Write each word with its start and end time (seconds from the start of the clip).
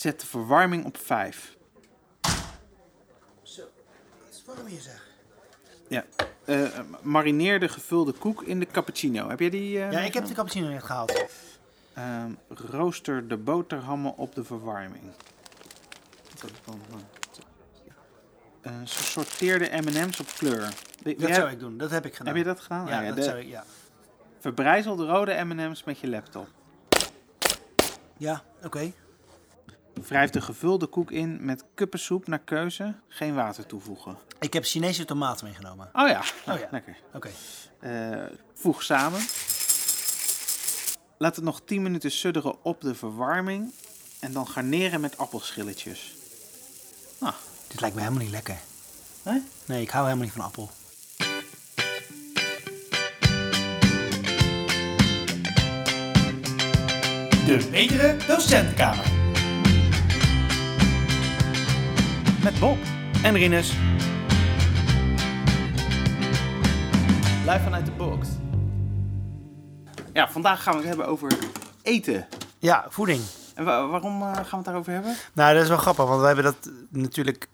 Zet 0.00 0.20
de 0.20 0.26
verwarming 0.26 0.84
op 0.84 0.96
5. 0.96 1.56
Zo, 3.42 3.62
het 4.24 4.34
is 4.34 4.42
warm 4.46 4.66
hier 4.66 4.80
zeg. 4.80 5.06
Ja. 5.88 6.04
Eh, 6.44 6.78
marineer 7.02 7.60
de 7.60 7.68
gevulde 7.68 8.12
koek 8.12 8.42
in 8.42 8.58
de 8.60 8.66
cappuccino. 8.66 9.28
Heb 9.28 9.40
jij 9.40 9.50
die? 9.50 9.82
eh, 9.82 9.92
Ja, 9.92 9.98
ik 10.00 10.14
heb 10.14 10.24
de 10.26 10.34
cappuccino 10.34 10.68
net 10.68 10.82
gehaald. 10.82 11.24
Ehm, 11.94 12.30
rooster 12.48 13.28
de 13.28 13.36
boterhammen 13.36 14.16
op 14.16 14.34
de 14.34 14.44
verwarming. 14.44 15.02
Eh, 18.60 18.72
sorteer 18.84 19.58
de 19.58 19.80
M&M's 19.82 20.20
op 20.20 20.26
kleur. 20.36 20.72
Die- 21.02 21.16
Dat 21.16 21.34
zou 21.34 21.50
ik 21.50 21.58
doen, 21.58 21.78
dat 21.78 21.90
heb 21.90 22.04
ik 22.06 22.14
gedaan. 22.14 22.34
Heb 22.34 22.44
je 22.44 22.48
dat 22.52 22.60
gedaan? 22.60 22.86
Ja, 22.86 22.96
Ah, 22.96 23.02
ja, 23.02 23.08
dat 23.08 23.16
de- 23.16 23.22
zou 23.22 23.38
ik, 23.38 23.46
ja. 23.48 23.64
Verbrijzel 24.38 24.96
de 24.96 25.06
rode 25.06 25.44
M&M's 25.44 25.84
met 25.84 25.98
je 25.98 26.08
laptop. 26.08 26.48
Ja, 28.16 28.42
oké. 28.64 28.92
Wrijf 30.08 30.30
de 30.30 30.40
gevulde 30.40 30.86
koek 30.86 31.10
in 31.10 31.44
met 31.44 31.64
kuppensoep 31.74 32.26
naar 32.26 32.38
keuze. 32.38 32.94
Geen 33.08 33.34
water 33.34 33.66
toevoegen. 33.66 34.16
Ik 34.40 34.52
heb 34.52 34.64
Chinese 34.64 35.04
tomaten 35.04 35.44
meegenomen. 35.46 35.90
Oh 35.92 36.08
ja, 36.08 36.20
Oh 36.48 36.58
ja. 36.58 36.68
lekker. 36.70 36.96
Oké. 37.14 37.30
Eh, 37.78 38.22
voeg 38.54 38.82
samen. 38.82 39.20
Laat 41.18 41.36
het 41.36 41.44
nog 41.44 41.60
10 41.64 41.82
minuten 41.82 42.10
sudderen 42.10 42.64
op 42.64 42.80
de 42.80 42.94
verwarming. 42.94 43.72
En 44.20 44.32
dan 44.32 44.46
garneren 44.48 45.00
met 45.00 45.18
appelschilletjes. 45.18 46.14
Nou, 47.20 47.34
Dit 47.68 47.80
lijkt 47.80 47.96
me 47.96 48.02
helemaal 48.02 48.22
niet 48.24 48.32
lekker. 48.32 48.56
hè? 49.22 49.38
Nee, 49.64 49.82
ik 49.82 49.90
hou 49.90 50.04
helemaal 50.04 50.24
niet 50.24 50.34
van 50.34 50.44
appel. 50.44 50.70
De 57.46 57.68
betere 57.70 58.16
docentenkamer. 58.26 59.04
Met 62.42 62.58
Bob 62.60 62.78
en 63.22 63.34
Rinus. 63.34 63.72
Live 67.46 67.60
vanuit 67.62 67.86
de 67.86 67.92
box. 67.96 68.28
Ja, 70.12 70.28
vandaag 70.30 70.62
gaan 70.62 70.72
we 70.72 70.78
het 70.78 70.88
hebben 70.88 71.06
over 71.06 71.32
eten. 71.82 72.26
Ja, 72.58 72.86
voeding. 72.88 73.22
En 73.54 73.64
wa- 73.64 73.86
waarom 73.86 74.22
eh, 74.22 74.32
gaan 74.34 74.44
we 74.50 74.56
het 74.56 74.64
daarover 74.64 74.92
hebben? 74.92 75.14
Nou, 75.32 75.54
dat 75.54 75.62
is 75.62 75.68
wel 75.68 75.78
grappig, 75.78 76.04
want 76.04 76.20
we 76.20 76.26
hebben 76.26 76.44
dat 76.44 76.70
natuurlijk 76.88 77.48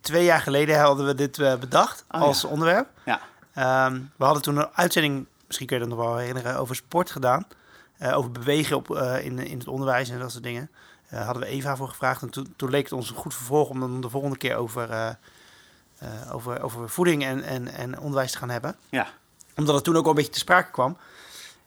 twee 0.00 0.24
jaar 0.24 0.40
geleden 0.40 0.80
hadden 0.80 1.06
we 1.06 1.14
dit 1.14 1.38
eh, 1.38 1.56
bedacht 1.56 2.04
Oh, 2.10 2.20
als 2.20 2.44
onderwerp. 2.44 2.88
Ja. 3.04 3.20
Ehm, 3.54 4.00
we 4.16 4.24
hadden 4.24 4.42
toen 4.42 4.56
een 4.56 4.68
uitzending, 4.74 5.26
misschien 5.46 5.66
kun 5.66 5.78
je 5.78 5.86
dat 5.86 5.96
nog 5.96 6.06
wel 6.06 6.16
herinneren, 6.16 6.56
over 6.56 6.74
sport 6.76 7.10
gedaan. 7.10 7.46
Eh, 7.98 8.16
over 8.16 8.30
bewegen 8.32 8.76
op, 8.76 8.96
eh, 8.96 9.24
in, 9.24 9.38
in 9.38 9.58
het 9.58 9.68
onderwijs 9.68 10.08
en 10.08 10.18
dat 10.18 10.30
soort 10.32 10.42
dingen. 10.44 10.70
Eh 11.12 11.24
hadden 11.24 11.42
we 11.42 11.48
Eva 11.48 11.76
voor 11.76 11.88
gevraagd. 11.88 12.22
En 12.22 12.30
toen, 12.30 12.54
toen 12.56 12.70
leek 12.70 12.82
het 12.84 12.92
ons 12.92 13.10
een 13.10 13.16
goed 13.16 13.34
vervolg 13.34 13.68
om 13.68 13.80
dan 13.80 14.00
de 14.00 14.08
volgende 14.08 14.36
keer 14.36 14.56
over, 14.56 14.90
eh, 14.90 15.08
eh, 15.98 16.34
over, 16.34 16.62
over 16.62 16.88
voeding 16.88 17.24
en, 17.24 17.42
en, 17.42 17.68
en 17.68 17.98
onderwijs 17.98 18.32
te 18.32 18.38
gaan 18.38 18.50
hebben. 18.50 18.76
Ja. 18.88 19.06
Omdat 19.56 19.74
het 19.74 19.84
toen 19.84 19.96
ook 19.96 20.04
al 20.04 20.10
een 20.10 20.16
beetje 20.16 20.30
te 20.32 20.38
sprake 20.38 20.70
kwam. 20.70 20.96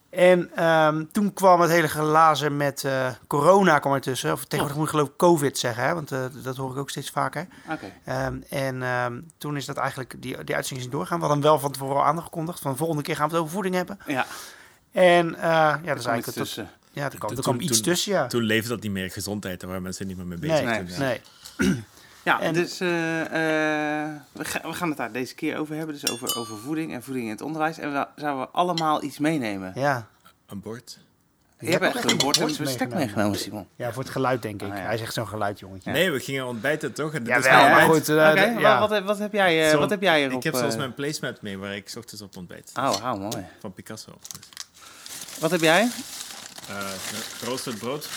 En 0.09 0.52
ehm, 0.55 1.03
toen 1.11 1.33
kwam 1.33 1.61
het 1.61 1.69
hele 1.69 1.87
glazen 1.87 2.57
met 2.57 2.87
corona 3.27 3.79
kwam 3.79 3.93
ertussen. 3.93 4.31
Of 4.31 4.39
tegenwoordig 4.43 4.75
moet 4.77 4.85
ik 4.85 4.91
geloof 4.91 5.07
ik 5.07 5.17
covid 5.17 5.57
zeggen, 5.57 5.83
hè? 5.83 5.93
want 5.93 6.09
dat 6.43 6.55
hoor 6.57 6.71
ik 6.71 6.77
ook 6.77 6.89
steeds 6.89 7.09
vaker. 7.09 7.47
Oké. 7.71 7.91
Ehm, 8.05 8.37
en 8.49 8.83
ehm, 8.83 9.21
toen 9.37 9.57
is 9.57 9.65
dat 9.65 9.77
eigenlijk, 9.77 10.15
die, 10.21 10.43
die 10.43 10.55
uitzending 10.55 10.77
is 10.77 10.83
niet 10.83 10.91
doorgaan. 10.91 11.19
We 11.19 11.25
hadden 11.25 11.41
hem 11.43 11.52
wel 11.52 11.59
van 11.59 11.71
tevoren 11.71 11.95
al 11.95 12.05
aangekondigd. 12.05 12.59
Van 12.59 12.71
de 12.71 12.77
volgende 12.77 13.02
keer 13.03 13.15
gaan 13.15 13.27
we 13.27 13.33
het 13.33 13.41
over 13.41 13.53
voeding 13.53 13.75
hebben. 13.75 13.99
Ja, 14.05 14.25
En 14.91 15.27
ja, 15.41 15.71
dat 15.71 15.97
is 15.97 16.05
eigenlijk... 16.05 16.25
het- 16.25 16.33
tussen. 16.35 16.69
Ja, 16.95 17.03
er 17.11 17.17
kwam, 17.17 17.31
er 17.31 17.41
Toen- 17.43 17.61
iets 17.61 17.71
toen- 17.73 17.81
tussen, 17.81 18.11
ja. 18.11 18.27
Toen 18.27 18.41
leefde 18.41 18.69
dat 18.69 18.81
niet 18.81 18.91
meer 18.91 19.11
gezondheid, 19.11 19.59
daar 19.59 19.67
waren 19.69 19.83
mensen 19.83 20.07
niet 20.07 20.17
meer 20.17 20.25
mee 20.25 20.38
bezig. 20.38 20.63
nee, 20.63 20.77
toen, 20.85 20.88
ja. 20.88 20.97
nee. 20.99 21.83
Ja, 22.23 22.41
En- 22.41 22.53
dus 22.53 22.79
eh, 22.79 23.21
eh, 23.21 24.11
we, 24.31 24.45
ga- 24.45 24.61
we 24.63 24.73
gaan 24.73 24.87
het 24.89 24.97
daar 24.97 25.11
deze 25.11 25.35
keer 25.35 25.57
over 25.57 25.75
hebben. 25.75 25.95
Dus 26.02 26.11
over, 26.11 26.37
over 26.37 26.57
voeding 26.57 26.93
en 26.93 27.03
voeding 27.03 27.25
in 27.25 27.31
het 27.31 27.42
onderwijs. 27.42 27.77
En 27.77 27.92
we 27.93 28.08
zouden 28.15 28.45
we 28.45 28.49
allemaal 28.52 29.03
iets 29.03 29.17
meenemen. 29.20 29.71
Ja. 29.75 30.08
Een 30.47 30.61
bord. 30.61 30.97
Je 31.59 31.70
hebt 31.71 31.83
echt 31.83 32.11
een 32.11 32.17
bord 32.17 32.36
en 32.37 32.42
een 32.42 32.47
bord 32.47 32.59
bestek 32.59 32.93
meegenomen, 32.93 33.39
Simon. 33.39 33.67
Ja, 33.75 33.93
voor 33.93 34.03
het 34.03 34.11
geluid, 34.11 34.41
denk 34.41 34.61
ik. 34.61 34.71
Ah, 34.71 34.77
ja. 34.77 34.83
Hij 34.83 34.97
zegt 34.97 35.14
zo'n 35.14 35.27
geluid, 35.27 35.59
jongetje. 35.59 35.91
Nee, 35.91 36.11
we 36.11 36.20
gingen 36.20 36.45
ontbijten 36.47 36.93
toch? 36.93 37.14
En 37.14 37.25
Ja, 37.25 37.37
is 37.37 37.43
wel, 37.43 37.70
maar 37.70 37.81
goed. 37.81 38.09
eh, 38.09 38.15
ja. 38.59 38.80
wat, 38.80 38.89
heb- 38.89 39.05
wat, 39.05 39.17
heb 39.20 39.33
jij, 39.33 39.65
eh, 39.65 39.71
Zo- 39.71 39.80
wat 39.80 39.89
heb 39.89 40.02
jij 40.02 40.23
erop? 40.25 40.37
Ik 40.37 40.43
heb 40.43 40.55
zelfs 40.55 40.75
mijn 40.75 40.93
placemat 40.93 41.41
mee 41.41 41.58
waar 41.58 41.75
ik 41.75 41.89
's 41.89 41.95
ochtends 41.95 42.21
op 42.23 42.37
ontbijt. 42.37 42.71
Oh, 42.75 42.95
wauw, 43.02 43.17
mooi. 43.17 43.45
Van 43.59 43.73
Picasso. 43.73 44.11
Dus, 44.31 44.49
Wat 45.39 45.52
heb 45.52 45.61
jij? 45.61 45.87
Eh, 46.70 46.89
geroosterd 47.37 47.77
brood, 47.77 48.09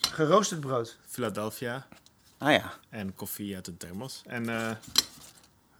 Geroosterd 0.00 0.60
brood. 0.60 0.96
Philadelphia 1.08 1.86
Ah 2.38 2.52
ja. 2.52 2.72
en 2.88 3.14
koffie 3.14 3.54
uit 3.54 3.66
een 3.66 3.76
thermos. 3.76 4.22
En 4.26 4.48
eh 4.48 4.70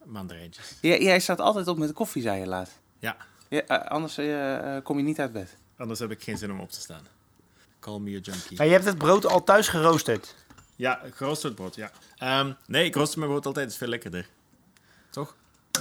mandarijntjes. 0.05 0.75
Jij, 0.81 1.03
jij 1.03 1.21
staat 1.21 1.41
altijd 1.41 1.69
op 1.69 1.79
met 1.79 1.93
koffie, 1.93 2.23
zei 2.23 2.41
je 2.41 2.47
laat. 2.47 2.71
Ja, 2.99 3.17
Ja, 3.49 3.61
eh, 3.63 3.91
anders 3.91 4.19
eh, 4.19 4.77
kom 4.83 4.97
je 4.97 5.03
niet 5.03 5.21
uit 5.21 5.33
bed. 5.33 5.57
anders 5.77 5.99
heb 5.99 6.11
ik 6.11 6.23
geen 6.23 6.39
zin 6.39 6.51
om 6.51 6.61
op 6.61 6.71
te 6.71 6.81
staan. 6.81 7.07
Call 7.81 7.99
me 7.99 8.17
a 8.17 8.21
junkie. 8.23 8.57
Maar 8.57 8.67
je 8.67 8.73
hebt 8.73 8.85
het 8.85 8.99
brood 8.99 9.27
al 9.27 9.45
thuis 9.45 9.69
geroosterd. 9.69 10.35
Ja, 10.77 11.01
geroosterd 11.13 11.55
brood, 11.55 11.75
ja. 11.75 11.91
Ehm, 12.19 12.53
nee, 12.67 12.85
ik 12.85 12.95
rooster 12.95 13.19
mijn 13.19 13.31
brood 13.31 13.47
altijd, 13.47 13.65
het 13.65 13.73
is 13.75 13.79
veel 13.81 13.89
lekkerder. 13.89 14.29
Toch? 15.11 15.37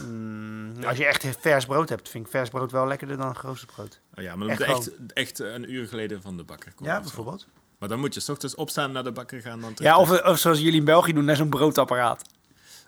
Mm, 0.05 0.83
als 0.83 0.97
je 0.97 1.05
echt 1.05 1.27
vers 1.39 1.65
brood 1.65 1.89
hebt, 1.89 2.09
vind 2.09 2.25
ik 2.25 2.31
vers 2.31 2.49
brood 2.49 2.71
wel 2.71 2.87
lekkerder 2.87 3.17
dan 3.17 3.35
geroosterd 3.35 3.71
brood. 3.73 3.99
Oh 4.15 4.23
ja, 4.23 4.35
maar 4.35 4.47
Echt 4.47 4.59
dan 4.59 4.69
moet 4.69 4.85
je 4.85 4.91
echt, 4.97 5.13
echt 5.13 5.39
een 5.39 5.71
uur 5.71 5.87
geleden 5.87 6.21
van 6.21 6.37
de 6.37 6.43
bakker 6.43 6.73
komen. 6.75 6.93
Ja, 6.93 6.97
zo. 6.97 7.03
bijvoorbeeld. 7.03 7.47
Maar 7.79 7.89
dan 7.89 7.99
moet 7.99 8.13
je 8.13 8.19
's 8.19 8.29
ochtends 8.29 8.55
opstaan, 8.55 8.91
naar 8.91 9.03
de 9.03 9.11
bakker 9.11 9.41
gaan, 9.41 9.61
dan. 9.61 9.71
Ja, 9.75 9.97
of, 9.97 10.21
of 10.21 10.37
zoals 10.37 10.59
jullie 10.59 10.79
in 10.79 10.85
België 10.85 11.13
doen, 11.13 11.25
naar 11.25 11.35
zo'n 11.35 11.49
broodapparaat. 11.49 12.21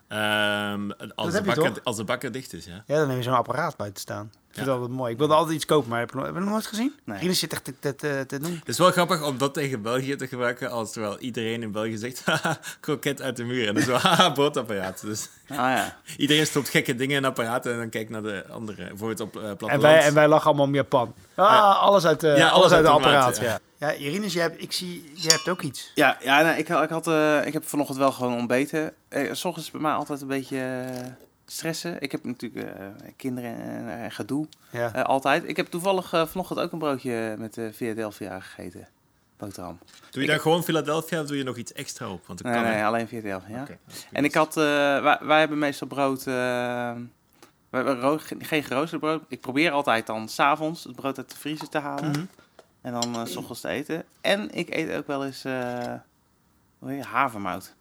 Ehm, 0.08 0.90
als, 1.14 1.32
de 1.32 1.42
bakker, 1.42 1.72
als 1.82 1.96
de 1.96 2.04
bakker 2.04 2.32
dicht 2.32 2.52
is, 2.52 2.64
ja. 2.64 2.84
Ja, 2.86 2.96
dan 2.96 3.08
heb 3.08 3.16
je 3.16 3.22
zo'n 3.22 3.34
apparaat 3.34 3.76
buiten 3.76 4.00
staan. 4.00 4.32
Ik 4.50 4.56
vind 4.56 4.66
Ja. 4.68 4.72
dat 4.72 4.80
altijd 4.80 4.98
mooi. 4.98 5.12
Ik 5.12 5.18
wilde 5.18 5.34
altijd 5.34 5.54
iets 5.54 5.64
kopen, 5.66 5.88
maar 5.90 5.98
heb 5.98 6.10
je 6.10 6.16
nog, 6.16 6.24
heb 6.24 6.34
je 6.34 6.40
nog 6.40 6.50
nooit 6.50 6.66
gezien? 6.66 6.94
Nee. 7.04 7.18
Rinus 7.18 7.38
zit 7.38 7.52
echt 7.52 7.64
te, 7.64 7.74
te, 7.80 7.94
te, 7.94 8.24
te 8.26 8.38
doen. 8.38 8.56
Het 8.58 8.68
is 8.68 8.78
wel 8.78 8.90
grappig 8.90 9.22
om 9.26 9.38
dat 9.38 9.54
tegen 9.54 9.82
België 9.82 10.16
te 10.16 10.26
gebruiken, 10.26 10.70
als 10.70 10.92
terwijl 10.92 11.18
iedereen 11.18 11.62
in 11.62 11.72
België 11.72 11.96
zegt, 11.96 12.24
kroket 12.80 13.22
uit 13.22 13.36
de 13.36 13.44
muur. 13.44 13.68
En 13.68 13.74
dan 13.74 13.82
zo, 13.82 13.92
haha, 14.06 14.30
broodapparaat. 14.30 15.00
Dus 15.00 15.28
Ah 15.48 15.56
ja. 15.56 15.96
iedereen 16.16 16.46
stopt 16.46 16.68
gekke 16.68 16.94
dingen 16.94 17.16
in 17.16 17.24
apparaten 17.24 17.72
en 17.72 17.78
dan 17.78 17.88
kijkt 17.88 18.10
naar 18.10 18.22
de 18.22 18.44
andere. 18.52 18.86
Bijvoorbeeld 18.88 19.20
op 19.20 19.34
uh, 19.36 19.40
platteland. 19.42 19.72
En 19.72 19.80
wij, 19.80 20.00
en 20.02 20.14
wij 20.14 20.28
lachen 20.28 20.46
allemaal 20.46 20.66
om 20.66 20.74
Japan. 20.74 21.14
Ah, 21.34 21.78
alles 21.82 22.04
uit, 22.06 22.22
Ja, 22.22 22.48
alles 22.48 22.72
uit 22.72 22.84
de 22.84 22.90
automaat, 22.90 23.14
apparaat. 23.14 23.36
ja. 23.38 23.44
Ja. 23.44 23.60
Ja, 23.88 23.94
Irinus, 23.94 24.32
jij 24.32 24.42
hebt, 24.42 24.62
ik 24.62 24.72
zie, 24.72 25.10
jij 25.14 25.32
hebt 25.32 25.48
ook 25.48 25.62
iets. 25.62 25.92
Ja, 25.94 26.16
ja 26.22 26.42
nou, 26.42 26.58
ik, 26.58 26.68
ik, 26.68 26.88
had, 26.88 27.06
eh, 27.06 27.46
ik 27.46 27.52
heb 27.52 27.68
vanochtend 27.68 27.98
wel 27.98 28.12
gewoon 28.12 28.34
ontbeten. 28.34 28.92
Eh, 29.08 29.32
s 29.32 29.44
ochtends 29.44 29.66
is 29.66 29.70
bij 29.72 29.80
mij 29.80 29.92
altijd 29.92 30.20
een 30.20 30.26
beetje 30.26 30.84
stressen. 31.50 32.00
Ik 32.00 32.12
heb 32.12 32.24
natuurlijk 32.24 32.66
eh, 32.66 32.86
kinderen 33.16 33.54
en, 33.54 33.88
en 33.88 34.10
gedoe. 34.10 34.46
Ja. 34.70 34.94
Eh, 34.94 35.02
altijd. 35.02 35.44
Ik 35.48 35.56
heb 35.56 35.66
toevallig 35.66 36.12
eh, 36.12 36.26
vanochtend 36.26 36.60
ook 36.60 36.72
een 36.72 36.78
broodje 36.78 37.34
met 37.38 37.58
eh 37.58 37.72
Philadelphia 37.72 38.40
gegeten. 38.40 38.88
Boterham. 39.40 39.78
Doe 40.10 40.22
je 40.22 40.28
dan 40.28 40.40
gewoon 40.40 40.62
Philadelphia 40.64 41.20
of 41.20 41.26
doe 41.26 41.36
je 41.36 41.44
nog 41.44 41.56
iets 41.56 41.72
extra 41.72 42.10
op? 42.10 42.26
Want 42.26 42.42
Nee, 42.42 42.52
kan, 42.52 42.62
nee, 42.62 42.84
alleen 42.84 43.08
Philadelphia. 43.08 43.56
Ja. 43.56 43.66
En 44.12 44.24
ik 44.24 44.34
had, 44.34 44.56
eh, 44.56 44.64
wij, 45.02 45.18
wij 45.20 45.38
hebben 45.38 45.58
meestal 45.58 45.86
brood, 45.86 46.18
eh, 46.18 46.24
we 47.70 47.76
hebben 47.76 48.20
geen 48.20 48.62
geroosterd 48.62 49.00
brood. 49.00 49.22
Ik 49.28 49.40
probeer 49.40 49.70
altijd 49.70 50.06
dan 50.06 50.28
s'avonds 50.28 50.84
het 50.84 50.96
brood 50.96 51.18
uit 51.18 51.30
de 51.30 51.36
vriezer 51.36 51.68
te 51.68 51.78
halen. 51.78 52.10
Mhm. 52.10 52.24
En 52.80 52.92
dan 52.92 53.14
eh, 53.14 53.24
s 53.24 53.36
ochtends 53.36 53.60
te 53.60 53.68
eten. 53.68 54.04
En 54.20 54.50
ik 54.50 54.74
eet 54.74 54.92
ook 54.92 55.06
wel 55.06 55.24
eens, 55.24 55.44
eh 55.44 55.94
hoe 56.78 56.90
heet 56.90 57.02
je, 57.02 57.08
havermout. 57.08 57.74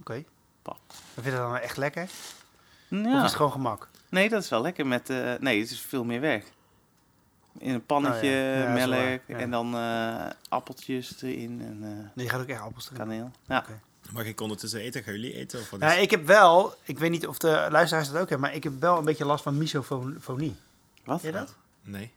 Oké. 0.00 0.24
Pap. 0.62 0.80
Vind 1.14 1.26
je 1.26 1.32
dat 1.32 1.40
dan 1.40 1.56
echt 1.56 1.76
lekker? 1.76 2.08
Of 2.92 2.98
Ja. 2.98 3.16
is 3.16 3.22
het 3.22 3.34
gewoon 3.34 3.52
gemak? 3.52 3.88
Nee, 4.08 4.28
dat 4.28 4.42
is 4.42 4.48
wel 4.48 4.62
lekker 4.62 4.86
met, 4.86 5.10
eh, 5.10 5.32
nee, 5.40 5.60
het 5.60 5.70
is 5.70 5.80
veel 5.80 6.04
meer 6.04 6.20
werk. 6.20 6.52
In 7.58 7.74
een 7.74 7.86
pannetje, 7.86 8.28
Oh 8.28 8.32
ja. 8.32 8.62
Ja, 8.62 8.72
melk 8.86 8.90
waar, 8.90 9.20
ja. 9.26 9.36
en 9.36 9.50
dan 9.50 9.74
eh, 9.74 10.26
appeltjes 10.48 11.22
erin 11.22 11.60
en 11.62 11.78
eh, 11.82 11.88
Nee, 12.14 12.24
je 12.24 12.28
gaat 12.30 12.40
ook 12.40 12.48
echt 12.48 12.60
appels 12.60 12.86
erin. 12.86 12.98
kaneel. 12.98 13.30
Ja. 13.48 13.58
Oké. 13.58 13.80
Mag 14.12 14.24
ik 14.24 14.40
ondertussen 14.40 14.80
eten? 14.80 15.02
Gaan 15.02 15.12
jullie 15.12 15.34
eten? 15.34 15.60
Of 15.60 15.70
wat 15.70 15.80
is... 15.82 15.86
Nou, 15.86 16.00
ik 16.00 16.10
heb 16.10 16.26
wel, 16.26 16.74
ik 16.82 16.98
weet 16.98 17.10
niet 17.10 17.26
of 17.26 17.38
de 17.38 17.66
luisteraars 17.70 18.06
dat 18.10 18.20
ook 18.22 18.28
hebben, 18.28 18.40
maar 18.48 18.56
ik 18.56 18.62
heb 18.64 18.80
wel 18.80 18.98
een 18.98 19.04
beetje 19.04 19.24
last 19.24 19.42
van 19.42 19.58
misofonie. 19.58 20.56
Wat? 21.04 21.20
Ken 21.20 21.30
je 21.32 21.36
dat? 21.38 21.54
Nee. 21.82 22.12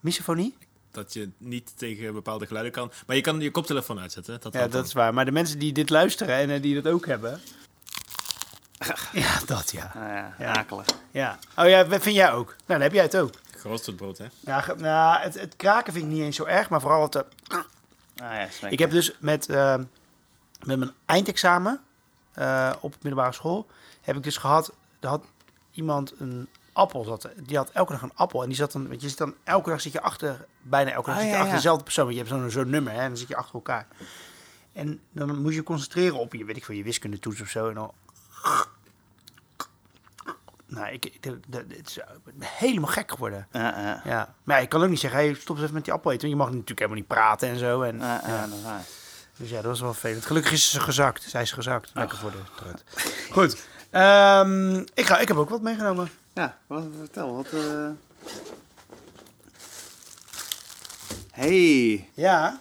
Misofonie? 0.00 0.56
Dat 0.90 1.12
je 1.12 1.28
niet 1.38 1.72
tegen 1.78 2.12
bepaalde 2.12 2.46
geluiden 2.46 2.72
kan. 2.72 2.92
Maar 3.06 3.16
je 3.16 3.22
kan 3.22 3.40
je 3.40 3.50
koptelefoon 3.50 3.98
uitzetten. 4.00 4.40
Dat 4.40 4.52
Ja, 4.52 4.60
dat 4.60 4.72
dan. 4.72 4.84
is 4.84 4.92
waar. 4.92 5.14
Maar 5.14 5.24
de 5.24 5.32
mensen 5.32 5.58
die 5.58 5.72
dit 5.72 5.90
luisteren 5.90 6.50
en 6.50 6.60
die 6.60 6.82
dat 6.82 6.92
ook 6.92 7.06
hebben. 7.06 7.40
Ja, 9.12 9.38
dat 9.46 9.70
ja. 9.70 9.90
Nou 9.94 10.12
ja, 10.12 10.34
Ja. 10.38 10.54
akelig. 10.56 10.86
ja. 11.10 11.38
Oh 11.56 11.68
ja, 11.68 11.86
wat 11.86 12.02
vind 12.02 12.16
jij 12.16 12.32
ook? 12.32 12.46
Nou, 12.48 12.58
dan 12.66 12.80
heb 12.80 12.92
jij 12.92 13.02
het 13.02 13.16
ook. 13.16 13.30
Geroosterd 13.56 13.96
brood, 13.96 14.18
hè? 14.18 14.26
Ja, 14.40 14.60
ge- 14.60 14.74
nou, 14.74 15.20
het, 15.20 15.40
het 15.40 15.56
kraken 15.56 15.92
vind 15.92 16.04
ik 16.04 16.10
niet 16.10 16.20
eens 16.22 16.36
zo 16.36 16.44
erg, 16.44 16.68
maar 16.68 16.80
vooral 16.80 17.02
het... 17.02 17.14
eh, 17.14 17.22
Ah, 18.16 18.48
ja. 18.60 18.68
Ik 18.68 18.78
heb 18.78 18.90
dus 18.90 19.16
met, 19.20 19.48
eh, 19.48 19.74
met 20.64 20.78
mijn 20.78 20.90
eindexamen 21.06 21.80
eh, 22.32 22.72
op 22.80 22.94
middelbare 23.02 23.32
school, 23.32 23.66
heb 24.00 24.16
ik 24.16 24.22
dus 24.22 24.36
gehad, 24.36 24.72
er 25.00 25.08
had 25.08 25.24
iemand 25.72 26.12
een 26.18 26.48
appel, 26.72 27.04
zat, 27.04 27.28
die 27.36 27.56
had 27.56 27.70
elke 27.72 27.92
dag 27.92 28.02
een 28.02 28.12
appel. 28.14 28.42
En 28.42 28.48
die 28.48 28.56
zat 28.56 28.72
dan, 28.72 28.88
want 28.88 29.02
je 29.02 29.08
zit 29.08 29.18
dan, 29.18 29.34
elke 29.44 29.70
dag 29.70 29.80
zit 29.80 29.92
je 29.92 30.00
achter, 30.00 30.46
bijna 30.62 30.90
elke 30.90 31.06
dag 31.06 31.14
Ah, 31.16 31.20
zit 31.20 31.30
je 31.30 31.34
ja, 31.36 31.38
achter 31.40 31.54
ja. 31.54 31.60
dezelfde 31.60 31.84
persoon. 31.84 32.04
Want 32.04 32.16
je 32.16 32.22
hebt 32.24 32.34
zo'n 32.34 32.50
zo'n 32.50 32.70
nummer, 32.70 32.92
hè, 32.92 32.98
en 33.00 33.08
dan 33.08 33.16
zit 33.16 33.28
je 33.28 33.36
achter 33.36 33.54
elkaar. 33.54 33.86
En 34.72 35.00
dan 35.12 35.42
moet 35.42 35.54
je 35.54 35.62
concentreren 35.62 36.18
op 36.18 36.34
je, 36.34 36.44
weet 36.44 36.56
ik 36.56 36.64
veel, 36.64 36.74
je 36.74 36.82
wiskundetoets 36.82 37.40
of 37.40 37.48
zo. 37.48 37.68
En 37.68 37.74
dan... 37.74 37.92
Nou, 40.74 40.92
ik, 40.92 41.22
de- 41.22 41.40
de- 41.48 41.64
het 41.76 41.88
is 41.88 41.98
helemaal 42.44 42.90
gek 42.90 43.10
geworden. 43.10 43.46
Ja, 43.52 43.80
ja. 43.80 44.00
Ja, 44.04 44.34
maar 44.44 44.56
ja, 44.56 44.62
ik 44.62 44.68
kan 44.68 44.82
ook 44.82 44.88
niet 44.88 45.00
zeggen, 45.00 45.20
hey, 45.20 45.34
stop 45.34 45.54
eens 45.56 45.62
even 45.64 45.74
met 45.74 45.84
die 45.84 45.92
appel 45.92 46.10
eten. 46.12 46.28
Want 46.28 46.32
je 46.32 46.44
mag 46.44 46.50
natuurlijk 46.52 46.78
helemaal 46.78 46.98
niet 46.98 47.08
praten 47.08 47.48
en 47.48 47.58
zo. 47.58 47.82
En, 47.82 47.98
Ja. 47.98 48.48
Dus 49.36 49.50
ja, 49.50 49.56
dat 49.56 49.64
was 49.64 49.80
wel 49.80 49.92
vervelend. 49.92 50.26
Gelukkig 50.26 50.52
is 50.52 50.70
ze 50.70 50.80
gezakt. 50.80 51.22
Zij 51.22 51.42
is 51.42 51.52
gezakt. 51.52 51.90
Lekker 51.94 52.18
voor 52.18 52.30
de 52.30 52.38
trut. 52.56 52.84
Goed. 53.36 53.66
Ehm, 53.90 54.76
ik, 54.76 55.06
ga, 55.06 55.18
ik 55.18 55.28
heb 55.28 55.36
ook 55.36 55.48
wat 55.50 55.62
meegenomen. 55.62 56.10
Ja, 56.32 56.56
wat, 56.66 56.84
vertel, 56.98 57.34
wat... 57.36 57.46
eh 57.52 57.88
Hey, 61.32 62.08
Ja, 62.14 62.60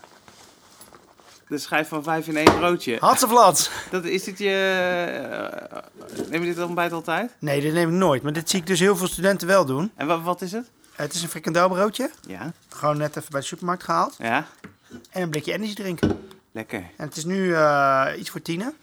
de 1.51 1.57
schijf 1.57 1.87
van 1.87 2.03
5 2.03 2.27
in 2.27 2.37
één 2.37 2.57
broodje. 2.57 2.97
Hatseflat. 2.99 3.71
Dat, 3.89 4.05
is 4.05 4.23
dit 4.23 4.37
je... 4.37 4.49
eh, 5.69 6.29
neem 6.29 6.43
je 6.43 6.53
dit 6.53 6.63
ontbijt 6.63 6.91
altijd? 6.91 7.31
Nee, 7.39 7.61
dit 7.61 7.73
neem 7.73 7.89
ik 7.89 7.95
nooit. 7.95 8.21
Maar 8.23 8.33
dit 8.33 8.49
zie 8.49 8.59
ik 8.59 8.67
dus 8.67 8.79
heel 8.79 8.95
veel 8.97 9.07
studenten 9.07 9.47
wel 9.47 9.65
doen. 9.65 9.91
En 9.95 10.07
wat, 10.07 10.21
wat 10.21 10.41
is 10.41 10.51
het? 10.51 10.69
Het 10.95 11.13
is 11.13 11.21
een 11.23 11.29
frikandelbroodje. 11.29 12.09
Ja, 12.27 12.51
Gewoon 12.69 12.97
net 12.97 13.15
even 13.15 13.31
bij 13.31 13.39
de 13.39 13.45
supermarkt 13.45 13.83
gehaald. 13.83 14.15
ja, 14.17 14.45
En 15.09 15.21
een 15.21 15.29
blikje 15.29 15.53
energy 15.53 15.73
drinken. 15.73 16.19
lekker. 16.51 16.83
En 16.97 17.05
het 17.07 17.17
is 17.17 17.25
nu 17.25 17.53
eh, 17.53 18.07
iets 18.17 18.29
voor 18.29 18.41
tienen. 18.41 18.73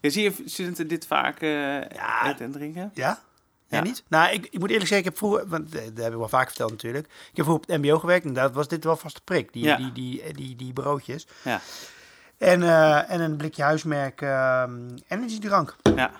Ja, 0.00 0.10
zie 0.10 0.22
je 0.22 0.32
studenten 0.44 0.88
dit 0.88 1.06
vaak 1.06 1.40
eh, 1.40 1.50
Ja. 1.80 2.26
eten 2.30 2.44
en 2.44 2.52
drinken? 2.52 2.90
Ja? 2.94 3.22
Ja, 3.68 3.80
niet? 3.82 4.02
Nou, 4.08 4.32
ik, 4.32 4.44
ik 4.50 4.58
moet 4.58 4.70
eerlijk 4.70 4.88
zeggen, 4.88 4.98
ik 4.98 5.04
heb 5.04 5.16
vroeger, 5.16 5.48
want 5.48 5.72
dat 5.72 6.04
heb 6.04 6.12
ik 6.12 6.18
wel 6.18 6.28
vaak 6.28 6.46
verteld 6.46 6.70
natuurlijk. 6.70 7.04
Ik 7.06 7.36
heb 7.36 7.44
vroeger 7.44 7.54
op 7.64 7.66
het 7.68 7.82
mbo 7.82 7.98
gewerkt 7.98 8.24
en 8.24 8.32
daar 8.32 8.52
was 8.52 8.68
dit 8.68 8.84
wel 8.84 8.96
vast 8.96 9.14
de 9.14 9.20
prik, 9.24 9.52
die, 9.52 9.64
Ja. 9.64 9.76
die, 9.76 9.92
die, 9.92 10.22
die, 10.22 10.32
die, 10.34 10.56
die 10.56 10.72
broodjes. 10.72 11.26
Ja. 11.42 11.60
En, 12.38 12.62
eh, 12.62 13.10
en 13.10 13.20
een 13.20 13.36
blikje 13.36 13.62
huismerk 13.62 14.20
ehm 14.20 14.72
energiedrank. 15.08 15.76
Ja, 15.96 16.10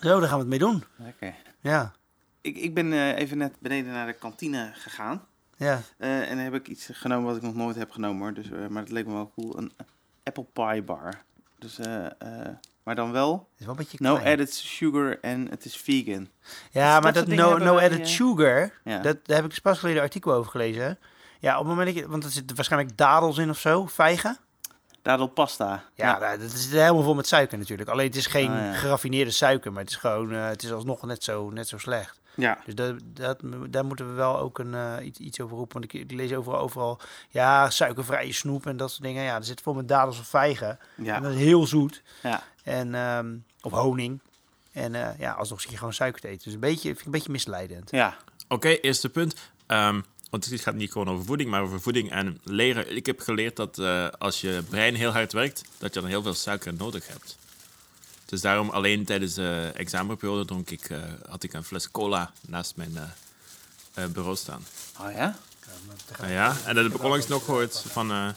Zo, 0.00 0.18
daar 0.20 0.28
gaan 0.28 0.36
we 0.38 0.40
het 0.40 0.48
mee 0.48 0.58
doen. 0.58 0.84
lekker. 0.96 1.34
Ja, 1.60 1.92
Ik, 2.40 2.56
ik 2.56 2.74
ben 2.74 2.92
eh, 2.92 3.18
even 3.18 3.38
net 3.38 3.52
beneden 3.58 3.92
naar 3.92 4.06
de 4.06 4.12
kantine 4.12 4.70
gegaan. 4.74 5.22
ja. 5.56 5.80
Eh, 5.98 6.20
en 6.20 6.28
dan 6.36 6.44
heb 6.44 6.54
ik 6.54 6.68
iets 6.68 6.88
genomen 6.92 7.26
wat 7.26 7.36
ik 7.36 7.42
nog 7.42 7.54
nooit 7.54 7.76
heb 7.76 7.90
genomen 7.90 8.22
hoor. 8.22 8.34
Dus, 8.34 8.48
maar 8.68 8.82
het 8.82 8.90
leek 8.92 9.06
me 9.06 9.12
wel 9.12 9.32
cool. 9.36 9.58
Een 9.58 9.72
apple 10.22 10.46
pie 10.52 10.82
bar. 10.82 11.22
Dus, 11.58 11.78
maar 12.82 12.94
dan 12.94 13.12
wel 13.12 13.48
is 13.58 13.64
wel 13.64 13.74
een 13.74 13.80
beetje 13.80 13.98
no 14.00 14.14
klein. 14.14 14.30
added 14.32 14.54
sugar 14.54 15.18
en 15.20 15.48
het 15.50 15.64
is 15.64 15.76
vegan. 15.76 16.28
Ja, 16.70 16.94
dat 16.94 17.02
maar 17.02 17.12
dat 17.12 17.26
no, 17.26 17.56
no 17.58 17.78
added 17.78 18.08
sugar, 18.08 18.72
Ja. 18.84 18.98
dat, 18.98 19.26
daar 19.26 19.36
heb 19.36 19.44
ik 19.44 19.50
dus 19.50 19.60
pas 19.60 19.78
geleden 19.78 19.98
een 19.98 20.04
artikel 20.06 20.32
over 20.32 20.50
gelezen. 20.50 20.98
Ja, 21.38 21.52
op 21.52 21.58
het 21.58 21.68
moment 21.68 21.86
dat 21.94 22.04
je, 22.04 22.08
want 22.10 22.24
er 22.24 22.30
zitten 22.30 22.56
waarschijnlijk 22.56 22.96
dadels 22.96 23.38
in 23.38 23.50
of 23.50 23.58
zo, 23.58 23.86
vijgen. 23.86 24.36
Dadelpasta. 25.02 25.84
Ja, 25.94 26.18
nou, 26.18 26.38
dat 26.38 26.52
is 26.52 26.70
helemaal 26.70 27.02
vol 27.02 27.14
met 27.14 27.26
suiker 27.26 27.58
natuurlijk. 27.58 27.88
Alleen 27.88 28.06
het 28.06 28.16
is 28.16 28.26
geen 28.26 28.50
Ah, 28.50 28.56
ja. 28.56 28.72
geraffineerde 28.72 29.30
suiker, 29.30 29.72
maar 29.72 29.82
het 29.82 29.90
is 29.90 29.96
gewoon, 29.96 30.32
eh, 30.32 30.46
het 30.46 30.62
is 30.62 30.72
alsnog 30.72 31.02
net 31.02 31.24
zo, 31.24 31.50
net 31.50 31.68
zo 31.68 31.78
slecht. 31.78 32.20
Ja. 32.34 32.58
Dus 32.64 32.74
dat, 32.74 32.94
dat, 33.04 33.38
daar 33.68 33.84
moeten 33.84 34.08
we 34.08 34.12
wel 34.12 34.38
ook 34.38 34.58
een, 34.58 34.74
eh, 34.74 35.06
iets, 35.06 35.18
iets 35.18 35.40
over 35.40 35.56
roepen. 35.56 35.80
Want 35.80 35.94
ik, 35.94 36.00
ik 36.00 36.10
lees 36.10 36.32
overal, 36.32 36.58
overal, 36.60 36.98
ja, 37.28 37.70
suikervrije 37.70 38.32
snoep 38.32 38.66
en 38.66 38.76
dat 38.76 38.90
soort 38.90 39.02
dingen. 39.02 39.22
Ja, 39.22 39.36
er 39.36 39.44
zit 39.44 39.60
vol 39.60 39.74
met 39.74 39.88
dadels 39.88 40.18
of 40.18 40.26
vijgen. 40.26 40.78
Ja. 40.94 41.14
En 41.16 41.22
dat 41.22 41.32
is 41.32 41.38
heel 41.38 41.66
zoet. 41.66 42.02
Ja. 42.22 42.42
En, 42.64 42.94
ehm, 42.94 43.34
of 43.60 43.72
honing. 43.72 44.20
En 44.72 44.94
eh, 44.94 45.18
ja, 45.18 45.32
alsnog 45.32 45.60
zit 45.60 45.70
je 45.70 45.76
gewoon 45.76 45.92
suiker 45.92 46.20
te 46.20 46.28
eten. 46.28 46.44
Dus 46.44 46.54
een 46.54 46.60
beetje, 46.60 46.88
vind 46.88 46.98
ik 46.98 47.04
een 47.04 47.10
beetje 47.10 47.32
misleidend. 47.32 47.90
Ja. 47.90 48.16
Oké, 48.48 48.68
eerste 48.68 49.08
punt. 49.08 49.34
Ehm, 49.66 50.00
want 50.32 50.44
het 50.44 50.60
gaat 50.60 50.74
niet 50.74 50.92
gewoon 50.92 51.08
over 51.08 51.24
voeding, 51.24 51.50
maar 51.50 51.62
over 51.62 51.80
voeding 51.80 52.10
en 52.10 52.40
leren. 52.44 52.96
Ik 52.96 53.06
heb 53.06 53.20
geleerd 53.20 53.56
dat 53.56 53.78
eh, 53.78 54.08
als 54.18 54.40
je 54.40 54.62
brein 54.68 54.94
heel 54.94 55.10
hard 55.10 55.32
werkt, 55.32 55.62
dat 55.78 55.94
je 55.94 56.00
dan 56.00 56.08
heel 56.08 56.22
veel 56.22 56.34
suiker 56.34 56.74
nodig 56.74 57.06
hebt. 57.06 57.36
Dus 58.24 58.40
daarom 58.40 58.70
alleen 58.70 59.04
tijdens 59.04 59.34
de 59.34 59.72
examenperiode 59.74 60.44
dronk 60.44 60.70
ik, 60.70 60.90
eh, 60.90 60.98
had 61.28 61.42
ik 61.42 61.52
een 61.52 61.64
fles 61.64 61.90
cola 61.90 62.32
naast 62.40 62.76
mijn 62.76 62.96
eh, 62.96 64.04
eh, 64.04 64.10
bureau 64.10 64.36
staan. 64.36 64.64
Oh 65.00 65.12
ja? 65.12 65.36
Ah 66.20 66.28
ja, 66.30 66.56
en 66.64 66.74
dat 66.74 66.84
heb 66.84 66.94
ik 66.94 67.02
onlangs 67.02 67.26
nog 67.26 67.44
gehoord 67.44 67.84
van, 67.88 68.10
eh, 68.10 68.28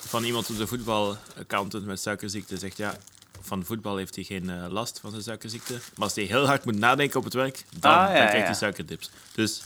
van 0.00 0.24
iemand 0.24 0.50
op 0.50 0.56
de 0.56 0.66
voetbalaccountant 0.66 1.84
met 1.86 2.00
suikerziekte. 2.00 2.56
Zegt 2.58 2.76
ja, 2.76 2.96
van 3.40 3.64
voetbal 3.64 3.96
heeft 3.96 4.14
hij 4.14 4.24
geen 4.24 4.50
eh, 4.50 4.66
last 4.68 5.00
van 5.00 5.10
zijn 5.10 5.22
suikerziekte. 5.22 5.72
Maar 5.72 6.04
als 6.04 6.14
hij 6.14 6.24
heel 6.24 6.46
hard 6.46 6.64
moet 6.64 6.78
nadenken 6.78 7.18
op 7.18 7.24
het 7.24 7.34
werk, 7.34 7.64
dan, 7.78 7.92
Ah, 7.92 7.98
ja, 7.98 8.04
dan 8.06 8.14
krijgt 8.14 8.36
ja. 8.36 8.44
hij 8.44 8.54
suikerdips. 8.54 9.10
Dus 9.34 9.60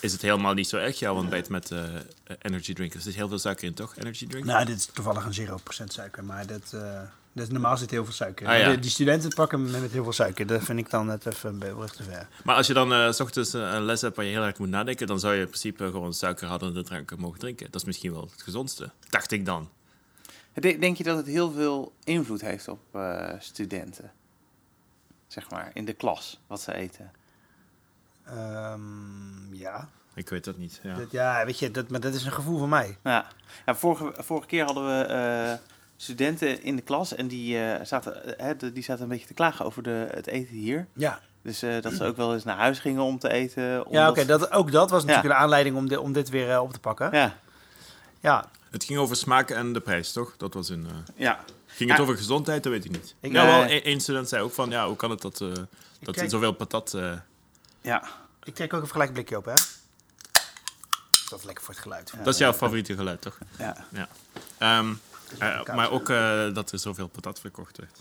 is 0.00 0.12
het 0.12 0.22
helemaal 0.22 0.54
niet 0.54 0.68
zo 0.68 0.76
erg, 0.76 0.98
jouw 0.98 1.14
ontbijt 1.14 1.48
met 1.48 1.70
eh 1.70 1.84
energy 2.38 2.72
drinkers. 2.74 3.00
Er 3.04 3.08
zit 3.10 3.18
heel 3.18 3.28
veel 3.28 3.38
suiker 3.38 3.64
in, 3.66 3.74
toch? 3.74 3.96
Energy 3.96 4.26
drink? 4.26 4.44
Nou, 4.44 4.64
dit 4.64 4.76
is 4.76 4.86
toevallig 4.86 5.24
een 5.24 5.32
0% 5.84 5.92
suiker, 5.92 6.24
maar 6.24 6.46
dat, 6.46 6.72
eh, 6.74 7.00
dat 7.32 7.44
is, 7.46 7.48
normaal 7.48 7.76
zit 7.76 7.90
heel 7.90 8.04
veel 8.04 8.12
suiker. 8.14 8.46
Ah, 8.46 8.58
ja. 8.58 8.68
Die- 8.68 8.78
Die 8.78 8.90
studenten 8.90 9.28
pakken 9.34 9.70
met 9.70 9.90
heel 9.92 10.02
veel 10.02 10.12
suiker. 10.12 10.46
Dat 10.46 10.62
vind 10.62 10.78
ik 10.78 10.90
dan 10.90 11.06
net 11.06 11.26
even 11.26 11.50
een 11.50 11.58
brug 11.58 11.94
te 11.94 12.02
ver. 12.02 12.28
Maar 12.44 12.56
als 12.56 12.66
je 12.66 12.72
dan 12.72 12.92
eh, 12.92 13.12
s 13.12 13.20
ochtends 13.20 13.52
een 13.52 13.82
les 13.82 14.00
hebt 14.00 14.16
waar 14.16 14.24
je 14.24 14.30
heel 14.30 14.42
hard 14.42 14.58
moet 14.58 14.68
nadenken, 14.68 15.06
dan 15.06 15.20
zou 15.20 15.34
je 15.34 15.40
in 15.40 15.46
principe 15.48 15.90
gewoon 15.90 16.14
suikerhoudende 16.14 16.82
dranken 16.82 17.18
mogen 17.20 17.38
drinken. 17.38 17.66
Dat 17.70 17.80
is 17.80 17.86
misschien 17.86 18.12
wel 18.12 18.28
het 18.32 18.42
gezondste. 18.42 18.90
Dacht 19.08 19.30
ik 19.32 19.44
dan. 19.44 19.68
De- 20.54 20.78
Denk 20.78 20.96
je 20.96 21.04
dat 21.04 21.16
het 21.16 21.26
heel 21.26 21.52
veel 21.52 21.92
invloed 22.04 22.40
heeft 22.40 22.68
op 22.68 22.80
eh, 22.92 23.28
studenten? 23.38 24.12
Zeg 25.26 25.50
maar, 25.50 25.70
in 25.74 25.84
de 25.84 25.92
klas, 25.92 26.40
wat 26.46 26.60
ze 26.60 26.74
eten. 26.74 27.10
Ehm, 28.36 29.54
ja. 29.54 29.88
Ik 30.14 30.28
weet 30.28 30.44
dat 30.44 30.56
niet. 30.56 30.80
Ja. 30.82 30.94
Dat, 30.94 31.10
ja, 31.10 31.44
weet 31.44 31.58
je, 31.58 31.70
dat, 31.70 31.88
maar 31.88 32.00
dat 32.00 32.14
is 32.14 32.24
een 32.24 32.32
gevoel 32.32 32.58
van 32.58 32.68
mij. 32.68 32.96
Ja, 33.04 33.26
ja 33.66 33.74
vorige, 33.74 34.12
vorige 34.22 34.46
keer 34.46 34.64
hadden 34.64 34.86
we 34.86 35.02
eh, 35.04 35.52
studenten 35.96 36.62
in 36.62 36.76
de 36.76 36.82
klas 36.82 37.14
en 37.14 37.28
die, 37.28 37.58
eh, 37.62 37.84
zaten, 37.84 38.38
eh, 38.38 38.44
hè, 38.46 38.56
de- 38.56 38.72
die 38.72 38.82
zaten 38.82 39.02
een 39.02 39.08
beetje 39.08 39.26
te 39.26 39.34
klagen 39.34 39.64
over 39.64 39.82
de, 39.82 40.06
het 40.10 40.26
eten 40.26 40.54
hier. 40.54 40.86
Ja, 40.92 41.20
Dus 41.42 41.62
eh, 41.62 41.82
dat 41.82 41.92
ze 41.92 42.04
ook 42.04 42.16
wel 42.16 42.34
eens 42.34 42.44
naar 42.44 42.56
huis 42.56 42.78
gingen 42.78 43.02
om 43.02 43.18
te 43.18 43.30
eten. 43.30 43.84
ja 43.90 44.08
oké, 44.10 44.24
dat, 44.24 44.50
ook 44.52 44.72
dat 44.72 44.90
was 44.90 45.02
natuurlijk 45.04 45.28
Ja. 45.28 45.34
een 45.36 45.42
aanleiding 45.42 45.76
om, 45.76 45.96
om 45.98 46.12
dit 46.12 46.28
weer 46.28 46.60
op 46.60 46.72
te 46.72 46.80
pakken. 46.80 47.08
Ja, 47.12 47.36
Ja, 48.20 48.48
Het 48.70 48.84
ging 48.84 48.98
over 48.98 49.16
smaken 49.16 49.56
en 49.56 49.72
de 49.72 49.80
prijs, 49.80 50.12
toch? 50.12 50.34
Dat 50.36 50.54
was 50.54 50.68
een. 50.68 50.86
eh, 50.86 50.92
ja. 51.16 51.38
Ging 51.66 51.88
het 51.88 51.98
Ja. 51.98 52.04
over 52.04 52.16
gezondheid? 52.16 52.62
Dat 52.62 52.72
weet 52.72 52.84
ik 52.84 52.90
niet. 52.90 53.14
Ik- 53.20 53.32
nou, 53.32 53.46
wel, 53.48 53.80
één 53.82 54.00
student 54.00 54.28
zei 54.28 54.42
ook 54.42 54.52
van, 54.52 54.70
ja, 54.70 54.86
hoe 54.86 54.96
kan 54.96 55.10
het 55.10 55.20
dat, 55.20 55.40
eh 55.40 55.48
dat 56.00 56.14
kijk- 56.14 56.30
zoveel 56.30 56.52
patat... 56.52 56.94
ja. 57.80 58.02
ik 58.42 58.54
trek 58.54 58.72
ook 58.72 58.80
even 58.80 58.92
gelijk 58.92 59.08
een 59.08 59.14
blikje 59.14 59.36
op, 59.36 59.44
hè. 59.44 59.54
Dat 61.30 61.38
is 61.38 61.44
lekker 61.44 61.64
voor 61.64 61.74
het 61.74 61.82
geluid. 61.82 62.12
dat 62.22 62.34
is 62.34 62.38
jouw 62.38 62.52
favoriete 62.52 62.94
geluid, 62.96 63.20
toch? 63.22 63.38
ja. 63.58 64.08
Ehm, 64.58 64.94
eh, 65.38 65.74
maar 65.74 65.90
ook 65.90 66.08
eh, 66.08 66.54
dat 66.54 66.72
er 66.72 66.78
zoveel 66.78 67.08
patat 67.08 67.40
verkocht 67.40 67.76
werd. 67.76 67.98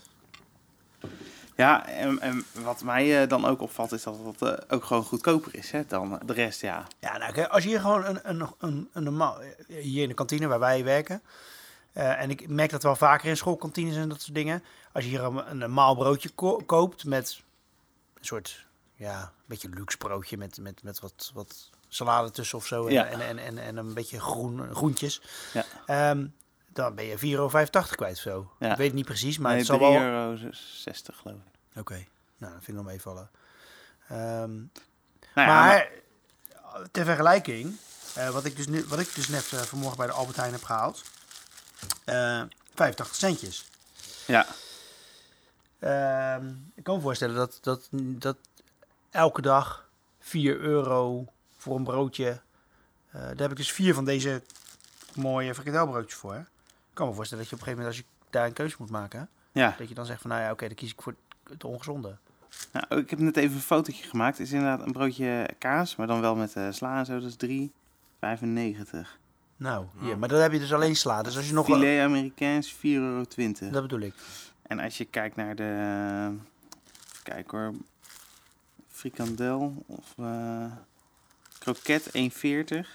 Ja, 1.56 1.88
en, 1.88 2.20
en 2.20 2.46
wat 2.54 2.84
mij 2.84 3.22
eh, 3.22 3.30
dan 3.30 3.46
ook 3.46 3.62
opvalt 3.62 3.92
is 3.92 4.04
dat 4.04 4.15
het 4.39 4.72
ook 4.72 4.84
gewoon 4.86 5.04
goedkoper 5.04 5.56
is 5.56 5.72
hè, 5.72 5.86
dan 5.88 6.20
de 6.25 6.34
rest, 6.34 6.62
ja. 6.62 6.88
Ja, 7.00 7.18
nou, 7.18 7.34
kijk, 7.34 7.48
als 7.48 7.63
je 7.63 7.70
hier 7.70 7.80
gewoon 7.80 8.06
een, 8.06 8.20
een, 8.24 8.50
een, 8.60 8.89
een 8.94 9.04
normaal... 9.04 9.38
Hier 9.68 10.01
in 10.04 10.10
de 10.10 10.13
kantine 10.15 10.48
waar 10.48 10.60
wij 10.60 10.84
werken... 10.84 11.22
eh, 11.94 12.22
en 12.22 12.30
ik 12.30 12.48
merk 12.48 12.70
dat 12.70 12.84
wel 12.84 12.96
vaker 12.96 13.30
in 13.30 13.38
schoolkantines 13.38 13.96
en 13.96 14.10
dat 14.10 14.22
soort 14.22 14.36
dingen. 14.36 14.63
Als 14.92 15.04
je 15.04 15.10
hier 15.10 15.24
een, 15.24 15.50
een 15.50 15.58
normaal 15.58 15.96
broodje 15.96 16.30
ko- 16.30 16.62
koopt 16.65 17.06
met 17.06 17.42
een 18.20 18.25
soort... 18.25 18.68
Ja, 19.00 19.22
een 19.22 19.29
beetje 19.46 19.70
luxe 19.70 19.98
broodje 19.98 20.38
met, 20.38 20.58
met, 20.58 20.84
met 20.84 21.00
wat, 21.00 21.32
wat 21.34 21.70
salade 21.88 22.32
tussen 22.32 22.58
of 22.58 22.65
zo. 22.65 22.88
En, 22.88 22.94
Ja. 22.94 23.06
en, 23.06 23.22
en, 23.22 23.38
en, 23.38 23.58
en 23.58 23.77
een 23.77 23.94
beetje 23.94 24.20
groen, 24.20 24.75
groentjes. 24.75 25.22
Ja. 25.53 25.65
Ehm, 25.86 26.27
dan 26.68 26.96
ben 26.96 27.06
je 27.06 27.18
4,85 27.18 27.22
euro 27.24 27.48
kwijt 27.96 28.15
of 28.15 28.22
zo. 28.22 28.51
Ja. 28.60 28.72
Ik 28.72 28.77
weet 28.77 28.88
het 28.88 28.96
niet 28.96 29.06
precies, 29.06 29.38
maar 29.38 29.50
nee, 29.50 29.58
het 29.58 29.68
zal 29.68 29.77
3,60 29.77 29.82
wel... 29.82 29.94
euro 30.01 30.38
geloof 31.13 31.36
ik. 31.36 31.79
Oké, 31.79 32.06
nou, 32.38 32.53
dat 32.53 32.63
vind 32.63 32.68
ik 32.68 32.74
nog 32.74 32.86
meevallen. 32.86 33.29
Nou 34.08 34.70
ja, 35.36 35.46
maar, 35.46 35.89
ter 36.91 37.06
vergelijking, 37.06 37.77
eh, 38.15 38.29
wat, 38.29 38.46
ik 38.46 38.56
dus 38.56 38.68
nu, 38.68 38.86
wat 38.88 39.00
ik 39.00 39.15
dus 39.15 39.27
net 39.27 39.51
eh, 39.53 39.60
vanmorgen 39.60 39.98
bij 39.98 40.08
de 40.08 40.13
Albert 40.13 40.38
Heijn 40.38 40.51
heb 40.51 40.63
gehaald, 40.63 41.03
eh 42.06 42.44
85 42.75 43.15
centjes. 43.15 43.70
ja, 44.25 44.46
Ehm, 45.79 46.48
ik 46.75 46.84
kan 46.84 46.96
me 46.96 47.01
voorstellen 47.01 47.36
dat, 47.36 47.58
dat, 47.62 47.88
dat 47.91 48.38
elke 49.10 49.42
dag 49.42 49.89
4 50.20 50.60
euro 50.60 51.25
voor 51.58 51.75
een 51.75 51.84
broodje, 51.84 52.42
eh, 53.12 53.22
daar 53.22 53.38
heb 53.38 53.51
ik 53.51 53.58
dus 53.58 53.72
vier 53.72 53.94
van 53.94 54.06
deze 54.06 54.42
mooie 55.16 55.54
frikandelbroodjes 55.54 56.20
voor. 56.20 56.34
Hè? 56.34 56.39
Ik 56.39 56.46
kan 56.94 57.08
me 57.08 57.13
voorstellen 57.13 57.44
dat 57.44 57.54
je 57.54 57.60
op 57.60 57.68
een 57.68 57.74
gegeven 57.74 57.94
moment, 57.94 58.12
als 58.13 58.22
je 58.25 58.30
daar 58.30 58.46
een 58.46 58.54
keuze 58.54 58.75
moet 58.80 58.89
maken, 58.89 59.30
ja. 59.51 59.75
dat 59.78 59.89
je 59.89 59.96
dan 59.96 60.06
zegt 60.06 60.22
van, 60.22 60.30
nou 60.30 60.42
ja, 60.42 60.51
oké, 60.51 60.68
dan 60.68 60.75
kies 60.75 60.92
ik 60.92 61.01
voor 61.01 61.16
het 61.50 61.63
ongezonde. 61.63 62.18
Nou, 62.72 63.01
ik 63.01 63.10
heb 63.10 63.20
net 63.20 63.38
even 63.38 63.56
een 63.56 63.62
fotootje 63.62 64.04
gemaakt. 64.04 64.38
Het 64.38 64.48
is 64.48 64.54
inderdaad 64.54 64.86
een 64.86 64.92
broodje 64.92 65.50
kaas, 65.58 65.96
maar 65.96 66.08
dan 66.08 66.22
wel 66.22 66.36
met 66.36 66.56
eh, 66.56 66.68
sla 66.72 66.98
en 66.98 67.06
zo. 67.06 67.20
Dat 67.20 67.36
is 67.42 67.70
3,95. 67.70 69.08
Nou, 69.58 69.86
hier, 70.00 70.18
maar 70.18 70.30
dan 70.30 70.39
heb 70.39 70.51
je 70.51 70.60
dus 70.60 70.74
alleen 70.74 70.96
sla. 70.96 71.22
Dus 71.22 71.38
als 71.38 71.48
je 71.48 71.54
nog... 71.54 71.66
Filet 71.66 72.04
Amerikaans 72.04 72.75
4,20 72.75 72.80
euro. 72.82 73.24
Dat 73.60 73.82
bedoel 73.82 74.00
ik. 74.00 74.13
En 74.62 74.80
als 74.80 74.98
je 74.98 75.06
kijkt 75.06 75.36
naar 75.36 75.56
de... 75.56 76.36
Kijk 77.24 77.51
hoor. 77.51 77.74
Frikandel 79.03 79.84
of 79.88 80.13
eh 80.18 80.72
kroket 81.60 82.06
1,40. 82.06 82.88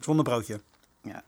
Zonder 0.00 0.24
broodje. 0.24 0.60
Ja. 1.02 1.22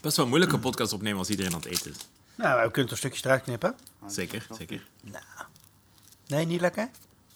Best 0.00 0.16
wel 0.16 0.24
een 0.24 0.30
moeilijke 0.30 0.58
podcast 0.58 0.92
opnemen 0.92 1.18
als 1.18 1.28
iedereen 1.30 1.52
aan 1.52 1.58
het 1.60 1.68
eten 1.68 1.90
is. 1.90 1.96
Nou, 2.34 2.62
we 2.64 2.70
kunnen 2.70 2.90
toch 2.90 2.98
stukjes 2.98 3.24
eruit 3.24 3.42
knippen? 3.42 3.74
Zeker, 4.06 4.46
zeker. 4.50 4.86
Nee, 6.26 6.46
niet 6.46 6.60
lekker? 6.60 6.88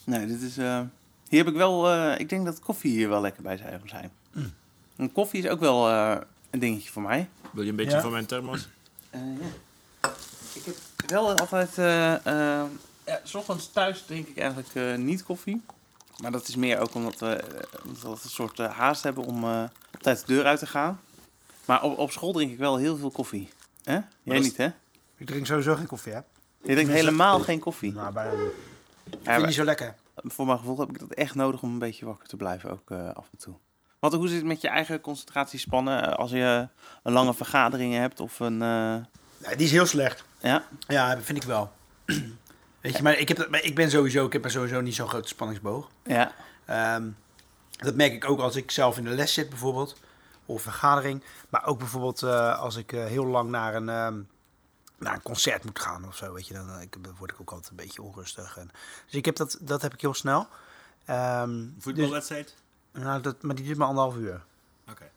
Nee, 0.04 0.26
dit 0.26 0.42
is... 0.42 0.56
eh, 0.58 0.80
hier 1.28 1.38
heb 1.44 1.48
ik 1.48 1.54
wel... 1.58 1.88
eh, 1.90 2.20
ik 2.20 2.28
denk 2.28 2.44
dat 2.44 2.60
koffie 2.60 2.90
hier 2.90 3.08
wel 3.08 3.20
lekker 3.20 3.42
bij 3.42 3.56
zou 3.56 3.80
zijn. 3.84 4.10
Mm. 4.32 4.52
En 4.96 5.12
koffie 5.12 5.42
is 5.42 5.48
ook 5.50 5.60
wel 5.60 5.88
eh, 5.88 6.16
een 6.50 6.58
dingetje 6.58 6.90
voor 6.90 7.02
mij. 7.02 7.28
Wil 7.52 7.62
je 7.64 7.70
een 7.70 7.76
beetje 7.76 7.96
Ja. 7.96 8.00
van 8.00 8.10
mijn 8.12 8.26
thermos? 8.26 8.68
Eh, 9.10 9.20
ja. 9.20 9.46
Ik 11.12 11.18
wel 11.18 11.38
altijd... 11.38 11.78
eh 11.78 12.14
eh, 12.26 12.64
ja, 13.06 13.20
's 13.24 13.34
ochtends 13.34 13.70
thuis 13.72 14.02
drink 14.02 14.28
ik 14.28 14.38
eigenlijk 14.38 14.74
eh, 14.74 14.94
niet 14.94 15.22
koffie. 15.22 15.62
Maar 16.22 16.32
dat 16.32 16.48
is 16.48 16.56
meer 16.56 16.78
ook 16.78 16.94
omdat 16.94 17.18
we, 17.18 17.44
omdat 17.86 18.02
we 18.02 18.08
een 18.08 18.30
soort 18.30 18.58
haast 18.58 19.02
hebben 19.02 19.24
om 19.24 19.44
op 19.44 20.00
tijd 20.00 20.18
de 20.18 20.26
deur 20.26 20.44
uit 20.44 20.58
te 20.58 20.66
gaan. 20.66 21.00
Maar 21.64 21.82
op, 21.82 21.98
op 21.98 22.10
school 22.10 22.32
drink 22.32 22.52
ik 22.52 22.58
wel 22.58 22.76
heel 22.76 22.96
veel 22.96 23.10
koffie. 23.10 23.48
Hè? 23.82 24.00
Jij 24.22 24.38
niet, 24.38 24.56
hè? 24.56 24.68
Ik 25.16 25.26
drink 25.26 25.46
sowieso 25.46 25.74
geen 25.74 25.86
koffie, 25.86 26.12
hè? 26.12 26.18
Je 26.62 26.72
drinkt 26.74 26.92
helemaal 26.92 27.40
geen 27.40 27.58
koffie. 27.60 27.92
Nou, 27.92 28.12
bijna 28.12 28.42
niet. 28.42 28.52
Ja, 29.22 29.34
Vind 29.34 29.46
niet 29.46 29.54
zo 29.54 29.64
lekker? 29.64 29.94
voor 30.16 30.46
mijn 30.46 30.58
gevoel 30.58 30.78
heb 30.78 30.88
ik 30.88 30.98
dat 30.98 31.12
echt 31.12 31.34
nodig 31.34 31.62
om 31.62 31.72
een 31.72 31.78
beetje 31.78 32.06
wakker 32.06 32.28
te 32.28 32.36
blijven, 32.36 32.70
ook 32.70 32.90
af 32.90 33.28
en 33.32 33.38
toe. 33.38 33.54
Want 33.98 34.14
hoe 34.14 34.28
zit 34.28 34.36
het 34.36 34.46
met 34.46 34.60
je 34.60 34.68
eigen 34.68 35.00
concentratiespannen 35.00 36.16
als 36.16 36.30
je 36.30 36.68
een 37.02 37.12
lange 37.12 37.34
vergadering 37.34 37.94
hebt 37.94 38.20
of 38.20 38.40
een... 38.40 38.62
Nee, 39.46 39.56
die 39.56 39.66
is 39.66 39.72
heel 39.72 39.86
slecht. 39.86 40.24
ja? 40.40 40.64
Ja, 40.86 41.20
vind 41.20 41.38
ik 41.38 41.44
wel. 41.44 41.72
Weet 42.80 42.96
je, 42.96 43.02
maar 43.02 43.18
ik, 43.18 43.28
heb 43.28 43.48
maar 43.48 43.62
ik 43.62 43.74
ben 43.74 43.90
sowieso, 43.90 44.26
ik 44.26 44.32
heb 44.32 44.44
er 44.44 44.50
sowieso 44.50 44.80
niet 44.80 44.94
zo'n 44.94 45.08
grote 45.08 45.28
spanningsboog. 45.28 45.88
Ja. 46.04 46.32
Ehm, 46.64 47.08
dat 47.70 47.94
merk 47.94 48.12
ik 48.12 48.28
ook 48.28 48.40
als 48.40 48.56
ik 48.56 48.70
zelf 48.70 48.98
in 48.98 49.04
de 49.04 49.10
les 49.10 49.32
zit 49.32 49.48
bijvoorbeeld. 49.48 49.96
Of 50.46 50.62
vergadering. 50.62 51.22
Maar 51.48 51.66
ook 51.66 51.78
bijvoorbeeld 51.78 52.22
eh, 52.22 52.58
als 52.58 52.76
ik 52.76 52.92
eh, 52.92 53.04
heel 53.04 53.26
lang 53.26 53.50
naar 53.50 53.74
een, 53.74 53.88
ehm, 53.88 54.20
naar 54.98 55.14
een 55.14 55.22
concert 55.22 55.64
moet 55.64 55.80
gaan 55.80 56.06
of 56.06 56.16
zo. 56.16 56.32
Weet 56.32 56.46
je, 56.46 56.54
dan, 56.54 56.70
eh, 56.70 56.82
ik, 56.82 57.04
dan 57.04 57.14
word 57.18 57.30
ik 57.30 57.40
ook 57.40 57.50
altijd 57.50 57.70
een 57.70 57.76
beetje 57.76 58.02
onrustig. 58.02 58.56
En, 58.56 58.70
dus 59.04 59.14
ik 59.14 59.24
heb 59.24 59.36
dat, 59.36 59.58
dat 59.60 59.82
heb 59.82 59.94
ik 59.94 60.00
heel 60.00 60.14
snel. 60.14 60.46
Ehm, 61.04 61.66
Voetbalwedstrijd? 61.78 62.54
dus, 62.92 63.02
nou, 63.02 63.20
dat, 63.20 63.42
maar 63.42 63.54
die 63.54 63.64
duurt 63.64 63.78
maar 63.78 63.88
anderhalf 63.88 64.16
uur. 64.16 64.44
Oké. 64.90 65.10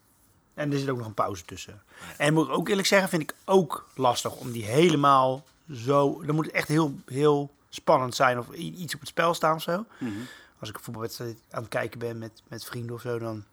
En 0.55 0.71
er 0.71 0.79
zit 0.79 0.89
ook 0.89 0.97
nog 0.97 1.05
een 1.07 1.13
pauze 1.13 1.45
tussen. 1.45 1.81
En 2.17 2.33
moet 2.33 2.47
ik 2.47 2.53
ook 2.53 2.69
eerlijk 2.69 2.87
zeggen, 2.87 3.09
vind 3.09 3.21
ik 3.21 3.35
ook 3.45 3.87
lastig 3.95 4.35
om 4.35 4.51
die 4.51 4.65
helemaal 4.65 5.43
zo... 5.71 6.23
Dan 6.25 6.35
moet 6.35 6.45
het 6.45 6.55
echt 6.55 6.67
heel, 6.67 6.95
heel 7.05 7.53
spannend 7.69 8.15
zijn 8.15 8.39
of 8.39 8.51
iets 8.53 8.93
op 8.93 8.99
het 8.99 9.09
spel 9.09 9.33
staan 9.33 9.55
of 9.55 9.61
zo. 9.61 9.85
Mhm. 9.97 10.11
Als 10.59 10.69
ik 10.69 10.75
een 10.75 10.83
voetbalwedstrijd 10.83 11.37
aan 11.51 11.61
het 11.61 11.69
kijken 11.71 11.99
ben 11.99 12.17
met, 12.17 12.41
met 12.47 12.65
vrienden 12.65 12.95
of 12.95 13.01
zo, 13.01 13.19
dan 13.19 13.43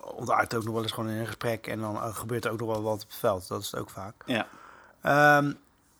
ontaart 0.00 0.54
ook 0.54 0.64
nog 0.64 0.74
wel 0.74 0.82
eens 0.82 0.92
gewoon 0.92 1.10
in 1.10 1.16
een 1.16 1.26
gesprek. 1.26 1.66
En 1.66 1.80
dan 1.80 1.96
eh, 1.96 2.14
gebeurt 2.16 2.44
er 2.44 2.50
ook 2.50 2.58
nog 2.60 2.68
wel 2.68 2.82
wat 2.82 3.02
op 3.02 3.08
het 3.08 3.18
veld. 3.18 3.48
Dat 3.48 3.62
is 3.62 3.70
het 3.70 3.80
ook 3.80 3.90
vaak. 3.90 4.14
Ja. 4.26 4.46
Ehm, 5.00 5.52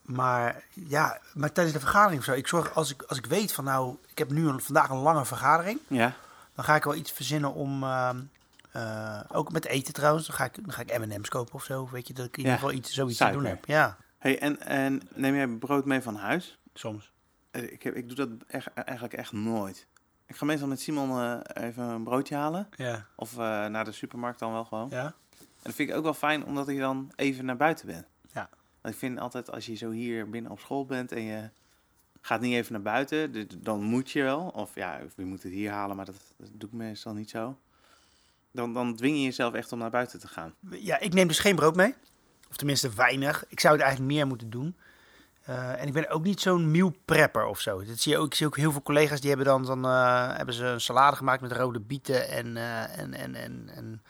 maar 0.02 0.64
ja, 0.72 1.20
maar 1.34 1.52
tijdens 1.52 1.76
de 1.76 1.82
vergadering 1.82 2.18
of 2.18 2.24
zo, 2.24 2.32
ik 2.32 2.46
zorg 2.46 2.74
als 2.74 2.90
ik, 2.90 3.02
als 3.02 3.18
ik 3.18 3.26
weet 3.26 3.52
van 3.52 3.64
nou, 3.64 3.96
ik 4.06 4.18
heb 4.18 4.30
nu 4.30 4.48
een, 4.48 4.60
vandaag 4.60 4.88
een 4.90 4.96
lange 4.96 5.24
vergadering, 5.24 5.80
Ja. 5.86 6.12
dan 6.54 6.64
ga 6.64 6.74
ik 6.74 6.84
wel 6.84 6.94
iets 6.94 7.12
verzinnen 7.12 7.52
om, 7.52 7.82
ehm, 7.82 8.20
eh, 8.76 9.20
ook 9.32 9.52
met 9.52 9.64
eten 9.66 9.92
trouwens, 9.94 10.26
dan 10.26 10.36
ga 10.36 10.44
ik, 10.44 10.54
dan 10.54 10.72
ga 10.72 10.82
ik 10.82 10.98
M&M's 10.98 11.28
kopen 11.28 11.54
of 11.54 11.64
zo, 11.64 11.88
weet 11.90 12.06
je, 12.08 12.14
dat 12.14 12.26
ik 12.26 12.36
in 12.36 12.42
Ja, 12.42 12.48
ieder 12.48 12.60
geval 12.64 12.78
iets, 12.78 12.92
zoiets 12.94 13.16
te 13.16 13.22
suiker. 13.22 13.42
doen 13.42 13.50
heb. 13.50 13.64
Ja, 13.64 13.96
Hey, 14.18 14.38
en, 14.38 14.60
en 14.60 15.00
neem 15.14 15.34
jij 15.34 15.48
brood 15.48 15.84
mee 15.84 16.00
van 16.00 16.16
huis? 16.16 16.58
soms. 16.74 17.12
Eh, 17.50 17.62
Ik, 17.72 17.82
heb, 17.82 17.94
ik 17.94 18.06
doe 18.06 18.16
dat 18.16 18.28
echt, 18.46 18.68
eigenlijk 18.74 19.14
echt 19.14 19.32
nooit. 19.32 19.86
Ik 20.26 20.36
ga 20.36 20.44
meestal 20.44 20.68
met 20.68 20.80
Simon 20.80 21.10
eh, 21.20 21.64
even 21.64 21.82
een 21.84 22.04
broodje 22.04 22.34
halen. 22.34 22.68
Ja, 22.76 23.06
Of 23.16 23.36
naar 23.36 23.84
de 23.84 23.92
supermarkt 23.92 24.38
dan 24.38 24.52
wel 24.52 24.64
gewoon. 24.64 24.88
ja. 24.90 25.04
En 25.38 25.72
dat 25.72 25.74
vind 25.74 25.88
ik 25.90 25.96
ook 25.96 26.02
wel 26.04 26.14
fijn, 26.14 26.44
omdat 26.44 26.68
ik 26.68 26.78
dan 26.78 27.12
even 27.16 27.44
naar 27.44 27.56
buiten 27.56 27.86
ben. 27.86 28.06
Ja. 28.32 28.48
Want 28.80 28.94
ik 28.94 29.00
vind 29.00 29.18
altijd, 29.18 29.50
als 29.50 29.66
je 29.66 29.74
zo 29.74 29.90
hier 29.90 30.30
binnen 30.30 30.50
op 30.50 30.60
school 30.60 30.86
bent 30.86 31.12
en 31.12 31.22
je 31.22 31.50
gaat 32.20 32.40
niet 32.40 32.54
even 32.54 32.72
naar 32.72 32.82
buiten, 32.82 33.48
dan 33.62 33.82
moet 33.82 34.10
je 34.10 34.22
wel. 34.22 34.48
Of 34.48 34.74
ja, 34.74 35.00
of 35.04 35.12
je 35.16 35.24
moet 35.24 35.42
het 35.42 35.52
hier 35.52 35.70
halen, 35.70 35.96
maar 35.96 36.04
dat, 36.04 36.34
dat 36.36 36.48
doe 36.52 36.68
ik 36.68 36.74
meestal 36.74 37.14
niet 37.14 37.30
zo. 37.30 37.58
Dan, 38.56 38.72
dan 38.72 38.96
dwing 38.96 39.16
je 39.16 39.22
jezelf 39.22 39.54
echt 39.54 39.72
om 39.72 39.78
naar 39.78 39.90
buiten 39.90 40.20
te 40.20 40.28
gaan. 40.28 40.54
Ja, 40.70 40.98
ik 41.00 41.14
neem 41.14 41.28
dus 41.28 41.38
geen 41.38 41.56
brood 41.56 41.76
mee. 41.76 41.94
Of 42.50 42.56
tenminste 42.56 42.90
weinig. 42.94 43.44
Ik 43.48 43.60
zou 43.60 43.74
het 43.74 43.82
eigenlijk 43.82 44.14
meer 44.14 44.26
moeten 44.26 44.50
doen. 44.50 44.76
Eh, 45.46 45.80
en 45.80 45.86
ik 45.86 45.92
ben 45.92 46.08
ook 46.08 46.22
niet 46.22 46.40
zo'n 46.40 46.70
meal 46.70 46.94
prepper 47.04 47.44
of 47.44 47.60
zo. 47.60 47.84
Dat 47.84 47.98
zie 47.98 48.12
je 48.12 48.18
ook, 48.18 48.26
ik 48.26 48.34
zie 48.34 48.46
ook 48.46 48.56
heel 48.56 48.72
veel 48.72 48.82
collega's 48.82 49.20
die 49.20 49.28
hebben 49.28 49.46
dan, 49.46 49.64
dan 49.64 49.84
eh, 49.84 50.36
hebben 50.36 50.54
ze 50.54 50.64
een 50.64 50.80
salade 50.80 51.16
gemaakt 51.16 51.40
met 51.40 51.52
rode 51.52 51.80
bieten 51.80 52.28
en, 52.28 52.56
eh, 52.56 52.98
en, 52.98 53.14
en, 53.14 53.34
en, 53.34 53.70
en 53.74 54.02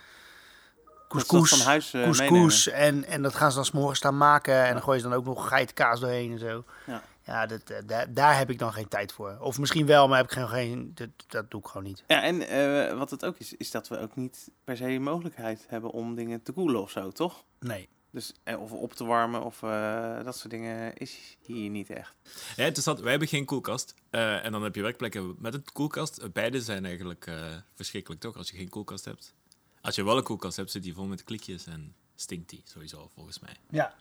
couscous. 1.09 1.49
van 1.49 1.67
huis 1.67 1.91
couscous 1.91 2.69
en, 2.69 3.05
en 3.05 3.23
dat 3.23 3.35
gaan 3.35 3.51
ze 3.51 3.57
dan 3.57 3.65
s'morgens 3.65 3.99
staan 3.99 4.17
maken. 4.17 4.65
En 4.65 4.73
dan 4.73 4.83
gooien 4.83 5.01
ze 5.01 5.09
dan 5.09 5.19
ook 5.19 5.25
nog 5.25 5.49
geitenkaas 5.49 6.01
doorheen 6.01 6.33
en 6.33 6.39
zo. 6.39 6.65
Ja. 6.87 7.03
Ja, 7.27 7.47
dat, 7.47 7.71
eh, 7.71 7.79
daar, 7.87 8.13
daar 8.13 8.39
heb 8.39 8.51
ik 8.51 8.59
dan 8.59 8.73
geen 8.73 8.89
tijd 8.89 9.13
voor. 9.13 9.37
Of 9.41 9.59
misschien 9.59 9.87
wel, 9.87 10.09
maar 10.09 10.17
heb 10.17 10.27
ik 10.27 10.33
geen, 10.33 10.49
geen 10.49 10.91
dat, 10.95 11.09
dat 11.27 11.51
doe 11.51 11.61
ik 11.61 11.67
gewoon 11.67 11.87
niet. 11.87 12.05
Ja, 12.07 12.23
en 12.23 12.49
eh, 12.49 12.99
wat 12.99 13.11
het 13.11 13.25
ook 13.25 13.39
is, 13.39 13.53
is 13.57 13.71
dat 13.71 13.89
we 13.89 13.99
ook 13.99 14.17
niet 14.17 14.51
per 14.65 14.77
se 14.77 14.99
mogelijkheid 14.99 15.65
hebben 15.69 15.91
om 15.91 16.15
dingen 16.15 16.43
te 16.43 16.53
koelen 16.53 16.81
of 16.81 16.91
zo, 16.91 17.11
toch? 17.11 17.45
Nee. 17.61 17.89
Dus, 18.11 18.33
eh, 18.43 18.61
of 18.61 18.73
op 18.73 18.93
te 18.93 19.05
warmen 19.05 19.43
of 19.43 19.63
eh, 19.63 20.25
dat 20.25 20.37
soort 20.37 20.51
dingen 20.51 20.95
is 20.97 21.37
hier 21.41 21.71
niet 21.71 21.91
echt. 21.91 22.15
Ja, 22.57 22.65
interessant. 22.65 23.01
Wij 23.01 23.11
hebben 23.11 23.29
geen 23.29 23.45
koelkast. 23.45 23.95
Eh, 24.11 24.45
en 24.45 24.53
dan 24.53 24.63
heb 24.63 24.75
je 24.75 24.83
werkplekken 24.83 25.35
met 25.39 25.55
een 25.55 25.65
koelkast. 25.73 26.33
Beide 26.33 26.61
zijn 26.61 26.85
eigenlijk 26.85 27.27
eh, 27.27 27.57
verschrikkelijk, 27.75 28.21
toch? 28.21 28.37
Als 28.37 28.51
je 28.51 28.57
geen 28.57 28.69
koelkast 28.69 29.05
hebt. 29.05 29.35
Als 29.81 29.95
je 29.95 30.05
wel 30.05 30.17
een 30.17 30.23
koelkast 30.23 30.57
hebt, 30.57 30.71
zit 30.71 30.83
die 30.83 30.95
vol 30.95 31.05
met 31.05 31.25
klikjes 31.25 31.67
en 31.67 31.95
stinkt 32.15 32.49
die 32.49 32.63
sowieso, 32.65 33.11
volgens 33.15 33.39
mij. 33.39 33.57
Ja, 33.71 33.95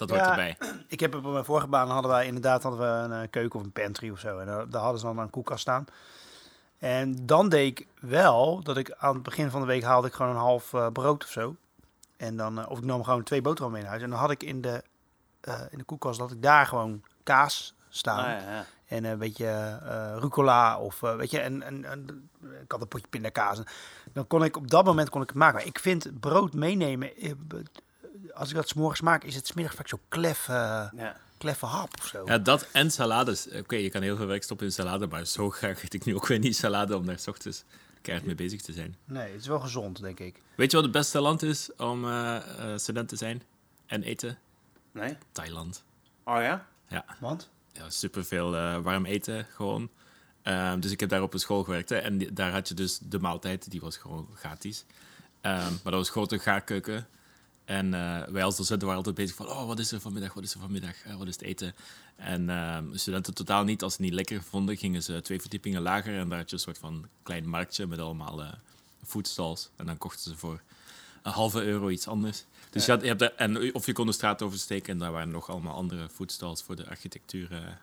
Dat 0.00 0.10
hoort 0.10 0.22
Ja. 0.22 0.30
erbij. 0.30 0.56
Ik 0.88 1.00
heb 1.00 1.14
op 1.14 1.22
mijn 1.22 1.44
vorige 1.44 1.66
baan 1.66 1.88
hadden 1.90 2.10
wij 2.10 2.26
inderdaad 2.26 2.62
hadden 2.62 2.80
we 2.80 3.14
een 3.14 3.22
eh, 3.22 3.30
keuken 3.30 3.58
of 3.58 3.64
een 3.64 3.72
pantry 3.72 4.10
of 4.10 4.18
zo. 4.18 4.38
En 4.38 4.46
daar, 4.46 4.68
daar 4.68 4.82
hadden 4.82 5.00
ze 5.00 5.06
dan 5.06 5.18
een 5.18 5.30
koelkast 5.30 5.60
staan. 5.60 5.84
En 6.78 7.26
dan 7.26 7.48
deed 7.48 7.78
ik 7.78 7.86
wel 8.00 8.62
dat 8.62 8.76
ik 8.76 8.92
aan 8.98 9.14
het 9.14 9.22
begin 9.22 9.50
van 9.50 9.60
de 9.60 9.66
week 9.66 9.82
haalde 9.82 10.06
ik 10.08 10.14
gewoon 10.14 10.32
een 10.32 10.40
half 10.40 10.72
eh, 10.72 10.86
brood 10.92 11.24
of 11.24 11.30
zo. 11.30 11.56
En 12.16 12.36
dan, 12.36 12.58
eh, 12.60 12.70
of 12.70 12.78
ik 12.78 12.84
nam 12.84 13.04
gewoon 13.04 13.22
twee 13.22 13.42
boterhammen 13.42 13.80
mee 13.80 13.88
naar 13.90 13.98
huis. 13.98 14.04
En 14.04 14.10
dan 14.10 14.26
had 14.26 14.30
ik 14.30 14.42
in 14.42 14.60
de, 14.60 14.82
eh, 15.40 15.60
in 15.70 15.78
de 15.78 15.84
koelkast 15.84 16.18
dat 16.18 16.30
ik 16.30 16.42
daar 16.42 16.66
gewoon 16.66 17.02
kaas 17.22 17.74
staan. 17.88 18.18
Ah, 18.18 18.24
ja, 18.42 18.50
ja. 18.52 18.64
En 18.86 19.04
een 19.04 19.18
beetje 19.18 19.46
eh 19.84 20.16
rucola 20.18 20.78
of 20.78 21.02
eh, 21.02 21.14
weet 21.16 21.30
je, 21.30 21.40
en, 21.40 21.62
en, 21.62 21.84
en 21.84 22.30
ik 22.62 22.72
had 22.72 22.80
een 22.80 22.88
potje 22.88 23.06
pindakaas. 23.10 23.58
En 23.58 23.64
Dan 24.12 24.26
kon 24.26 24.44
ik 24.44 24.56
op 24.56 24.70
dat 24.70 24.84
moment 24.84 25.10
kon 25.10 25.22
ik 25.22 25.28
het 25.28 25.36
maken. 25.36 25.56
Maar 25.56 25.66
ik 25.66 25.78
vind 25.78 26.20
brood 26.20 26.54
meenemen, 26.54 27.10
als 28.34 28.48
ik 28.48 28.54
dat 28.54 28.68
's 28.68 28.74
morgens 28.74 29.00
maak, 29.00 29.24
is 29.24 29.34
het 29.34 29.46
's 29.46 29.52
middags 29.52 29.76
vaak 29.76 29.88
zo 29.88 29.98
klef, 30.08 30.48
eh, 30.48 30.54
ja. 30.96 31.16
kleffe 31.38 31.66
hap 31.66 31.90
of 31.98 32.06
zo. 32.06 32.22
Ja, 32.26 32.38
dat 32.38 32.66
en 32.72 32.90
salades. 32.90 33.48
Oké, 33.48 33.76
je 33.76 33.90
kan 33.90 34.02
heel 34.02 34.16
veel 34.16 34.26
werk 34.26 34.42
stoppen 34.42 34.66
in 34.66 34.72
salade, 34.72 35.06
maar 35.06 35.24
zo 35.26 35.50
graag 35.50 35.82
eet 35.82 35.94
ik 35.94 36.04
nu 36.04 36.14
ook 36.14 36.26
weer 36.26 36.38
niet 36.38 36.56
salade 36.56 36.96
om 36.96 37.06
daar 37.06 37.18
's 37.18 37.26
ochtends 37.26 37.64
keihard 38.02 38.26
mee 38.26 38.36
bezig 38.36 38.60
te 38.62 38.72
zijn. 38.72 38.96
Nee, 39.04 39.32
het 39.32 39.40
is 39.40 39.46
wel 39.46 39.60
gezond, 39.60 40.00
denk 40.00 40.20
ik. 40.20 40.40
Weet 40.54 40.70
je 40.70 40.76
wat 40.76 40.84
het 40.84 40.94
beste 40.94 41.20
land 41.20 41.42
is 41.42 41.70
om 41.76 42.04
eh, 42.04 42.36
eh, 42.36 42.78
student 42.78 43.08
te 43.08 43.16
zijn 43.16 43.42
en 43.86 44.02
eten? 44.02 44.38
Nee? 44.92 45.16
Thailand. 45.32 45.84
Oh 46.24 46.40
ja? 46.42 46.66
Ja, 46.88 47.04
Want? 47.20 47.48
ja 47.72 47.90
superveel 47.90 48.56
eh 48.56 48.78
warm 48.78 49.04
eten 49.06 49.46
gewoon. 49.54 49.90
Ehm, 50.42 50.80
dus 50.80 50.90
ik 50.90 51.00
heb 51.00 51.08
daar 51.08 51.22
op 51.22 51.32
een 51.34 51.38
school 51.40 51.64
gewerkt 51.64 51.88
hè, 51.88 51.96
en 51.96 52.18
die- 52.18 52.32
daar 52.32 52.52
had 52.52 52.68
je 52.68 52.74
dus 52.74 52.98
de 53.02 53.18
maaltijd, 53.18 53.70
die 53.70 53.80
was 53.80 53.96
gewoon 53.96 54.28
gratis. 54.34 54.84
Ehm, 55.40 55.60
maar 55.62 55.80
dat 55.92 55.92
was 55.94 56.10
grote 56.10 56.38
gaarkeuken. 56.38 57.06
En 57.70 57.94
eh, 57.94 58.22
wij 58.28 58.44
als 58.44 58.56
docenten 58.56 58.86
waren 58.86 59.04
altijd 59.04 59.16
bezig 59.26 59.36
van, 59.36 59.48
oh, 59.48 59.66
wat 59.66 59.78
is 59.78 59.92
er 59.92 60.00
vanmiddag, 60.00 60.34
wat 60.34 60.44
is 60.44 60.54
er 60.54 60.60
vanmiddag, 60.60 61.02
Eh, 61.04 61.16
wat 61.16 61.26
is 61.26 61.32
het 61.34 61.42
eten? 61.42 61.74
En 62.16 62.50
ehm, 62.50 62.84
studenten 62.96 63.34
totaal 63.34 63.64
niet, 63.64 63.82
als 63.82 63.92
ze 63.94 63.98
het 64.02 64.06
niet 64.10 64.16
lekker 64.18 64.42
vonden, 64.42 64.76
gingen 64.76 65.02
ze 65.02 65.20
twee 65.20 65.40
verdiepingen 65.40 65.82
lager 65.82 66.18
en 66.18 66.28
daar 66.28 66.38
had 66.38 66.50
je 66.50 66.56
een 66.56 66.62
soort 66.62 66.78
van 66.78 67.06
klein 67.22 67.48
marktje 67.48 67.86
met 67.86 67.98
allemaal 67.98 68.42
eh 68.42 68.52
foodstalls. 69.06 69.70
En 69.76 69.86
dan 69.86 69.98
kochten 69.98 70.30
ze 70.30 70.36
voor 70.36 70.60
een 71.22 71.32
halve 71.32 71.62
euro 71.62 71.88
iets 71.88 72.06
anders. 72.08 72.44
Dus 72.70 72.84
je 72.84 72.90
had, 72.90 73.00
je 73.00 73.06
hebt 73.06 73.18
daar- 73.20 73.34
en, 73.36 73.74
of 73.74 73.86
je 73.86 73.92
kon 73.92 74.06
de 74.06 74.12
straat 74.12 74.42
oversteken 74.42 74.92
en 74.92 74.98
daar 74.98 75.12
waren 75.12 75.30
nog 75.30 75.50
allemaal 75.50 75.74
andere 75.74 76.08
foodstalls 76.08 76.62
voor 76.62 76.76
de 76.76 76.88
architectuur 76.88 77.78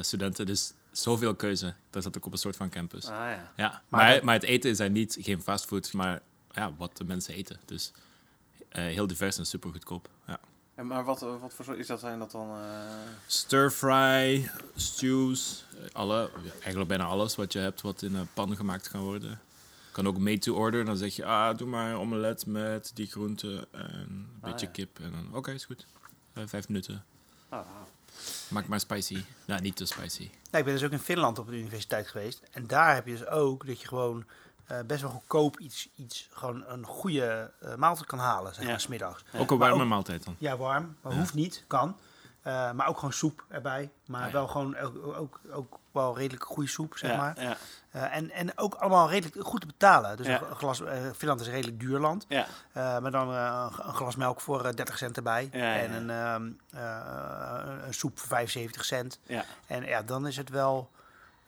studenten. 0.00 0.46
Dus 0.46 0.72
zoveel 0.90 1.34
keuze. 1.34 1.74
Daar 1.90 2.02
zat 2.02 2.16
ik 2.16 2.26
op 2.26 2.32
een 2.32 2.38
soort 2.38 2.56
van 2.56 2.68
campus. 2.70 3.04
Ah 3.04 3.10
ja. 3.10 3.52
Ja, 3.56 3.82
Maar- 3.88 4.00
maar, 4.10 4.24
maar, 4.24 4.34
het 4.34 4.42
eten 4.44 4.70
is 4.70 4.76
daar 4.76 4.90
niet, 4.90 5.16
geen 5.20 5.42
fastfood, 5.42 5.92
maar 5.92 6.20
ja, 6.52 6.72
wat 6.76 6.96
de 6.96 7.04
mensen 7.04 7.34
eten. 7.34 7.60
Dus 7.64 7.92
heel 8.70 9.06
divers 9.06 9.38
en 9.38 9.46
super 9.46 9.70
goedkoop. 9.70 10.08
Ja. 10.26 10.40
En 10.74 10.86
maar 10.86 11.04
wat, 11.04 11.22
eh, 11.22 11.40
wat 11.40 11.54
voor 11.54 11.64
soort 11.64 11.78
is 11.78 11.86
dat? 11.86 12.00
Zijn 12.00 12.18
dat 12.18 12.30
dan... 12.30 12.48
eh, 12.58 12.64
Stir 13.26 13.70
fry, 13.70 14.50
stews, 14.76 15.64
eh, 15.78 15.84
alle, 15.92 16.30
eigenlijk 16.52 16.88
bijna 16.88 17.04
alles 17.04 17.36
wat 17.36 17.52
je 17.52 17.58
hebt 17.58 17.80
wat 17.80 18.02
in 18.02 18.14
een 18.14 18.28
pan 18.34 18.56
gemaakt 18.56 18.88
kan 18.88 19.00
worden. 19.00 19.40
Kan 19.92 20.06
ook 20.06 20.18
made 20.18 20.38
to 20.38 20.54
order. 20.54 20.84
Dan 20.84 20.96
zeg 20.96 21.16
je, 21.16 21.24
ah, 21.24 21.56
doe 21.58 21.68
maar 21.68 21.94
omelet 21.98 22.46
met 22.46 22.90
die 22.94 23.06
groenten 23.06 23.66
en 23.72 23.90
een 24.08 24.28
Ah, 24.40 24.50
beetje 24.50 24.66
ja. 24.66 24.72
kip. 24.72 24.98
En 25.00 25.10
dan, 25.10 25.34
oké, 25.36 25.50
is 25.52 25.64
goed. 25.64 25.86
Eh, 26.32 26.42
vijf 26.46 26.68
minuten. 26.68 27.04
ah, 27.48 27.66
Maak 28.48 28.66
maar 28.66 28.80
spicy. 28.80 29.24
Nou, 29.44 29.60
niet 29.60 29.76
te 29.76 29.86
spicy. 29.86 30.20
Nou, 30.20 30.58
ik 30.58 30.64
ben 30.64 30.74
dus 30.74 30.82
ook 30.84 30.90
in 30.90 30.98
Finland 30.98 31.38
op 31.38 31.46
de 31.46 31.58
universiteit 31.58 32.08
geweest. 32.08 32.42
En 32.52 32.66
daar 32.66 32.94
heb 32.94 33.06
je 33.06 33.12
dus 33.12 33.26
ook 33.26 33.66
dat 33.66 33.80
je 33.80 33.88
gewoon... 33.88 34.24
eh, 34.70 34.78
best 34.86 35.02
wel 35.02 35.10
goedkoop 35.10 35.58
iets, 35.58 35.88
iets 35.96 36.28
gewoon 36.32 36.64
een 36.66 36.84
goede 36.86 37.50
eh, 37.60 37.74
maaltijd 37.74 38.06
kan 38.06 38.18
halen, 38.18 38.54
zeg 38.54 38.64
Ja. 38.64 38.70
maar, 38.70 38.80
's 38.80 38.86
middags. 38.86 39.24
Ook 39.38 39.50
een 39.50 39.58
warme 39.58 39.82
ook- 39.82 39.88
maaltijd 39.88 40.24
dan. 40.24 40.36
Ja, 40.38 40.56
warm, 40.56 40.96
maar 41.00 41.12
Ja. 41.12 41.18
hoeft 41.18 41.34
niet, 41.34 41.64
kan. 41.66 41.96
Eh, 42.42 42.72
maar 42.72 42.88
ook 42.88 42.94
gewoon 42.96 43.12
soep 43.12 43.44
erbij. 43.48 43.90
Maar 44.06 44.20
Ah, 44.20 44.26
ja. 44.26 44.32
wel 44.32 44.48
gewoon 44.48 44.76
ook, 44.78 44.96
ook, 45.16 45.40
ook 45.52 45.78
wel 45.92 46.16
redelijk 46.16 46.44
goede 46.44 46.68
soep, 46.68 46.96
zeg 46.96 47.10
ja, 47.10 47.16
maar. 47.16 47.40
Ja, 47.42 47.56
Eh, 47.90 48.16
en, 48.16 48.30
en 48.30 48.58
ook 48.58 48.74
allemaal 48.74 49.08
redelijk 49.10 49.46
goed 49.46 49.60
te 49.60 49.66
betalen. 49.66 50.16
Dus 50.16 50.26
Ja. 50.26 50.40
een 50.50 50.56
glas, 50.56 50.80
eh, 50.80 50.98
Finland 51.16 51.40
is 51.40 51.46
een 51.46 51.52
redelijk 51.52 51.80
duur 51.80 51.98
land. 51.98 52.24
ja. 52.28 52.46
Eh, 52.72 52.98
maar 52.98 53.10
dan 53.10 53.32
eh, 53.34 53.66
een 53.82 53.94
glas 53.94 54.16
melk 54.16 54.40
voor 54.40 54.64
eh, 54.64 54.72
30 54.74 54.98
cent 54.98 55.16
erbij. 55.16 55.48
En 55.52 55.60
ja. 55.60 55.96
een, 55.96 56.10
ehm, 56.10 56.50
eh, 56.82 57.84
een 57.86 57.94
soep 57.94 58.18
voor 58.18 58.28
75 58.28 58.84
cent. 58.84 59.18
ja. 59.22 59.44
En 59.66 59.84
ja, 59.84 60.02
dan 60.02 60.26
is 60.26 60.36
het 60.36 60.48
wel, 60.48 60.90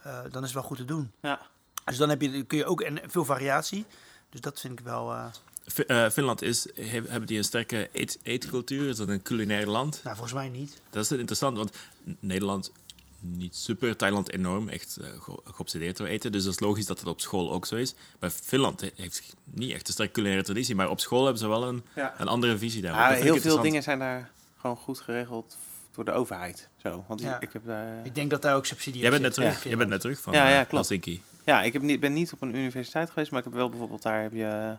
eh, 0.03 0.13
dan 0.31 0.41
is 0.43 0.49
het 0.49 0.53
wel 0.53 0.63
goed 0.63 0.77
te 0.77 0.85
doen. 0.85 1.13
ja. 1.21 1.39
Dus 1.85 1.97
dan 1.97 2.09
heb 2.09 2.21
je, 2.23 2.43
kun 2.43 2.59
je 2.59 2.65
ook 2.65 2.81
en 2.81 3.01
veel 3.07 3.25
variatie. 3.25 3.85
Dus 4.31 4.41
dat 4.41 4.61
vind 4.61 4.79
ik 4.79 4.85
wel. 4.85 5.13
eh, 5.13 6.05
eh, 6.05 6.11
Finland 6.13 6.43
is, 6.43 6.67
he- 6.75 6.83
hebben 7.09 7.27
die 7.27 7.39
een 7.39 7.45
sterke 7.45 7.89
eet, 7.93 8.19
eetcultuur? 8.23 8.89
Is 8.89 8.97
dat 8.97 9.09
een 9.09 9.23
culinair 9.23 9.67
land? 9.67 10.01
nou, 10.05 10.17
volgens 10.17 10.35
mij 10.37 10.49
niet. 10.49 10.81
Dat 10.91 11.05
is 11.05 11.11
interessant, 11.13 11.57
want 11.57 11.77
Nederland 12.21 12.73
niet 13.21 13.57
super, 13.57 13.97
Thailand 13.97 14.33
enorm, 14.33 14.69
echt 14.69 14.97
eh, 14.97 15.09
ge- 15.21 15.41
geobsedeerd 15.45 15.97
door 15.97 16.07
eten. 16.07 16.33
Dus 16.33 16.45
dat 16.45 16.53
is 16.53 16.61
logisch 16.61 16.87
dat 16.87 16.99
het 16.99 17.09
op 17.09 17.21
school 17.21 17.53
ook 17.53 17.67
zo 17.67 17.75
is. 17.77 17.95
Maar 18.21 18.31
Finland 18.31 18.81
he- 18.81 18.91
heeft 18.97 19.35
niet 19.45 19.73
echt 19.73 19.87
een 19.89 19.93
sterke 19.93 20.13
culinaire 20.13 20.45
traditie, 20.45 20.75
maar 20.75 20.91
op 20.91 21.01
school 21.01 21.23
hebben 21.23 21.41
ze 21.41 21.49
wel 21.49 21.69
een, 21.69 21.85
Ja. 21.95 22.15
een 22.21 22.29
andere 22.29 22.59
visie 22.59 22.83
daarop. 22.83 23.01
Ja, 23.01 23.09
Dat 23.09 23.19
vind 23.19 23.31
heel 23.33 23.43
veel 23.43 23.61
dingen 23.63 23.83
zijn 23.83 23.99
daar 23.99 24.31
gewoon 24.61 24.77
goed 24.77 25.01
geregeld 25.01 25.57
door 25.95 26.05
de 26.05 26.13
overheid. 26.13 26.69
Zo, 26.83 27.05
want 27.09 27.21
Ja. 27.21 27.41
ik 27.41 27.53
heb 27.53 27.63
daar... 27.67 28.07
Ik 28.07 28.15
denk 28.15 28.31
dat 28.31 28.43
daar 28.43 28.57
ook 28.57 28.67
subsidie 28.67 29.01
Jij 29.01 29.11
bent 29.11 29.23
net 29.23 29.35
terug, 29.35 29.65
jij 29.65 29.77
bent 29.77 29.91
net 29.91 30.01
terug 30.01 30.21
van 30.21 30.33
Ja, 30.33 30.49
ja, 30.49 30.57
klopt. 30.65 30.73
Helsinki. 30.73 31.23
Ja, 31.45 31.63
ik 31.63 31.73
heb 31.73 31.83
niet, 31.83 32.01
ben 32.01 32.13
niet 32.13 32.33
op 32.33 32.43
een 32.43 32.55
universiteit 32.57 33.11
geweest, 33.11 33.31
maar 33.31 33.39
ik 33.39 33.45
heb 33.47 33.55
wel 33.55 33.69
bijvoorbeeld 33.69 34.03
daar 34.03 34.23
heb 34.23 34.33
je, 34.33 34.39
je 34.39 34.77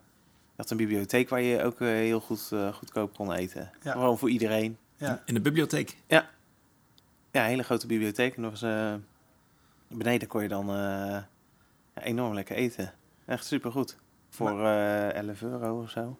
had 0.56 0.70
een 0.70 0.78
bibliotheek 0.78 1.30
waar 1.30 1.42
je 1.42 1.64
ook 1.64 1.82
eh, 1.82 1.88
heel 1.88 2.20
goed 2.20 2.50
eh, 2.52 2.74
goedkoop 2.74 3.14
kon 3.16 3.32
eten. 3.34 3.72
Ja. 3.82 3.92
Gewoon 3.92 4.18
voor 4.18 4.30
iedereen. 4.30 4.78
Ja. 4.98 5.22
In 5.26 5.34
de 5.34 5.42
bibliotheek. 5.42 5.98
Ja, 6.08 6.30
een 7.32 7.42
hele 7.44 7.64
grote 7.64 7.88
bibliotheek. 7.88 8.36
En 8.36 8.42
nog 8.42 8.52
eens, 8.52 8.62
eh, 8.62 8.94
beneden 9.88 10.28
kon 10.28 10.42
je 10.42 10.48
dan 10.48 10.70
eh, 10.70 10.76
ja, 11.96 12.02
enorm 12.02 12.34
lekker 12.34 12.56
eten. 12.56 12.94
Echt 13.26 13.46
supergoed. 13.46 13.96
Voor 14.30 14.66
eh 14.66 15.14
11 15.14 15.42
euro 15.42 15.82
of 15.82 15.90
zo. 15.90 16.18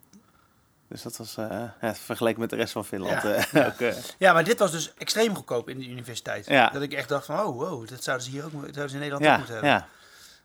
Dus 0.88 1.02
dat 1.02 1.18
was, 1.18 1.38
eh 1.38 1.64
ja, 1.82 1.96
vergeleken 1.96 2.40
met 2.40 2.50
de 2.50 2.56
rest 2.56 2.72
van 2.74 2.86
Finland, 2.86 3.22
Ja. 3.22 3.34
eh, 3.36 3.66
ook... 3.68 3.80
eh, 3.80 3.96
Ja, 4.18 4.34
maar 4.34 4.44
dit 4.44 4.60
was 4.60 4.72
dus 4.72 4.94
extreem 4.94 5.36
goedkoop 5.36 5.70
in 5.70 5.80
de 5.80 5.88
universiteit. 5.90 6.46
Ja. 6.46 6.70
Dat 6.70 6.82
ik 6.82 6.94
echt 6.94 7.10
dacht 7.10 7.26
van, 7.26 7.40
oh, 7.40 7.56
wow, 7.58 7.88
dat 7.88 8.04
zouden 8.04 8.26
ze 8.26 8.32
hier 8.32 8.46
ook 8.46 8.52
mo- 8.52 8.60
zouden 8.62 8.90
ze 8.90 8.96
in 8.96 9.02
Nederland 9.02 9.24
ook 9.26 9.30
ja, 9.32 9.38
moeten 9.38 9.54
hebben. 9.56 9.86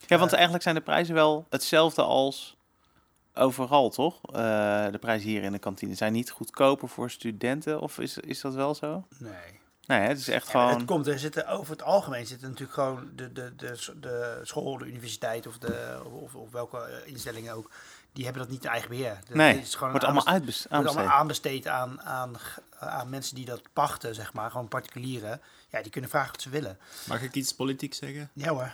Ja. 0.06 0.18
want 0.18 0.30
Eh, 0.30 0.34
eigenlijk 0.34 0.62
zijn 0.62 0.74
de 0.74 0.80
prijzen 0.80 1.14
wel 1.14 1.46
hetzelfde 1.50 2.02
als 2.02 2.56
overal, 3.34 3.90
toch? 3.90 4.20
Eh, 4.22 4.86
de 4.90 4.98
prijzen 5.00 5.28
hier 5.28 5.42
in 5.42 5.52
de 5.52 5.58
kantine 5.58 5.94
zijn 5.94 6.12
niet 6.12 6.30
goedkoper 6.30 6.88
voor 6.88 7.10
studenten, 7.10 7.80
of 7.80 7.98
is, 7.98 8.18
is 8.18 8.40
dat 8.40 8.54
wel 8.54 8.74
zo? 8.74 9.06
Nee. 9.18 9.60
Nee, 9.86 10.00
het 10.00 10.18
is 10.18 10.28
echt 10.28 10.44
Ja, 10.44 10.50
gewoon... 10.50 10.78
het 10.78 10.84
komt, 10.84 11.06
er 11.06 11.18
zitten 11.18 11.48
over 11.48 11.70
het 11.72 11.82
algemeen 11.82 12.26
zitten 12.26 12.48
natuurlijk 12.48 12.74
gewoon 12.74 13.10
de, 13.14 13.32
de, 13.32 13.56
de, 13.56 13.94
de 14.00 14.40
school, 14.42 14.78
de 14.78 14.84
universiteit 14.84 15.46
of, 15.46 15.58
de, 15.58 16.00
of, 16.12 16.34
of 16.34 16.50
welke 16.50 16.78
eh, 16.78 17.12
instellingen 17.12 17.54
ook, 17.54 17.70
die 18.12 18.24
hebben 18.24 18.42
dat 18.42 18.50
niet 18.50 18.64
in 18.64 18.70
eigen 18.70 18.88
beheer. 18.88 19.18
Dat 19.26 19.36
nee, 19.36 19.58
is 19.58 19.74
gewoon 19.74 19.90
wordt 19.90 20.04
allemaal 20.04 20.26
uitbesteed. 20.26 20.72
wordt 20.72 20.88
allemaal 20.88 21.14
aanbesteed 21.14 21.66
aan, 21.66 22.02
aan, 22.02 22.36
aan 22.78 23.10
mensen 23.10 23.34
die 23.34 23.44
dat 23.44 23.62
pachten, 23.72 24.14
zeg 24.14 24.32
maar, 24.32 24.50
gewoon 24.50 24.68
particulieren. 24.68 25.40
Ja, 25.68 25.82
die 25.82 25.90
kunnen 25.90 26.10
vragen 26.10 26.30
wat 26.30 26.42
ze 26.42 26.50
willen. 26.50 26.78
Mag 27.04 27.22
ik 27.22 27.34
iets 27.34 27.52
politiek 27.52 27.94
zeggen? 27.94 28.30
Ja 28.32 28.48
hoor. 28.48 28.72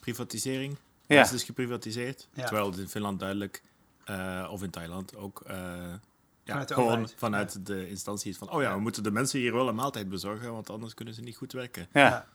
Privatisering. 0.00 0.76
Ja. 1.06 1.16
Ja. 1.16 1.22
Is 1.22 1.30
dus 1.30 1.44
geprivatiseerd. 1.44 2.28
Ja. 2.32 2.44
Terwijl 2.44 2.66
het 2.70 2.78
in 2.78 2.88
Finland 2.88 3.18
duidelijk, 3.18 3.62
eh, 4.04 4.48
of 4.50 4.62
in 4.62 4.70
Thailand 4.70 5.16
ook, 5.16 5.40
eh, 5.46 5.56
ja, 5.56 6.00
Vanuit 6.44 6.68
de 6.68 6.74
gewoon 6.74 6.88
overheid. 6.90 7.14
vanuit 7.18 7.66
de 7.66 7.88
instantie 7.88 8.30
is 8.30 8.36
van, 8.38 8.50
oh 8.50 8.62
ja, 8.62 8.74
we 8.74 8.80
moeten 8.80 9.02
de 9.02 9.10
mensen 9.10 9.38
hier 9.38 9.52
wel 9.52 9.68
een 9.68 9.74
maaltijd 9.74 10.08
bezorgen, 10.08 10.52
want 10.52 10.70
anders 10.70 10.94
kunnen 10.94 11.14
ze 11.14 11.20
niet 11.20 11.36
goed 11.36 11.52
werken. 11.52 11.86
Ja, 11.92 12.00
Ja. 12.00 12.08
ja. 12.08 12.26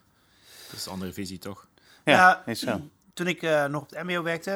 Dat 0.70 0.80
is 0.80 0.86
een 0.86 0.92
andere 0.92 1.14
visie, 1.14 1.38
toch? 1.40 1.68
is 2.46 2.60
zo. 2.60 2.82
Toen 3.14 3.28
ik 3.28 3.42
eh, 3.42 3.66
nog 3.66 3.82
op 3.82 3.90
het 3.90 4.04
MBO 4.04 4.24
werkte, 4.24 4.50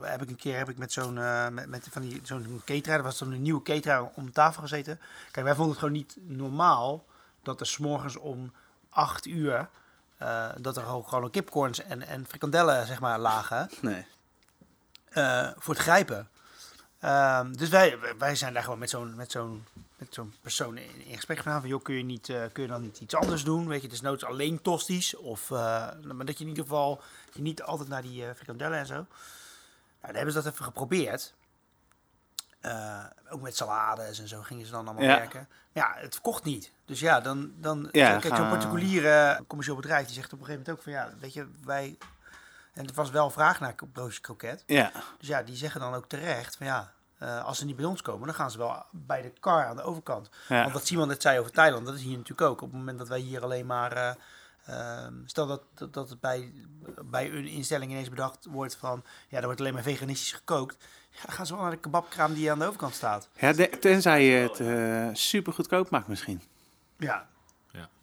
heb 0.00 0.22
ik 0.22 0.28
een 0.28 0.36
keer 0.36 0.56
heb 0.56 0.68
ik 0.68 0.78
met 0.78 0.92
zo'n 0.92 1.18
eh, 1.18 1.48
met, 1.48 1.68
met 1.68 1.86
van 1.90 2.02
die 2.02 2.20
zo'n 2.22 2.62
cateraar, 2.64 2.96
dat 2.96 3.06
was 3.06 3.16
toen 3.16 3.32
een 3.32 3.42
nieuwe 3.42 3.62
cateraar 3.62 4.10
om 4.14 4.32
tafel 4.32 4.62
gezeten. 4.62 5.00
Kijk, 5.30 5.46
wij 5.46 5.54
vonden 5.54 5.68
het 5.70 5.78
gewoon 5.78 5.94
niet 5.94 6.16
normaal 6.26 7.04
dat 7.42 7.60
er 7.60 7.66
's 7.66 7.78
morgens 7.78 8.16
om 8.16 8.52
8 8.88 9.26
uur 9.26 9.68
eh, 10.16 10.48
dat 10.60 10.76
er 10.76 10.82
gewoon, 10.82 11.04
gewoon 11.08 11.30
kipcorns 11.30 11.82
en, 11.82 12.02
en 12.06 12.26
frikandellen 12.26 12.86
zeg 12.86 13.00
maar 13.00 13.18
lagen 13.18 13.70
Nee. 13.80 14.06
eh, 15.08 15.48
voor 15.56 15.74
het 15.74 15.82
grijpen. 15.82 16.28
Ehm, 17.00 17.52
dus 17.52 17.68
wij, 17.68 17.98
wij 18.18 18.34
zijn 18.34 18.52
daar 18.52 18.62
gewoon 18.62 18.78
met 18.78 18.90
zo'n 18.90 19.14
met 19.14 19.30
zo'n 19.30 19.64
met 19.96 20.14
zo'n 20.14 20.34
persoon 20.40 20.76
in, 20.78 21.06
in 21.06 21.14
gesprek 21.14 21.36
gegaan 21.36 21.60
van 21.60 21.68
joh, 21.68 21.82
kun 21.82 21.94
je, 21.94 22.02
niet, 22.02 22.28
eh, 22.28 22.42
kun 22.52 22.62
je 22.62 22.68
dan 22.68 22.82
niet 22.82 23.00
iets 23.00 23.14
anders 23.14 23.44
doen? 23.44 23.68
Weet 23.68 23.82
je, 23.82 23.88
dus 23.88 24.00
noods 24.00 24.24
alleen 24.24 24.62
tosties. 24.62 25.16
Of, 25.16 25.50
maar 25.50 26.24
dat 26.24 26.38
je 26.38 26.44
in 26.44 26.48
ieder 26.50 26.62
geval 26.64 27.00
je 27.32 27.42
niet 27.42 27.62
altijd 27.62 27.88
naar 27.88 28.02
die 28.02 28.34
frikandellen 28.34 28.78
en 28.78 28.86
zo. 28.86 28.94
Nou, 28.94 29.06
dan 30.00 30.14
hebben 30.14 30.32
ze 30.32 30.42
dat 30.42 30.52
even 30.52 30.64
geprobeerd. 30.64 31.32
Eh, 32.66 33.04
ook 33.28 33.40
met 33.40 33.56
salades 33.56 34.20
en 34.20 34.28
zo 34.28 34.42
gingen 34.42 34.66
ze 34.66 34.72
dan 34.72 34.86
allemaal 34.86 35.04
Ja. 35.04 35.16
werken. 35.18 35.48
Ja, 35.72 35.94
het 35.96 36.12
verkocht 36.14 36.44
niet. 36.44 36.72
Dus 36.84 37.00
ja, 37.00 37.20
dan... 37.20 37.52
dan 37.56 37.88
Ja, 37.92 38.18
kijk, 38.18 38.36
zo'n 38.36 38.48
particuliere 38.48 39.44
commercieel 39.46 39.76
bedrijf 39.76 40.06
die 40.06 40.14
zegt 40.14 40.32
op 40.32 40.38
een 40.40 40.44
gegeven 40.44 40.64
moment 40.66 40.78
ook 40.78 40.82
van 40.84 40.92
ja, 40.92 41.20
weet 41.20 41.32
je, 41.32 41.46
wij... 41.64 41.98
En 42.72 42.86
er 42.86 42.94
was 42.94 43.10
wel 43.10 43.30
vraag 43.30 43.60
naar 43.60 43.74
broodje 43.92 44.20
kroket. 44.20 44.62
Ja, 44.66 44.92
Dus 45.18 45.28
ja, 45.28 45.42
die 45.42 45.56
zeggen 45.56 45.80
dan 45.80 45.94
ook 45.94 46.08
terecht 46.08 46.56
van 46.56 46.66
ja, 46.66 46.92
eh, 47.18 47.44
als 47.44 47.58
ze 47.58 47.64
niet 47.64 47.76
bij 47.76 47.84
ons 47.84 48.02
komen, 48.02 48.26
dan 48.26 48.36
gaan 48.36 48.50
ze 48.50 48.58
wel 48.58 48.84
bij 48.90 49.22
de 49.22 49.32
car 49.40 49.66
aan 49.66 49.76
de 49.76 49.82
overkant. 49.82 50.30
ja. 50.48 50.60
Want 50.60 50.72
wat 50.72 50.86
Simon 50.86 51.08
net 51.08 51.22
zei 51.22 51.38
over 51.38 51.52
Thailand, 51.52 51.86
dat 51.86 51.94
is 51.94 52.02
hier 52.02 52.16
natuurlijk 52.16 52.50
ook. 52.50 52.60
Op 52.60 52.68
het 52.68 52.78
moment 52.78 52.98
dat 52.98 53.08
wij 53.08 53.18
hier 53.18 53.42
alleen 53.42 53.66
maar, 53.66 53.92
eh, 53.92 54.14
ehm, 54.66 55.14
stel 55.26 55.46
dat, 55.46 55.62
dat, 55.74 55.92
dat 55.94 56.10
het 56.10 56.20
bij, 56.20 56.52
bij 57.04 57.32
een 57.32 57.46
instelling 57.46 57.90
ineens 57.90 58.08
bedacht 58.08 58.46
wordt 58.50 58.76
van, 58.76 59.04
ja, 59.28 59.38
er 59.38 59.44
wordt 59.44 59.60
alleen 59.60 59.74
maar 59.74 59.82
veganistisch 59.82 60.32
gekookt. 60.32 60.76
Ja, 61.36 61.44
ze 61.44 61.52
wel 61.54 61.62
naar 61.62 61.70
de 61.70 61.76
kebabkraam 61.76 62.34
die 62.34 62.50
aan 62.50 62.58
de 62.58 62.64
overkant 62.66 62.94
staat. 62.94 63.28
ja 63.38 63.52
de- 63.52 63.76
tenzij 63.80 64.24
je 64.24 64.32
het 64.48 64.60
eh 64.60 65.08
super 65.12 65.52
goedkoop 65.52 65.90
maakt 65.90 66.08
misschien. 66.08 66.40
Ja, 66.98 67.28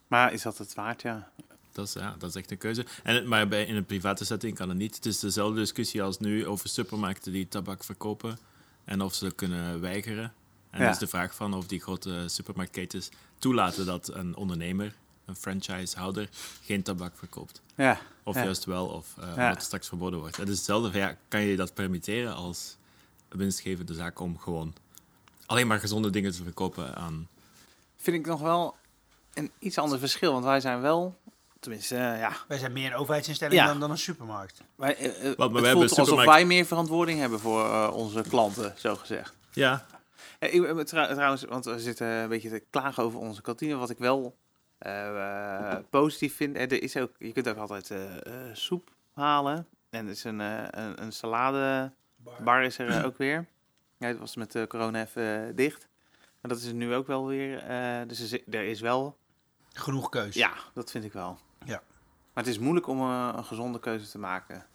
Maar 0.08 0.34
is 0.34 0.42
dat 0.42 0.58
het 0.58 0.74
waard, 0.74 1.02
ja? 1.02 1.30
Dat 1.72 1.88
is, 1.88 1.94
ja, 1.94 2.16
dat 2.18 2.30
is 2.30 2.36
echt 2.36 2.52
een 2.52 2.58
keuze. 2.58 2.86
En, 3.04 3.16
het- 3.16 3.26
maar 3.26 3.48
bij, 3.48 3.66
in 3.66 3.76
een 3.76 3.86
private 3.86 4.26
setting 4.26 4.56
kan 4.56 4.70
het 4.70 4.78
niet. 4.78 4.96
Het 4.96 5.06
is 5.06 5.20
dezelfde 5.20 5.60
discussie 5.60 6.04
als 6.04 6.20
nu 6.20 6.48
over 6.48 6.70
supermarkten 6.70 7.32
die 7.32 7.48
tabak 7.48 7.84
verkopen 7.84 8.38
en 8.86 9.02
of 9.02 9.14
ze 9.14 9.32
kunnen 9.36 9.82
weigeren. 9.82 10.34
En 10.70 10.80
Ja. 10.80 10.84
dat 10.86 10.94
is 10.94 11.00
de 11.00 11.08
vraag 11.08 11.36
van 11.36 11.54
of 11.54 11.68
die 11.68 11.82
grote 11.82 12.24
supermarktketens 12.28 13.10
toelaten 13.40 13.86
dat 13.86 14.08
een 14.14 14.36
ondernemer, 14.36 14.94
een 15.26 15.36
franchisehouder, 15.36 16.30
geen 16.62 16.84
tabak 16.84 17.18
verkoopt. 17.18 17.62
Ja, 17.76 18.00
Of 18.24 18.36
Ja. 18.36 18.44
juist 18.44 18.66
wel, 18.66 18.88
of 18.88 19.08
eh 19.18 19.24
Ja. 19.24 19.30
omdat 19.34 19.54
het 19.56 19.64
straks 19.64 19.88
verboden 19.88 20.20
wordt. 20.20 20.38
Het 20.38 20.50
is 20.50 20.56
hetzelfde, 20.56 20.98
ja, 21.00 21.18
kan 21.28 21.42
je 21.42 21.56
dat 21.56 21.74
permitteren 21.74 22.36
als 22.36 22.78
winstgevende 23.38 23.94
zaak 23.94 24.20
om 24.20 24.40
gewoon 24.40 24.74
alleen 25.46 25.68
maar 25.68 25.80
gezonde 25.80 26.10
dingen 26.10 26.32
te 26.32 26.44
verkopen 26.44 26.96
aan... 26.96 27.28
vind 27.98 28.18
ik 28.18 28.26
nog 28.26 28.42
wel 28.42 28.76
een 29.34 29.52
iets 29.60 29.78
ander 29.78 30.00
verschil. 30.00 30.32
Want 30.32 30.44
wij 30.46 30.60
zijn 30.60 30.82
wel, 30.82 31.18
tenminste, 31.60 31.96
eh, 31.96 32.20
ja, 32.20 32.32
wij 32.48 32.58
zijn 32.58 32.74
meer 32.74 32.92
een 32.92 32.98
overheidsinstelling 32.98 33.60
Ja. 33.60 33.66
dan, 33.68 33.80
dan 33.80 33.92
een 33.92 33.98
supermarkt. 33.98 34.62
wij, 34.76 34.96
eh, 34.96 35.04
wij 35.04 35.20
het 35.22 35.38
hebben 35.38 35.72
voelt 35.72 36.00
alsof 36.00 36.26
wij 36.26 36.46
meer 36.46 36.66
verantwoording 36.66 37.20
hebben 37.20 37.40
voor 37.40 37.64
eh, 37.66 37.90
onze 37.94 38.22
klanten, 38.30 38.74
zo 38.78 38.96
gezegd. 38.96 39.34
Ja, 39.52 39.86
ik, 40.40 40.86
trou- 40.86 41.14
trouwens, 41.14 41.44
want 41.44 41.66
we 41.66 41.80
zitten 41.80 42.08
een 42.08 42.30
beetje 42.30 42.50
te 42.50 42.64
klagen 42.70 43.04
over 43.04 43.20
onze 43.20 43.42
kantine. 43.42 43.76
Wat 43.76 43.90
ik 43.90 43.98
wel 43.98 44.38
positief 45.90 46.36
vind, 46.36 46.56
er 46.58 46.84
is 46.84 46.98
ook, 46.98 47.12
je 47.18 47.32
kunt 47.32 47.48
ook 47.48 47.58
altijd 47.58 47.92
eh, 47.92 48.16
eh, 48.16 48.56
soep 48.56 48.90
halen. 49.14 49.68
En 49.90 50.06
er 50.06 50.12
is 50.12 50.24
een, 50.24 50.42
eh, 50.42 50.64
een, 50.70 51.12
saladebar 52.24 52.64
is 52.64 52.78
er 52.78 52.90
eh, 52.90 53.06
ook 53.06 53.18
weer. 53.18 53.46
Ja, 53.98 54.08
het 54.08 54.20
was 54.20 54.36
met 54.36 54.52
de 54.52 54.66
corona 54.68 55.02
even 55.02 55.48
eh, 55.48 55.56
dicht. 55.56 55.88
Maar 56.42 56.52
dat 56.52 56.62
is 56.62 56.66
er 56.68 56.74
nu 56.74 56.94
ook 56.94 57.08
wel 57.08 57.28
weer. 57.28 57.58
eh, 57.58 58.08
dus 58.08 58.32
er, 58.32 58.64
is 58.64 58.82
wel 58.82 59.18
Genoeg 59.74 60.10
keus. 60.10 60.36
Ja, 60.36 60.54
dat 60.74 60.92
vind 60.92 61.04
ik 61.04 61.14
wel. 61.14 61.40
Ja. 61.66 61.84
Maar 62.34 62.44
het 62.44 62.54
is 62.54 62.60
moeilijk 62.60 62.88
om 62.88 63.00
eh, 63.00 63.34
een 63.36 63.44
gezonde 63.46 63.80
keuze 63.80 64.10
te 64.10 64.18
maken. 64.18 64.66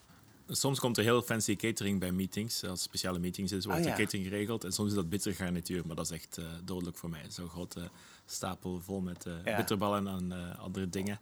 Soms 0.51 0.79
komt 0.81 0.97
er 0.97 1.03
heel 1.03 1.23
fancy 1.23 1.57
catering 1.57 2.01
bij 2.01 2.13
meetings. 2.13 2.65
Als 2.65 2.83
speciale 2.83 3.19
meetings 3.19 3.53
is, 3.53 3.65
wordt 3.65 3.81
Oh, 3.81 3.87
de 3.87 4.03
catering 4.03 4.25
geregeld. 4.29 4.65
En 4.65 4.73
soms 4.73 4.89
is 4.89 4.95
dat 4.95 5.09
bitter 5.09 5.35
garnituur, 5.35 5.87
maar 5.87 5.97
dat 5.97 6.05
is 6.05 6.11
echt 6.11 6.39
eh, 6.39 6.45
dodelijk 6.65 6.97
voor 6.97 7.11
mij. 7.11 7.25
Zo'n 7.29 7.49
grote 7.49 7.91
stapel 8.27 8.81
vol 8.81 9.01
met 9.01 9.27
eh, 9.27 9.33
Ja. 9.45 9.57
bitterballen 9.57 10.07
en 10.07 10.33
eh, 10.33 10.59
andere 10.59 10.89
dingen. 10.89 11.21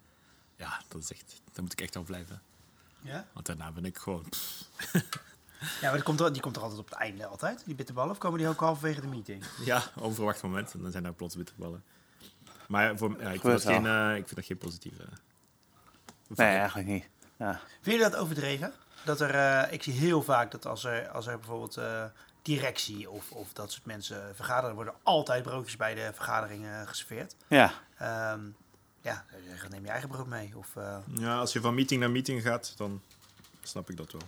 Ja, 0.57 0.83
dat 0.89 1.03
is 1.03 1.13
echt, 1.13 1.41
daar 1.53 1.63
moet 1.63 1.73
ik 1.73 1.81
echt 1.81 1.97
op 1.97 2.05
blijven. 2.07 2.43
Ja? 3.01 3.27
Want 3.33 3.47
daarna 3.47 3.73
ben 3.73 3.85
ik 3.85 3.97
gewoon... 3.99 4.25
Ja, 5.81 5.87
maar 5.87 5.93
die 5.93 6.03
komt, 6.03 6.21
er, 6.21 6.33
die 6.33 6.43
komt 6.43 6.57
er 6.57 6.63
altijd 6.63 6.81
op 6.81 6.89
het 6.91 6.99
einde, 6.99 7.27
altijd, 7.27 7.63
die 7.65 7.75
bitterballen. 7.75 8.11
Of 8.11 8.19
komen 8.19 8.39
die 8.39 8.49
ook 8.49 8.61
halverwege 8.61 9.01
de 9.01 9.07
meeting? 9.07 9.45
ja, 9.65 9.83
onverwacht 10.01 10.43
moment. 10.43 10.75
En 10.75 10.83
dan 10.83 10.91
zijn 10.91 11.03
daar 11.03 11.13
plots 11.13 11.37
bitterballen. 11.37 11.85
Maar 12.69 12.99
voor, 12.99 13.11
ja, 13.21 13.31
ik, 13.31 13.41
vind 13.41 13.53
dat 13.53 13.63
geen, 13.63 13.87
eh, 13.87 14.11
ik 14.11 14.25
vind 14.25 14.35
dat 14.35 14.45
geen 14.45 14.59
positieve... 14.59 15.03
Nee, 16.29 16.57
eigenlijk 16.57 16.89
niet. 16.89 17.09
Ja. 17.37 17.61
Vind 17.81 17.97
je 17.97 18.03
dat 18.03 18.17
overdreven? 18.17 18.73
dat 19.05 19.21
er, 19.21 19.35
eh, 19.35 19.73
ik 19.73 19.83
zie 19.83 19.93
heel 19.93 20.23
vaak 20.23 20.51
dat 20.51 20.67
als 20.67 20.85
er, 20.85 21.09
als 21.09 21.27
er 21.27 21.39
bijvoorbeeld 21.39 21.77
eh, 21.77 22.05
directie 22.43 23.11
of, 23.11 23.31
of 23.31 23.53
dat 23.53 23.73
soort 23.73 23.87
mensen 23.87 24.35
vergaderen, 24.35 24.75
worden 24.75 24.95
altijd 25.03 25.43
broodjes 25.43 25.77
bij 25.77 25.95
de 25.95 26.11
vergaderingen 26.15 26.89
geserveerd. 26.89 27.35
Ja, 27.49 27.73
Ehm, 27.97 28.41
ja, 29.01 29.25
neem 29.69 29.85
je 29.85 29.91
eigen 29.91 30.09
brood 30.09 30.27
mee. 30.27 30.53
Of, 30.57 30.77
eh, 30.77 30.97
Ja, 31.15 31.39
als 31.39 31.53
je 31.53 31.61
van 31.61 31.75
meeting 31.75 32.01
naar 32.01 32.11
meeting 32.11 32.43
gaat, 32.43 32.75
dan 32.77 33.03
snap 33.63 33.91
ik 33.91 33.97
dat 33.97 34.13
wel. 34.13 34.23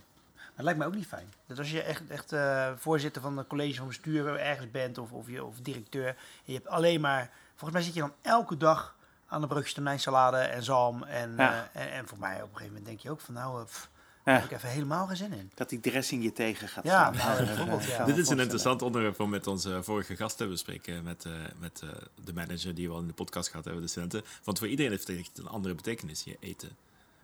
Dat 0.59 0.67
lijkt 0.67 0.79
mij 0.79 0.87
ook 0.87 0.95
niet 0.95 1.07
fijn. 1.07 1.33
Dat 1.47 1.57
als 1.57 1.71
je 1.71 1.81
echt, 1.81 2.07
echt 2.07 2.31
eh, 2.31 2.71
voorzitter 2.77 3.21
van 3.21 3.37
een 3.37 3.47
college 3.47 3.75
van 3.77 3.87
bestuur 3.87 4.35
ergens 4.39 4.71
bent 4.71 4.97
of, 4.97 5.11
of, 5.11 5.27
je, 5.29 5.43
of 5.43 5.55
directeur, 5.61 6.07
en 6.07 6.15
je 6.43 6.53
hebt 6.53 6.67
alleen 6.67 7.01
maar, 7.01 7.29
volgens 7.49 7.71
mij 7.71 7.81
zit 7.81 7.93
je 7.93 7.99
dan 7.99 8.13
elke 8.21 8.57
dag 8.57 8.95
aan 9.27 9.41
de 9.41 9.47
broodjes 9.47 9.73
tonijnsalade 9.73 10.37
en 10.37 10.63
zalm. 10.63 11.03
En, 11.03 11.33
Ja. 11.37 11.69
eh, 11.73 11.81
en, 11.81 11.91
en 11.91 12.07
voor 12.07 12.19
mij 12.19 12.35
op 12.35 12.41
een 12.41 12.47
gegeven 12.47 12.67
moment 12.67 12.85
denk 12.85 12.99
je 12.99 13.09
ook 13.09 13.21
van 13.21 13.33
nou, 13.33 13.59
eh, 13.59 13.65
pff, 13.65 13.89
Ja. 14.25 14.31
daar 14.35 14.35
heb 14.41 14.51
ik 14.51 14.57
even 14.57 14.69
helemaal 14.69 15.07
geen 15.07 15.15
zin 15.17 15.33
in. 15.33 15.51
dat 15.55 15.69
die 15.69 15.79
dressing 15.79 16.23
je 16.23 16.31
tegen 16.33 16.67
gaat 16.67 16.83
Ja, 16.83 17.13
staan. 17.13 17.35
nou, 17.35 17.45
bijvoorbeeld, 17.45 17.83
ja. 17.83 18.05
Dit 18.05 18.17
is 18.17 18.29
een 18.29 18.39
interessant 18.39 18.81
onderwerp 18.81 19.19
om 19.19 19.29
met 19.29 19.47
onze 19.47 19.83
vorige 19.83 20.15
gast 20.15 20.37
te 20.37 20.47
bespreken. 20.47 21.03
Met, 21.03 21.25
eh, 21.25 21.31
met 21.59 21.81
eh, 21.83 21.89
de 22.23 22.33
manager 22.33 22.75
die 22.75 22.87
we 22.87 22.93
al 22.93 22.99
in 22.99 23.07
de 23.07 23.13
podcast 23.13 23.49
gehad 23.49 23.65
hebben, 23.65 23.83
de 23.83 23.89
studenten. 23.89 24.23
Want 24.43 24.57
voor 24.59 24.67
iedereen 24.67 24.91
heeft 24.91 25.07
het 25.07 25.17
echt 25.17 25.37
een 25.37 25.47
andere 25.47 25.75
betekenis, 25.75 26.23
je 26.23 26.37
eten. 26.39 26.69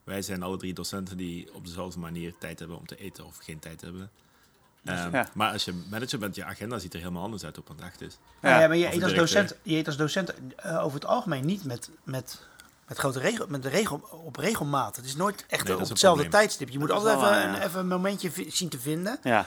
Wij 0.05 0.21
zijn 0.21 0.43
alle 0.43 0.57
drie 0.57 0.73
docenten 0.73 1.17
die 1.17 1.53
op 1.53 1.65
dezelfde 1.65 1.99
manier 1.99 2.33
tijd 2.39 2.59
hebben 2.59 2.77
om 2.77 2.85
te 2.87 2.95
eten 2.95 3.25
of 3.25 3.37
geen 3.37 3.59
tijd 3.59 3.81
hebben. 3.81 4.09
Ehm, 4.85 5.15
ja. 5.15 5.27
Maar 5.33 5.51
als 5.51 5.65
je 5.65 5.83
manager 5.89 6.19
bent, 6.19 6.35
je 6.35 6.43
agenda 6.45 6.77
ziet 6.79 6.93
er 6.93 6.99
helemaal 6.99 7.23
anders 7.23 7.43
uit 7.43 7.57
op 7.57 7.69
een 7.69 7.75
dag. 7.77 7.97
Dus. 7.97 8.17
Ja, 8.41 8.59
Ja, 8.61 8.67
maar 8.67 8.77
je 8.77 8.93
eet 8.93 9.03
als 9.03 9.13
docent, 9.13 9.55
je 9.63 9.75
eet 9.75 9.87
als 9.87 9.97
docent 9.97 10.33
eh, 10.55 10.83
over 10.83 10.99
het 10.99 11.05
algemeen 11.09 11.45
niet 11.45 11.63
met, 11.63 11.89
met, 12.03 12.41
met 12.87 12.97
grote 12.97 13.19
regel, 13.19 13.45
met 13.49 13.63
de 13.63 13.69
regel, 13.69 13.97
op 14.11 14.35
regelmaat. 14.35 14.95
Het 14.95 15.05
is 15.05 15.15
nooit 15.15 15.45
echt 15.47 15.63
Nee, 15.67 15.73
op 15.73 15.79
hetzelfde 15.79 16.21
probleem. 16.21 16.29
tijdstip. 16.41 16.69
Je 16.69 16.79
moet 16.79 16.87
Dat 16.87 16.97
altijd 16.97 17.19
wel 17.19 17.33
even, 17.33 17.49
een, 17.53 17.61
even 17.61 17.79
een 17.79 17.87
momentje 17.87 18.31
zien 18.47 18.69
te 18.69 18.79
vinden. 18.79 19.19
Ja, 19.23 19.45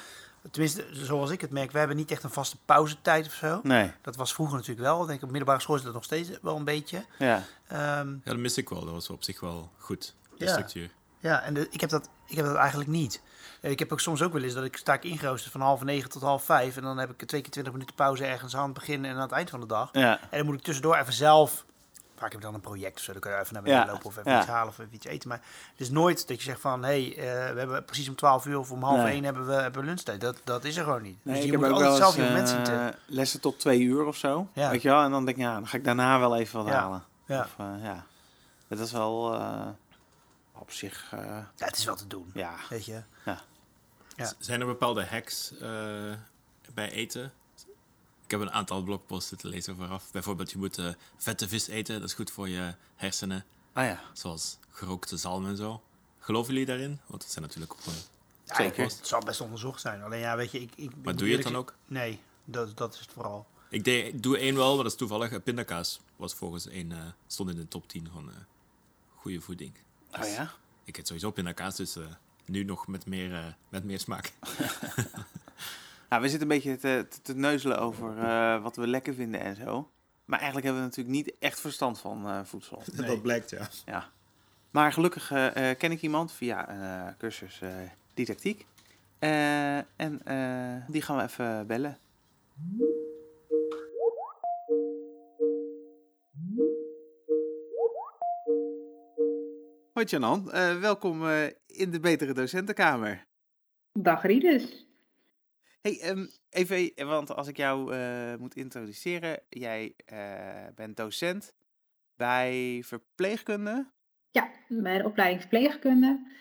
Tenminste, 0.51 0.85
zoals 0.93 1.31
ik 1.31 1.41
het 1.41 1.51
merk, 1.51 1.71
we 1.73 1.79
hebben 1.79 1.97
niet 1.97 2.11
echt 2.11 2.23
een 2.23 2.31
vaste 2.31 2.57
pauzetijd 2.65 3.27
of 3.27 3.33
zo. 3.33 3.61
nee, 3.63 3.93
Dat 4.03 4.17
was 4.17 4.35
vroeger 4.35 4.57
natuurlijk 4.57 4.87
wel. 4.87 5.03
Ik 5.03 5.09
denk 5.09 5.23
op 5.23 5.29
middelbare 5.31 5.61
school 5.61 5.77
is 5.77 5.83
dat 5.83 5.93
nog 5.93 6.05
steeds 6.05 6.29
wel 6.43 6.57
een 6.57 6.65
beetje. 6.65 7.05
ja. 7.19 7.45
Ehm, 7.69 8.09
Ja, 8.11 8.19
dat 8.25 8.37
mis 8.37 8.57
ik 8.57 8.69
wel. 8.69 8.81
Dat 8.85 8.91
was 8.93 9.11
op 9.11 9.25
zich 9.25 9.41
wel 9.41 9.71
goed, 9.79 10.15
de 10.39 10.45
Ja. 10.45 10.51
structuur. 10.51 10.91
ja, 11.21 11.43
en 11.43 11.55
de- 11.55 11.69
ik, 11.71 11.81
heb 11.81 11.91
dat, 11.91 12.09
ik 12.27 12.37
heb 12.37 12.45
dat 12.47 12.55
eigenlijk 12.57 12.91
niet. 12.91 13.21
Eh, 13.61 13.71
Ik 13.71 13.79
heb 13.79 13.93
ook 13.93 14.01
soms 14.01 14.23
ook 14.23 14.33
wel 14.33 14.43
eens 14.43 14.55
dat 14.55 14.65
ik 14.65 14.77
sta 14.77 14.93
ik 14.93 15.05
ingeroosterd 15.05 15.53
van 15.53 15.61
half 15.61 15.83
negen 15.85 16.11
tot 16.11 16.23
half 16.23 16.45
vijf. 16.45 16.77
En 16.77 16.83
dan 16.83 16.99
heb 16.99 17.11
ik 17.11 17.29
twee 17.29 17.41
keer 17.41 17.51
twintig 17.51 17.73
minuten 17.73 17.95
pauze 17.95 18.25
ergens 18.27 18.57
aan 18.57 18.65
het 18.65 18.73
begin 18.75 19.05
en 19.05 19.15
aan 19.15 19.21
het 19.21 19.33
eind 19.33 19.51
van 19.51 19.61
de 19.61 19.67
dag. 19.67 19.89
Ja, 19.93 20.21
En 20.31 20.39
dan 20.39 20.47
moet 20.47 20.55
ik 20.55 20.63
tussendoor 20.63 20.97
even 20.97 21.13
zelf. 21.13 21.65
Vaak 22.17 22.29
heb 22.33 22.39
ik 22.39 22.45
dan 22.47 22.55
een 22.55 22.61
project 22.61 22.97
of 22.97 23.03
zo. 23.03 23.13
Dan 23.13 23.21
kun 23.21 23.31
je 23.31 23.37
even 23.39 23.53
naar 23.55 23.63
beneden 23.63 23.85
Ja, 23.87 23.91
lopen 23.93 24.07
of 24.07 24.17
even 24.17 24.33
ja. 24.33 24.39
iets 24.39 24.47
halen 24.49 24.69
of 24.69 24.79
even 24.79 24.95
iets 24.95 25.07
eten. 25.07 25.29
Maar 25.29 25.41
het 25.71 25.81
is 25.81 25.91
nooit 25.91 26.29
dat 26.29 26.37
je 26.37 26.43
zegt 26.43 26.61
van... 26.61 26.85
hé, 26.85 26.89
hey, 26.89 27.11
eh, 27.49 27.53
we 27.53 27.59
hebben 27.59 27.85
precies 27.85 28.09
om 28.09 28.15
12 28.15 28.47
uur 28.47 28.59
of 28.59 28.71
om 28.73 28.83
half 28.83 28.97
Nee. 29.03 29.13
één 29.13 29.25
hebben 29.25 29.47
we, 29.47 29.53
hebben 29.53 29.81
we 29.81 29.87
lunchtijd. 29.87 30.21
Dat, 30.21 30.41
dat 30.45 30.65
is 30.65 30.77
er 30.77 30.85
gewoon 30.85 31.03
niet. 31.03 31.19
Nee, 31.23 31.35
dus 31.35 31.45
ik 31.45 31.51
je 31.51 31.59
heb 31.59 31.61
moet 31.61 31.69
ook 31.79 31.83
altijd 31.85 31.99
wel 32.01 32.11
zelf 32.13 32.17
eens 32.17 32.25
je 32.27 32.31
moment 32.31 32.49
zien 32.49 32.63
te... 32.63 32.73
eh, 32.73 32.87
lessen 33.07 33.41
tot 33.41 33.59
twee 33.61 33.81
uur 33.81 34.05
of 34.05 34.17
zo. 34.17 34.49
Ja. 34.53 34.71
Weet 34.71 34.83
je 34.83 34.89
wel? 34.89 35.03
En 35.03 35.11
dan 35.11 35.25
denk 35.25 35.37
ik, 35.37 35.43
ja, 35.43 35.53
dan 35.55 35.67
ga 35.67 35.77
ik 35.77 35.85
daarna 35.85 36.19
wel 36.19 36.37
even 36.37 36.59
wat 36.65 36.73
Ja. 36.73 36.79
halen. 36.81 37.03
Ja. 37.27 37.41
Of, 37.41 37.55
ja. 37.83 38.05
Dat 38.69 38.79
is 38.79 38.93
wel 38.93 39.35
eh, 39.35 39.67
op 40.59 40.71
zich, 40.71 41.09
eh, 41.13 41.19
ja, 41.57 41.67
het 41.67 41.77
is 41.77 41.85
wel 41.85 41.97
te 41.97 42.07
doen. 42.07 42.31
ja. 42.35 42.57
Weet 42.69 42.85
je. 42.85 43.03
Ja. 43.25 43.43
Z- 44.17 44.33
Zijn 44.39 44.61
er 44.61 44.67
bepaalde 44.67 45.05
hacks 45.07 45.53
eh, 45.59 46.13
bij 46.75 46.91
eten? 46.91 47.33
Ik 48.25 48.31
heb 48.31 48.41
een 48.41 48.51
aantal 48.53 48.83
blogposten 48.83 49.37
te 49.39 49.49
lezen 49.49 49.77
vooraf. 49.77 50.11
Bijvoorbeeld, 50.13 50.51
je 50.51 50.59
moet 50.59 50.79
eh, 50.79 50.89
vette 51.17 51.49
vis 51.49 51.67
eten. 51.69 52.01
Dat 52.01 52.09
is 52.09 52.15
goed 52.15 52.31
voor 52.31 52.49
je 52.49 52.75
hersenen. 52.97 53.45
Ah 53.73 53.85
ja, 53.85 54.01
Zoals 54.13 54.59
gerookte 54.71 55.17
zalm 55.17 55.47
en 55.47 55.57
zo. 55.57 55.83
Geloven 56.19 56.53
jullie 56.53 56.67
daarin? 56.69 57.01
Want 57.07 57.23
dat 57.23 57.31
zijn 57.31 57.45
natuurlijk 57.45 57.73
ook 57.73 57.81
gewoon... 57.81 57.99
Ja, 58.45 58.55
Zeker. 58.55 58.85
Het 58.85 59.01
zal 59.03 59.21
best 59.21 59.41
onderzocht 59.41 59.81
zijn. 59.81 60.03
Alleen 60.03 60.21
ja, 60.21 60.37
weet 60.37 60.51
je, 60.51 60.61
ik... 60.61 60.73
ik 60.77 60.91
Maar 61.03 61.13
ik- 61.13 61.19
doe 61.19 61.29
je 61.29 61.35
het 61.35 61.43
dan 61.45 61.57
ook? 61.57 61.75
Nee, 61.87 62.21
dat, 62.45 62.77
dat 62.77 62.95
is 62.95 63.01
het 63.01 63.11
vooral. 63.13 63.47
Ik 63.71 63.85
deed, 63.85 64.23
doe 64.23 64.39
één 64.39 64.55
wel, 64.55 64.75
maar 64.75 64.83
dat 64.83 64.93
is 64.93 64.99
toevallig. 64.99 65.43
Pindakaas 65.43 66.01
was 66.17 66.35
volgens 66.35 66.67
één, 66.67 67.15
stond 67.27 67.51
in 67.51 67.57
de 67.57 67.69
top 67.69 67.89
10 67.89 68.09
van 68.13 68.29
eh 68.31 68.35
goede 69.17 69.41
voeding. 69.41 69.73
Oh 70.13 70.29
ja. 70.29 70.51
Ik 70.85 70.99
eet 70.99 71.07
sowieso 71.07 71.31
pindakaas, 71.31 71.77
dus 71.77 71.97
eh, 71.97 72.05
nu 72.45 72.65
nog 72.65 72.87
met 72.87 73.07
meer, 73.07 73.35
eh, 73.35 73.45
met 73.69 73.85
meer 73.85 73.99
smaak. 73.99 74.33
Nou, 76.09 76.23
we 76.23 76.29
zitten 76.29 76.51
een 76.51 76.57
beetje 76.57 76.77
te, 76.77 77.07
te, 77.09 77.23
te 77.23 77.35
neuzelen 77.35 77.79
over 77.79 78.19
eh, 78.19 78.63
wat 78.63 78.77
we 78.77 78.87
lekker 78.87 79.15
vinden 79.15 79.41
en 79.41 79.57
zo. 79.57 79.91
Maar 80.25 80.39
eigenlijk 80.39 80.67
hebben 80.67 80.83
we 80.85 80.89
natuurlijk 80.97 81.17
niet 81.27 81.35
echt 81.39 81.61
verstand 81.61 81.99
van 81.99 82.29
eh, 82.29 82.41
voedsel. 82.45 82.83
Nee. 82.97 83.21
blijkt, 83.21 83.51
ja. 83.51 83.69
Ja. 83.85 84.11
Maar 84.71 84.93
gelukkig 84.93 85.29
ken 85.79 85.93
ik 85.93 86.03
iemand 86.03 86.33
via 86.33 86.71
een 86.71 87.07
eh, 87.09 87.15
cursus 87.19 87.61
eh, 87.61 87.71
didactiek. 88.15 88.67
Eh, 89.19 89.77
en 89.77 90.21
eh, 90.25 90.83
die 90.89 91.03
gaan 91.03 91.17
we 91.17 91.23
even 91.23 91.67
bellen. 91.67 91.99
Hoi 99.99 100.11
Janan, 100.11 100.53
Eh, 100.53 100.81
welkom 100.81 101.29
eh, 101.29 101.47
in 101.67 101.91
de 101.91 102.01
Betere 102.01 102.33
Docentenkamer. 102.33 103.27
Dag 103.93 104.23
Riedus. 104.23 104.87
Hey, 105.81 106.01
ehm, 106.01 106.27
even, 106.51 107.07
want 107.07 107.35
als 107.35 107.49
ik 107.49 107.57
jou 107.57 107.95
eh, 107.95 108.35
moet 108.39 108.57
introduceren, 108.57 109.41
jij 109.49 109.95
bent 110.75 110.97
docent 110.97 111.55
bij 112.17 112.83
verpleegkunde. 112.85 113.87
Ja, 114.31 114.51
bij 114.69 114.99
de 114.99 115.05
opleiding 115.05 115.41
verpleegkunde. 115.41 116.33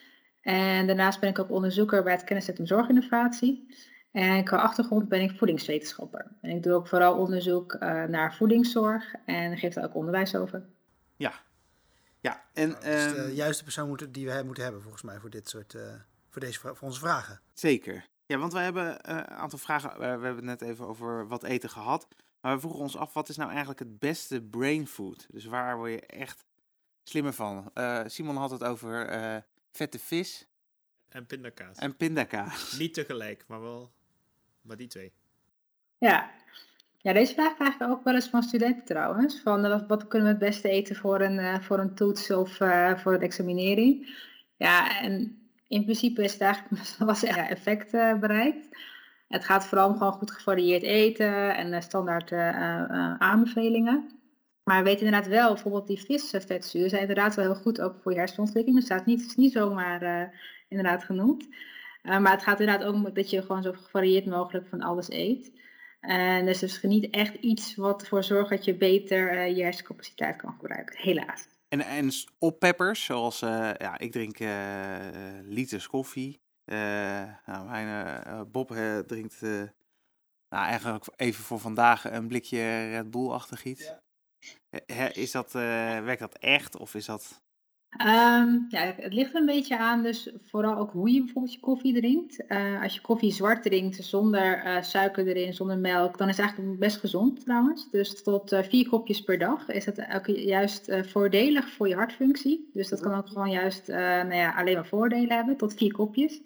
En 0.41 0.87
daarnaast 0.87 1.19
ben 1.19 1.29
ik 1.29 1.39
ook 1.39 1.51
onderzoeker 1.51 2.03
bij 2.03 2.13
het 2.13 2.23
Kenniscentrum 2.23 2.67
Zorginnovatie. 2.67 3.75
En 4.11 4.43
qua 4.43 4.57
achtergrond 4.57 5.09
ben 5.09 5.21
ik 5.21 5.37
voedingswetenschapper. 5.37 6.31
En 6.41 6.49
ik 6.49 6.63
doe 6.63 6.73
ook 6.73 6.87
vooral 6.87 7.17
onderzoek 7.17 7.79
naar 8.07 8.35
voedingszorg 8.35 9.13
en 9.25 9.57
geef 9.57 9.73
daar 9.73 9.85
ook 9.85 9.95
onderwijs 9.95 10.35
over. 10.35 10.65
Ja. 11.15 11.33
Ja, 12.27 12.43
en 12.53 12.69
Dat 12.69 12.83
is 12.83 13.13
de 13.13 13.21
ehm, 13.21 13.31
juiste 13.31 13.63
persoon 13.63 13.87
moeten- 13.87 14.11
die 14.11 14.25
we 14.29 14.41
moeten 14.45 14.63
hebben, 14.63 14.81
volgens 14.81 15.03
mij, 15.03 15.19
voor 15.19 15.29
dit 15.29 15.49
soort... 15.49 15.73
eh, 15.75 15.93
voor, 16.29 16.41
deze, 16.41 16.59
voor 16.59 16.77
onze 16.79 16.99
vragen. 16.99 17.41
zeker. 17.53 18.05
Ja, 18.25 18.37
want 18.37 18.53
wij 18.53 18.63
hebben 18.63 19.01
eh, 19.01 19.15
een 19.15 19.27
aantal 19.27 19.59
vragen. 19.59 19.91
eh, 19.91 19.97
we 19.97 20.03
hebben 20.05 20.35
het 20.35 20.43
net 20.43 20.61
even 20.61 20.87
over 20.87 21.27
wat 21.27 21.43
eten 21.43 21.69
gehad. 21.69 22.07
Maar 22.41 22.53
we 22.53 22.59
vroegen 22.59 22.81
ons 22.81 22.97
af, 22.97 23.13
wat 23.13 23.29
is 23.29 23.37
nou 23.37 23.49
eigenlijk 23.49 23.79
het 23.79 23.99
beste 23.99 24.41
brain 24.41 24.87
food? 24.87 25.27
Dus 25.31 25.45
waar 25.45 25.77
word 25.77 25.91
je 25.91 26.01
echt 26.05 26.45
slimmer 27.03 27.33
van? 27.33 27.71
Eh, 27.73 28.01
Simon 28.05 28.35
had 28.35 28.51
het 28.51 28.63
over 28.63 29.05
eh, 29.07 29.37
vette 29.71 29.99
vis 29.99 30.47
En 31.09 31.25
pindakaas. 31.25 31.77
en 31.77 31.95
pindakaas. 31.97 32.71
Niet 32.77 32.93
tegelijk, 32.93 33.43
maar 33.47 33.61
wel... 33.61 33.91
Maar 34.61 34.77
die 34.77 34.87
twee. 34.87 35.13
Ja. 35.97 36.31
Ja, 37.07 37.13
deze 37.13 37.33
vraag 37.33 37.55
krijg 37.55 37.73
ik 37.73 37.81
ook 37.81 38.03
wel 38.03 38.13
eens 38.13 38.29
van 38.29 38.43
studenten 38.43 38.85
trouwens. 38.85 39.41
Van 39.41 39.65
eh, 39.65 39.81
wat, 39.87 40.07
kunnen 40.07 40.27
we 40.27 40.33
het 40.33 40.51
beste 40.51 40.69
eten 40.69 40.95
voor 40.95 41.21
een, 41.21 41.39
eh, 41.39 41.59
voor 41.59 41.79
een 41.79 41.95
toets 41.95 42.31
of 42.31 42.59
eh, 42.59 42.97
voor 42.97 43.13
een 43.13 43.21
examinering? 43.21 44.19
Ja, 44.57 45.01
en 45.01 45.41
in 45.67 45.83
principe 45.83 46.23
is 46.23 46.31
het 46.31 46.41
eigenlijk 46.41 46.83
was 46.99 47.23
er 47.23 47.37
effect 47.37 47.91
bereikt. 47.91 48.67
Het 49.27 49.45
gaat 49.45 49.65
vooral 49.65 49.89
om 49.89 49.97
gewoon 49.97 50.13
goed 50.13 50.31
gevarieerd 50.31 50.83
eten 50.83 51.55
en 51.55 51.81
standaard 51.81 52.31
aanbevelingen. 53.19 54.09
Maar 54.63 54.77
we 54.77 54.89
weten 54.89 55.05
inderdaad 55.05 55.29
wel, 55.29 55.53
bijvoorbeeld 55.53 55.87
die 55.87 56.01
visvetzuren 56.01 56.89
zijn 56.89 57.01
inderdaad 57.01 57.35
wel 57.35 57.45
heel 57.45 57.61
goed 57.61 57.81
ook 57.81 57.95
voor 58.01 58.11
je 58.11 58.17
hersenontwikkeling. 58.17 58.79
Dus 58.79 58.89
het 58.89 58.97
staat 58.97 59.07
niet, 59.07 59.25
is 59.25 59.35
niet 59.35 59.51
zomaar 59.51 60.31
inderdaad 60.69 61.03
genoemd. 61.03 61.47
Maar 62.01 62.31
het 62.31 62.43
gaat 62.43 62.59
inderdaad 62.59 62.87
ook 62.87 62.93
om 62.93 63.13
dat 63.13 63.29
je 63.29 63.41
gewoon 63.41 63.63
zo 63.63 63.71
gevarieerd 63.71 64.25
mogelijk 64.25 64.67
van 64.67 64.81
alles 64.81 65.09
eet. 65.09 65.51
En 66.07 66.45
dus 66.45 66.63
is 66.63 66.81
niet 66.81 67.09
echt 67.09 67.33
iets 67.33 67.75
wat 67.75 68.01
ervoor 68.01 68.23
zorgt 68.23 68.49
dat 68.49 68.65
je 68.65 68.75
beter 68.75 69.33
uh, 69.33 69.57
je 69.57 69.63
hersencapaciteit 69.63 70.35
kan 70.35 70.53
gebruiken, 70.59 70.97
helaas. 70.97 71.47
En, 71.67 71.81
en 71.81 72.11
oppeppers, 72.39 73.05
zoals 73.05 73.41
uh, 73.41 73.71
ja, 73.77 73.97
ik 73.97 74.11
drink 74.11 74.39
uh, 74.39 74.97
liters 75.43 75.87
koffie. 75.87 76.39
Uh, 76.65 76.77
nou, 77.45 77.69
mijn 77.69 77.87
uh, 78.27 78.41
Bob 78.51 78.67
drinkt 79.07 79.41
nou, 79.41 80.65
eigenlijk 80.65 81.05
even 81.15 81.43
voor 81.43 81.59
vandaag 81.59 82.11
een 82.11 82.27
blikje 82.27 82.89
Red 82.89 83.11
Bull-achtig 83.11 83.63
iets. 83.63 83.93
Ja. 84.85 85.13
Is 85.13 85.31
dat, 85.31 85.47
uh, 85.47 85.61
werkt 86.03 86.19
dat 86.19 86.37
echt 86.37 86.77
of 86.77 86.95
is 86.95 87.05
dat... 87.05 87.41
Um, 87.89 88.65
ja, 88.69 88.93
het 88.97 89.13
ligt 89.13 89.35
een 89.35 89.45
beetje 89.45 89.77
aan, 89.77 90.03
dus 90.03 90.31
vooral 90.41 90.77
ook 90.77 90.91
hoe 90.91 91.11
je 91.11 91.23
bijvoorbeeld 91.23 91.53
je 91.53 91.59
koffie 91.59 91.93
drinkt. 91.93 92.43
Uh, 92.47 92.81
als 92.83 92.93
je 92.93 93.01
koffie 93.01 93.31
zwart 93.31 93.63
drinkt, 93.63 94.03
zonder 94.03 94.65
uh, 94.65 94.81
suiker 94.81 95.27
erin, 95.27 95.53
zonder 95.53 95.77
melk, 95.77 96.17
dan 96.17 96.29
is 96.29 96.37
het 96.37 96.45
eigenlijk 96.45 96.79
best 96.79 96.97
gezond 96.97 97.39
trouwens. 97.39 97.89
Dus 97.91 98.23
tot 98.23 98.51
uh, 98.51 98.63
vier 98.63 98.89
kopjes 98.89 99.21
per 99.21 99.37
dag 99.37 99.69
is 99.69 99.85
dat 99.85 100.13
ook 100.15 100.25
juist 100.27 100.91
voordelig 101.01 101.69
voor 101.69 101.87
je 101.87 101.95
hartfunctie. 101.95 102.69
Dus 102.73 102.89
dat 102.89 102.99
kan 102.99 103.13
ook 103.13 103.27
gewoon 103.27 103.51
juist 103.51 103.87
nou 103.87 104.33
ja, 104.33 104.53
alleen 104.55 104.75
maar 104.75 104.87
voordelen 104.87 105.35
hebben, 105.35 105.57
tot 105.57 105.73
vier 105.73 105.93
kopjes. 105.93 106.41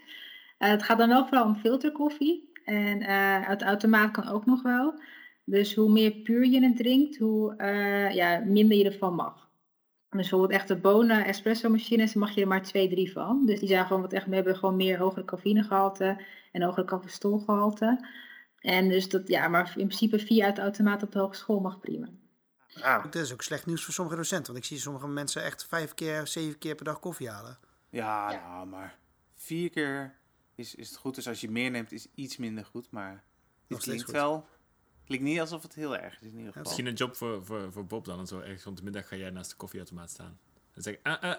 het 0.57 0.83
gaat 0.83 0.97
dan 0.97 1.09
wel 1.09 1.27
vooral 1.27 1.45
om 1.45 1.55
filterkoffie 1.55 2.49
en 2.65 3.03
het 3.43 3.61
automaat 3.61 4.11
kan 4.11 4.27
ook 4.27 4.45
nog 4.45 4.61
wel. 4.61 5.01
Dus 5.45 5.75
hoe 5.75 5.91
meer 5.91 6.11
puur 6.11 6.45
je 6.45 6.63
het 6.63 6.77
drinkt, 6.77 7.17
hoe 7.17 7.53
ja, 8.13 8.43
minder 8.45 8.77
je 8.77 8.85
ervan 8.85 9.15
mag. 9.15 9.50
Bijvoorbeeld 10.11 10.51
echte 10.51 10.75
bonen 10.75 11.25
espresso 11.25 11.69
machines, 11.69 12.13
mag 12.13 12.31
je 12.31 12.41
er 12.41 12.47
maar 12.47 12.63
twee, 12.63 12.89
drie 12.89 13.11
van. 13.11 13.45
Dus 13.45 13.59
die 13.59 13.67
zijn 13.67 13.85
gewoon 13.85 14.01
wat 14.01 14.13
echt, 14.13 14.27
we 14.27 14.35
hebben 14.35 14.55
gewoon 14.55 14.75
meer 14.75 14.97
hogere 14.97 15.25
cafeïnegehalte 15.25 16.25
en 16.51 16.61
hogere 16.61 16.85
cafeïnstolgehalte. 16.85 18.07
En 18.59 18.89
dus 18.89 19.09
dat, 19.09 19.27
ja, 19.27 19.47
maar 19.47 19.73
in 19.75 19.85
principe 19.85 20.19
vier 20.19 20.45
uit 20.45 20.55
de 20.55 20.61
automaat 20.61 21.03
op 21.03 21.11
de 21.11 21.19
hogeschool 21.19 21.59
mag 21.59 21.79
prima. 21.79 22.09
Nou, 22.75 23.03
dat 23.03 23.15
is 23.15 23.33
ook 23.33 23.41
slecht 23.41 23.65
nieuws 23.65 23.83
voor 23.83 23.93
sommige 23.93 24.17
docenten. 24.17 24.53
Want 24.53 24.65
ik 24.65 24.69
zie 24.69 24.79
sommige 24.79 25.07
mensen 25.07 25.43
echt 25.43 25.65
vijf 25.65 25.93
keer, 25.93 26.27
zeven 26.27 26.57
keer 26.57 26.75
per 26.75 26.85
dag 26.85 26.99
koffie 26.99 27.29
halen. 27.29 27.57
Ja, 27.89 28.31
nou, 28.31 28.67
maar 28.67 28.97
vier 29.35 29.69
keer 29.69 30.15
is, 30.55 30.75
is 30.75 30.89
het 30.89 30.97
goed. 30.97 31.15
Dus 31.15 31.27
als 31.27 31.41
je 31.41 31.51
meer 31.51 31.71
neemt, 31.71 31.91
is 31.91 32.07
iets 32.15 32.37
minder 32.37 32.65
goed. 32.65 32.91
Maar 32.91 33.11
het 33.11 33.21
steeds 33.67 33.83
klinkt 33.83 34.03
goed. 34.03 34.13
wel... 34.13 34.47
klinkt 35.17 35.29
niet 35.29 35.39
alsof 35.39 35.61
het 35.61 35.75
heel 35.75 35.97
erg 35.97 36.13
is 36.21 36.27
in 36.27 36.31
ieder 36.31 36.45
geval. 36.45 36.61
Misschien 36.61 36.85
een 36.85 36.93
job 36.93 37.15
voor, 37.15 37.45
voor, 37.45 37.71
voor 37.71 37.85
Bob 37.85 38.05
dan. 38.05 38.19
En 38.19 38.27
zo 38.27 38.39
ergens 38.39 38.63
rond 38.63 38.77
de 38.77 38.83
middag 38.83 39.07
ga 39.07 39.15
jij 39.15 39.29
naast 39.29 39.49
de 39.49 39.55
koffieautomaat 39.55 40.09
staan. 40.09 40.39
En 40.73 40.81
zeg 40.81 40.93
ik, 40.93 40.99
ah, 41.03 41.21
ah, 41.21 41.35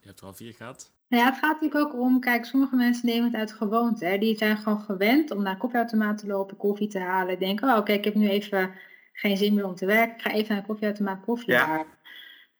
je 0.00 0.06
hebt 0.06 0.20
er 0.20 0.26
al 0.26 0.34
vier 0.34 0.52
gehad. 0.54 0.92
Nou 1.08 1.22
ja, 1.22 1.28
het 1.30 1.38
gaat 1.38 1.60
natuurlijk 1.60 1.94
ook 1.94 2.00
om, 2.00 2.20
kijk, 2.20 2.44
sommige 2.44 2.76
mensen 2.76 3.06
nemen 3.06 3.24
het 3.24 3.34
uit 3.34 3.52
gewoonte. 3.52 4.04
Hè. 4.04 4.18
Die 4.18 4.36
zijn 4.36 4.56
gewoon 4.56 4.80
gewend 4.80 5.30
om 5.30 5.42
naar 5.42 5.52
een 5.52 5.58
koffieautomaat 5.58 6.18
te 6.18 6.26
lopen, 6.26 6.56
koffie 6.56 6.88
te 6.88 6.98
halen. 6.98 7.38
Denken, 7.38 7.68
oh, 7.68 7.76
oké, 7.76 7.92
ik 7.92 8.04
heb 8.04 8.14
nu 8.14 8.28
even 8.28 8.70
geen 9.12 9.36
zin 9.36 9.54
meer 9.54 9.66
om 9.66 9.74
te 9.74 9.86
werken. 9.86 10.14
Ik 10.16 10.22
ga 10.22 10.30
even 10.30 10.48
naar 10.48 10.58
een 10.58 10.66
koffieautomaat 10.66 11.24
koffie 11.24 11.52
Ja. 11.52 11.66
halen. 11.66 11.86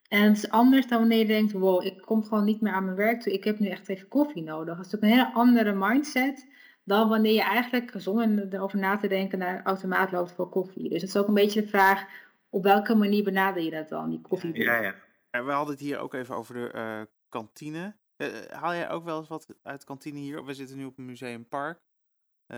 En 0.07 0.21
het 0.23 0.37
is 0.37 0.49
anders 0.49 0.87
dan 0.87 0.99
wanneer 0.99 1.17
je 1.17 1.25
denkt, 1.25 1.51
wow, 1.51 1.85
ik 1.85 2.01
kom 2.01 2.23
gewoon 2.23 2.45
niet 2.45 2.61
meer 2.61 2.73
aan 2.73 2.83
mijn 2.83 2.95
werk 2.95 3.21
toe. 3.21 3.33
Ik 3.33 3.43
heb 3.43 3.59
nu 3.59 3.67
echt 3.67 3.89
even 3.89 4.07
koffie 4.07 4.43
nodig. 4.43 4.75
Dat 4.77 4.85
is 4.85 4.91
natuurlijk 4.91 5.21
een 5.21 5.25
hele 5.25 5.33
andere 5.39 5.73
mindset 5.73 6.47
dan 6.89 7.09
wanneer 7.09 7.33
je 7.33 7.41
eigenlijk 7.41 7.93
zonder 7.95 8.53
erover 8.53 8.79
na 8.79 8.97
te 8.97 9.07
denken 9.07 9.39
naar 9.39 9.57
een 9.57 9.65
automaat 9.65 10.11
loopt 10.11 10.31
voor 10.31 10.49
koffie. 10.49 10.89
Dus 10.89 11.01
het 11.01 11.09
is 11.09 11.17
ook 11.17 11.27
een 11.27 11.33
beetje 11.33 11.61
de 11.61 11.67
vraag, 11.67 12.05
op 12.49 12.63
welke 12.63 12.95
manier 12.95 13.23
benader 13.23 13.63
je 13.63 13.71
dat 13.71 13.89
dan, 13.89 14.09
die 14.09 14.21
koffie? 14.21 14.63
ja. 14.63 14.95
En 15.29 15.45
we 15.45 15.51
hadden 15.51 15.73
het 15.73 15.83
hier 15.83 15.99
ook 15.99 16.13
even 16.13 16.35
over 16.35 16.53
de 16.53 16.71
eh, 16.71 17.01
kantine. 17.29 17.95
Eh, 18.15 18.27
haal 18.49 18.73
jij 18.73 18.89
ook 18.89 19.03
wel 19.03 19.19
eens 19.19 19.27
wat 19.27 19.47
uit 19.63 19.79
de 19.79 19.85
kantine 19.85 20.19
hier? 20.19 20.45
We 20.45 20.53
zitten 20.53 20.77
nu 20.77 20.85
op 20.85 20.97
een 20.97 21.05
museumpark. 21.05 21.79
Eh, 22.45 22.57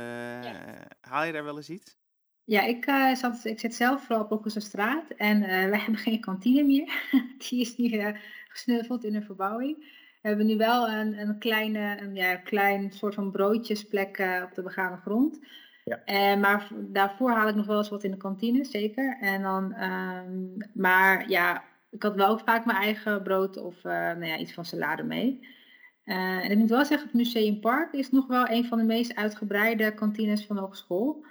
Haal 1.01 1.23
je 1.23 1.31
daar 1.31 1.43
wel 1.43 1.57
eens 1.57 1.69
iets? 1.69 1.99
Ja, 2.43 2.61
ik, 2.61 2.85
eh, 2.85 3.15
zat, 3.15 3.45
ik 3.45 3.59
zit 3.59 3.75
zelf 3.75 4.05
vooral 4.05 4.23
op 4.23 4.31
Okkelse 4.31 4.59
straat 4.59 5.09
en 5.09 5.43
eh, 5.43 5.69
wij 5.69 5.79
hebben 5.83 5.97
geen 5.97 6.19
kantine 6.19 6.63
meer. 6.63 7.03
Die 7.49 7.61
is 7.61 7.77
nu 7.77 7.89
eh, 7.89 8.17
gesneuveld 8.47 9.03
in 9.03 9.15
een 9.15 9.23
verbouwing. 9.23 9.99
We 10.21 10.27
hebben 10.27 10.45
nu 10.45 10.57
wel 10.57 10.89
een, 10.89 11.19
een, 11.19 11.37
kleine, 11.37 11.97
een 12.01 12.15
ja, 12.15 12.35
klein 12.35 12.91
soort 12.91 13.13
van 13.13 13.31
broodjesplek 13.31 14.17
eh, 14.17 14.41
op 14.43 14.55
de 14.55 14.61
begane 14.61 14.97
grond. 14.97 15.39
Ja. 15.83 16.01
Eh, 16.05 16.39
maar 16.39 16.67
daarvoor 16.73 17.31
haal 17.31 17.47
ik 17.47 17.55
nog 17.55 17.65
wel 17.65 17.77
eens 17.77 17.89
wat 17.89 18.03
in 18.03 18.11
de 18.11 18.17
kantine, 18.17 18.65
zeker. 18.65 19.17
En 19.21 19.41
dan, 19.41 19.73
ehm, 19.73 20.31
maar 20.73 21.29
ja, 21.29 21.63
ik 21.89 22.03
had 22.03 22.15
wel 22.15 22.27
ook 22.27 22.41
vaak 22.45 22.65
mijn 22.65 22.77
eigen 22.77 23.23
brood 23.23 23.57
of 23.57 23.75
eh, 23.83 23.91
nou 23.91 24.25
ja, 24.25 24.37
iets 24.37 24.53
van 24.53 24.65
salade 24.65 25.03
mee. 25.03 25.59
En 26.03 26.51
ik 26.51 26.57
moet 26.57 26.69
wel 26.69 26.85
zeggen, 26.85 27.07
het 27.07 27.17
Museumpark 27.17 27.93
is 27.93 28.11
nog 28.11 28.27
wel 28.27 28.49
een 28.49 28.65
van 28.65 28.77
de 28.77 28.83
meest 28.83 29.15
uitgebreide 29.15 29.93
kantines 29.93 30.45
van 30.45 30.55
de 30.55 30.61
hogeschool. 30.61 31.25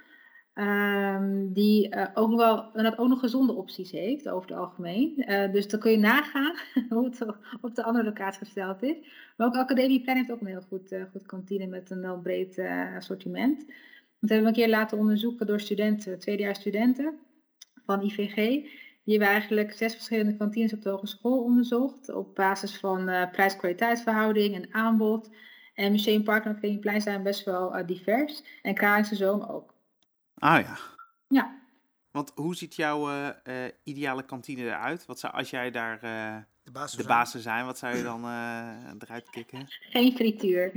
Ehm, 0.53 1.53
die 1.53 1.89
eh, 1.89 2.07
ook 2.13 2.35
wel 2.35 2.73
en 2.73 2.83
dat 2.83 2.97
ook 2.97 3.07
nog 3.07 3.19
gezonde 3.19 3.53
opties 3.53 3.91
heeft 3.91 4.29
over 4.29 4.49
het 4.49 4.57
algemeen. 4.57 5.17
Eh, 5.17 5.51
dus 5.51 5.67
dan 5.67 5.79
kun 5.79 5.91
je 5.91 5.97
nagaan 5.97 6.55
hoe 6.89 7.05
het 7.05 7.25
op 7.61 7.75
de 7.75 7.83
andere 7.83 8.05
locatie 8.05 8.45
gesteld 8.45 8.83
is. 8.83 8.97
Maar 9.37 9.47
ook 9.47 9.55
Academieplein 9.55 10.17
heeft 10.17 10.31
ook 10.31 10.41
een 10.41 10.47
heel 10.47 10.61
goed, 10.61 10.91
eh, 10.91 11.03
goed 11.11 11.25
kantine 11.25 11.67
met 11.67 11.89
een 11.89 12.03
heel 12.03 12.19
breed 12.19 12.59
assortiment. 12.95 13.59
Dat 14.19 14.29
hebben 14.29 14.41
we 14.41 14.47
een 14.47 14.63
keer 14.63 14.69
laten 14.69 14.97
onderzoeken 14.97 15.45
door 15.47 15.59
studenten, 15.59 16.19
tweedejaars 16.19 16.59
studenten 16.59 17.19
van 17.85 18.03
IVG. 18.03 18.35
Die 19.03 19.17
hebben 19.17 19.27
eigenlijk 19.27 19.73
zes 19.73 19.93
verschillende 19.93 20.37
kantines 20.37 20.73
op 20.73 20.81
de 20.81 20.89
hogeschool 20.89 21.43
onderzocht. 21.43 22.13
Op 22.13 22.35
basis 22.35 22.77
van 22.77 23.29
prijs-kwaliteitsverhouding 23.31 24.55
en 24.55 24.73
aanbod. 24.73 25.29
En 25.73 25.91
Museumpark 25.91 26.45
en 26.45 26.51
Academieplein 26.51 27.01
zijn 27.01 27.23
best 27.23 27.45
wel 27.45 27.85
divers. 27.85 28.43
En 28.61 28.73
Kralingse 28.73 29.15
Zoom 29.15 29.41
ook. 29.41 29.71
Ah 30.41 30.61
ja. 30.61 30.77
Ja, 31.27 31.59
Want 32.11 32.31
hoe 32.35 32.55
ziet 32.55 32.75
jouw 32.75 33.09
eh, 33.09 33.27
eh, 33.43 33.71
ideale 33.83 34.25
kantine 34.25 34.61
eruit? 34.61 35.05
Wat 35.05 35.19
zou, 35.19 35.33
als 35.33 35.49
jij 35.49 35.71
daar 35.71 36.03
eh, 36.03 36.35
De 36.63 37.03
baas 37.05 37.31
zou 37.31 37.43
zijn, 37.43 37.65
wat 37.65 37.77
zou 37.77 37.95
je 37.97 38.03
dan 38.03 38.23
eh, 38.23 38.91
eruit 38.99 39.29
kicken? 39.29 39.65
geen 39.67 40.15
frituur. 40.15 40.71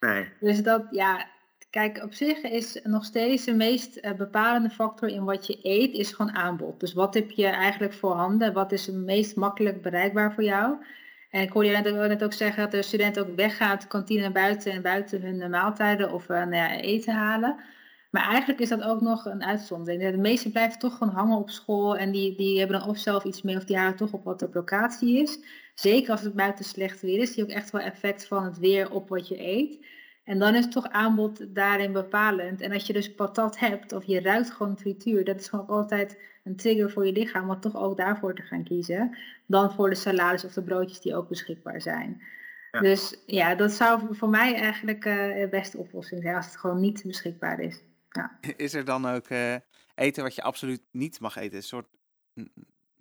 Nee. 0.00 0.28
Dus 0.40 0.62
dat, 0.62 0.86
ja, 0.90 1.26
kijk, 1.70 2.02
op 2.02 2.12
zich 2.12 2.42
is 2.42 2.80
nog 2.82 3.04
steeds 3.04 3.44
de 3.44 3.54
meest 3.54 4.16
bepalende 4.16 4.70
factor 4.70 5.08
in 5.08 5.24
wat 5.24 5.46
je 5.46 5.58
eet, 5.62 5.92
is 5.94 6.12
gewoon 6.12 6.34
aanbod. 6.36 6.80
Dus 6.80 6.92
wat 6.92 7.14
heb 7.14 7.30
je 7.30 7.46
eigenlijk 7.46 7.94
voorhanden? 7.94 8.52
Wat 8.52 8.72
is 8.72 8.86
het 8.86 8.96
meest 8.96 9.36
makkelijk 9.36 9.82
bereikbaar 9.82 10.32
voor 10.34 10.44
jou? 10.44 10.84
En 11.30 11.42
ik 11.42 11.50
hoorde 11.50 11.68
je 11.68 11.76
net 11.76 11.88
ook, 11.88 12.08
net 12.08 12.24
ook 12.24 12.32
zeggen 12.32 12.62
dat 12.62 12.70
de 12.70 12.82
studenten 12.82 13.28
ook 13.28 13.36
weggaan 13.36 13.78
de 13.78 13.86
kantine 13.86 14.20
naar 14.20 14.32
buiten 14.32 14.72
en 14.72 14.82
buiten 14.82 15.22
hun 15.22 15.50
maaltijden 15.50 16.12
of 16.12 16.28
nou 16.28 16.54
ja, 16.54 16.70
eten 16.80 17.14
halen. 17.14 17.74
Maar 18.10 18.28
eigenlijk 18.28 18.60
is 18.60 18.68
dat 18.68 18.82
ook 18.82 19.00
nog 19.00 19.24
een 19.24 19.44
uitzondering. 19.44 20.10
De 20.10 20.16
meesten 20.16 20.50
blijven 20.50 20.78
toch 20.78 20.96
gewoon 20.96 21.14
hangen 21.14 21.38
op 21.38 21.50
school 21.50 21.96
en 21.96 22.10
die, 22.10 22.36
die 22.36 22.58
hebben 22.58 22.78
dan 22.78 22.88
of 22.88 22.98
zelf 22.98 23.24
iets 23.24 23.42
mee 23.42 23.56
of 23.56 23.64
die 23.64 23.76
halen 23.76 23.96
toch 23.96 24.12
op 24.12 24.24
wat 24.24 24.42
op 24.42 24.54
locatie 24.54 25.22
is. 25.22 25.38
Zeker 25.74 26.10
als 26.10 26.22
het 26.22 26.34
buiten 26.34 26.64
slecht 26.64 27.00
weer 27.00 27.18
is, 27.18 27.32
zie 27.32 27.36
je 27.36 27.50
ook 27.50 27.56
echt 27.56 27.70
wel 27.70 27.80
effect 27.80 28.26
van 28.26 28.44
het 28.44 28.58
weer 28.58 28.90
op 28.90 29.08
wat 29.08 29.28
je 29.28 29.46
eet. 29.46 29.84
En 30.24 30.38
dan 30.38 30.54
is 30.54 30.68
toch 30.68 30.88
aanbod 30.88 31.54
daarin 31.54 31.92
bepalend. 31.92 32.60
En 32.60 32.72
als 32.72 32.86
je 32.86 32.92
dus 32.92 33.14
patat 33.14 33.58
hebt 33.58 33.92
of 33.92 34.04
je 34.04 34.20
ruikt 34.20 34.50
gewoon 34.50 34.78
frituur, 34.78 35.24
dat 35.24 35.40
is 35.40 35.48
gewoon 35.48 35.66
altijd 35.66 36.18
een 36.44 36.56
trigger 36.56 36.90
voor 36.90 37.06
je 37.06 37.12
lichaam 37.12 37.50
om 37.50 37.60
toch 37.60 37.76
ook 37.76 37.96
daarvoor 37.96 38.34
te 38.34 38.42
gaan 38.42 38.64
kiezen. 38.64 39.16
Dan 39.46 39.72
voor 39.72 39.90
de 39.90 39.94
salades 39.94 40.44
of 40.44 40.52
de 40.52 40.62
broodjes 40.62 41.00
die 41.00 41.16
ook 41.16 41.28
beschikbaar 41.28 41.80
zijn. 41.80 42.22
Ja. 42.70 42.80
Dus 42.80 43.22
ja, 43.26 43.54
dat 43.54 43.72
zou 43.72 44.00
voor 44.10 44.28
mij 44.28 44.54
eigenlijk 44.54 45.04
eh, 45.04 45.40
de 45.40 45.48
beste 45.50 45.78
oplossing 45.78 46.22
zijn 46.22 46.36
als 46.36 46.46
het 46.46 46.56
gewoon 46.56 46.80
niet 46.80 47.02
beschikbaar 47.06 47.60
is. 47.60 47.82
Is 48.56 48.74
er 48.74 48.84
dan 48.84 49.06
ook 49.06 49.26
eh, 49.26 49.54
eten 49.94 50.22
wat 50.22 50.34
je 50.34 50.42
absoluut 50.42 50.82
niet 50.90 51.20
mag 51.20 51.36
eten? 51.36 51.56
Een 51.56 51.62
soort 51.62 51.88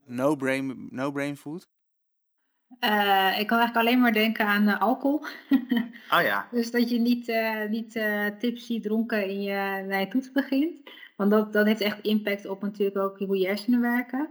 no-brain 0.05 0.87
no 0.91 1.11
brain 1.11 1.37
food? 1.37 1.67
Eh, 2.79 3.39
ik 3.39 3.47
kan 3.47 3.57
eigenlijk 3.57 3.75
alleen 3.75 3.99
maar 3.99 4.13
denken 4.13 4.45
aan 4.45 4.67
eh, 4.67 4.81
alcohol. 4.81 5.25
Oh 6.11 6.21
ja. 6.31 6.47
Dus 6.51 6.71
dat 6.71 6.89
je 6.89 6.99
niet, 6.99 7.27
eh, 7.27 7.65
niet 7.69 7.99
tipsy 8.39 8.81
dronken 8.81 9.27
in 9.27 9.41
je, 9.41 9.83
naar 9.87 9.99
je 9.99 10.07
toets 10.07 10.31
begint. 10.31 10.89
Want 11.15 11.31
dat, 11.31 11.53
dat 11.53 11.65
heeft 11.65 11.81
echt 11.81 12.01
impact 12.01 12.45
op 12.45 12.61
natuurlijk 12.61 12.97
ook 12.97 13.17
hoe 13.17 13.37
je 13.37 13.47
hersenen 13.47 13.81
werken. 13.81 14.29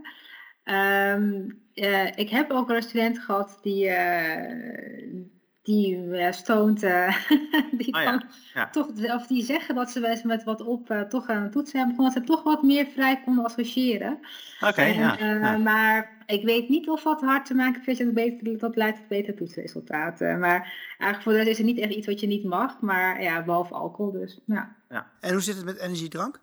Ehm, 0.65 1.51
eh, 1.75 2.17
ik 2.17 2.29
heb 2.31 2.51
ook 2.51 2.67
wel 2.67 2.77
een 2.77 2.83
student 2.83 3.19
gehad 3.19 3.59
die, 3.63 3.91
die 5.65 6.11
eh, 6.11 6.33
stoned, 6.33 6.83
eh, 6.83 7.17
die 7.81 7.95
Oh 7.95 8.03
ja, 8.03 8.11
dan 8.11 8.23
ja. 8.55 8.71
toch, 8.71 8.89
of 9.15 9.27
die 9.27 9.45
zeggen 9.45 9.75
dat 9.75 9.91
ze 9.91 10.01
wel 10.01 10.11
eens 10.11 10.23
met 10.23 10.45
wat 10.45 10.61
op 10.61 10.91
eh, 10.91 11.01
toch 11.01 11.29
aan 11.29 11.43
het 11.43 11.53
toetsen 11.53 11.79
hebben, 11.79 11.99
omdat 11.99 12.13
ze 12.13 12.21
toch 12.21 12.43
wat 12.43 12.63
meer 12.63 12.87
vrij 12.87 13.21
konden 13.25 13.45
associëren. 13.45 14.19
Oké, 14.61 14.81
En, 14.81 14.95
ja. 14.95 15.19
eh, 15.19 15.41
ja. 15.41 15.57
Maar 15.57 16.25
ik 16.27 16.45
weet 16.45 16.69
niet 16.69 16.89
of 16.89 17.03
dat 17.03 17.21
hard 17.21 17.47
te 17.47 17.55
maken 17.55 17.83
heeft, 17.85 17.99
dat, 17.99 18.15
beter, 18.15 18.59
dat 18.59 18.77
leidt 18.77 18.99
tot 18.99 19.09
betere 19.09 19.35
toetsresultaten. 19.35 20.39
Maar 20.39 20.61
eigenlijk 20.99 21.23
voor 21.23 21.33
de 21.33 21.39
rest 21.39 21.51
is 21.51 21.59
het 21.59 21.67
niet 21.67 21.79
echt 21.79 21.95
iets 21.95 22.07
wat 22.07 22.21
je 22.21 22.27
niet 22.27 22.45
mag, 22.45 22.81
maar 22.81 23.23
ja, 23.23 23.45
behalve 23.45 23.75
alcohol 23.75 24.13
dus. 24.13 24.41
Ja. 24.47 24.77
En 25.21 25.33
hoe 25.33 25.41
zit 25.41 25.57
het 25.57 25.65
met 25.65 25.79
energiedrank? 25.79 26.41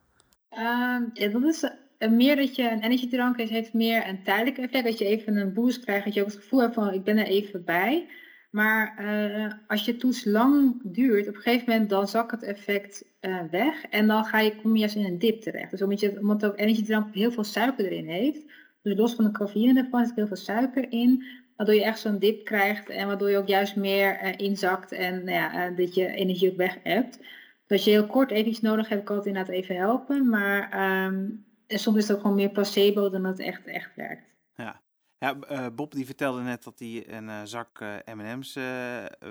Ehm, 0.50 1.04
ja, 1.14 1.28
dat 1.28 1.44
is 1.44 1.70
meer 2.10 2.36
dat 2.36 2.56
je 2.56 2.70
een 2.70 2.84
energiedrank 2.84 3.38
is, 3.38 3.50
heeft 3.50 3.74
meer 3.74 4.08
een 4.08 4.24
tijdelijk 4.24 4.58
effect. 4.58 4.84
Dat 4.84 4.98
je 4.98 5.06
even 5.06 5.36
een 5.36 5.54
boost 5.54 5.84
krijgt, 5.84 6.06
dat 6.06 6.14
je 6.14 6.22
ook 6.22 6.28
het 6.28 6.36
gevoel 6.36 6.62
hebt 6.62 6.74
van 6.74 6.94
ik 6.94 7.04
ben 7.04 7.18
er 7.18 7.28
even 7.28 7.64
bij. 7.64 8.08
Maar 8.52 8.98
eh, 8.98 9.54
als 9.68 9.86
je 9.86 9.96
toets 9.96 10.26
lang 10.26 10.82
duurt, 10.84 11.28
op 11.28 11.36
een 11.36 11.42
gegeven 11.42 11.70
moment 11.70 11.90
dan 11.90 12.08
zakt 12.08 12.32
het 12.32 12.44
effect 12.44 13.06
eh, 13.20 13.40
weg. 13.52 13.86
En 13.86 14.08
dan 14.08 14.26
ga 14.26 14.40
je, 14.40 14.56
kom 14.56 14.74
je 14.74 14.80
juist 14.80 14.96
in 14.96 15.06
een 15.06 15.20
dip 15.20 15.42
terecht. 15.42 15.72
Dus 15.72 15.82
omdat, 15.82 16.00
je, 16.00 16.20
omdat 16.20 16.46
ook 16.46 16.60
energiedrank 16.60 17.14
heel 17.14 17.32
veel 17.32 17.44
suiker 17.44 17.86
erin 17.86 18.08
heeft. 18.08 18.46
Dus 18.82 18.98
los 18.98 19.16
van 19.16 19.26
de 19.26 19.32
cafeïne 19.32 19.84
ervan 19.84 20.06
zit 20.06 20.16
heel 20.16 20.28
veel 20.28 20.36
suiker 20.36 20.92
in. 20.92 21.24
Waardoor 21.56 21.76
je 21.76 21.84
echt 21.84 22.00
zo'n 22.00 22.20
dip 22.20 22.46
krijgt 22.46 22.90
en 22.90 23.08
waardoor 23.08 23.30
je 23.30 23.38
ook 23.38 23.48
juist 23.48 23.76
meer 23.76 24.18
eh, 24.18 24.34
inzakt 24.38 24.92
en 24.92 25.24
nou 25.24 25.38
ja, 25.38 25.70
dat 25.70 25.96
je 25.96 26.08
energie 26.08 26.52
ook 26.52 26.58
weg 26.58 26.78
hebt. 26.84 27.18
Dus 27.18 27.78
als 27.78 27.84
je 27.84 27.92
heel 27.92 28.08
kort 28.08 28.32
even 28.32 28.50
iets 28.50 28.62
nodig 28.62 28.90
hebt, 28.90 29.04
kan 29.04 29.16
het 29.16 29.26
inderdaad 29.26 29.54
even 29.54 29.76
helpen. 29.76 30.30
Maar 30.30 30.70
ehm, 30.72 31.30
soms 31.68 31.98
is 31.98 32.08
het 32.08 32.16
ook 32.16 32.22
gewoon 32.22 32.36
meer 32.36 32.52
placebo 32.52 33.10
dan 33.10 33.24
dat 33.24 33.38
het 33.38 33.48
echt, 33.48 33.66
echt 33.66 33.96
werkt. 33.96 34.26
Ja, 34.56 34.82
ja 35.22 35.36
eh, 35.40 35.66
Bob 35.76 35.92
die 35.92 36.06
vertelde 36.06 36.42
net 36.42 36.64
dat 36.64 36.80
hij 36.80 37.04
een 37.08 37.30
eh, 37.30 37.42
zak 37.44 37.80
eh, 37.80 38.14
M&M's 38.14 38.54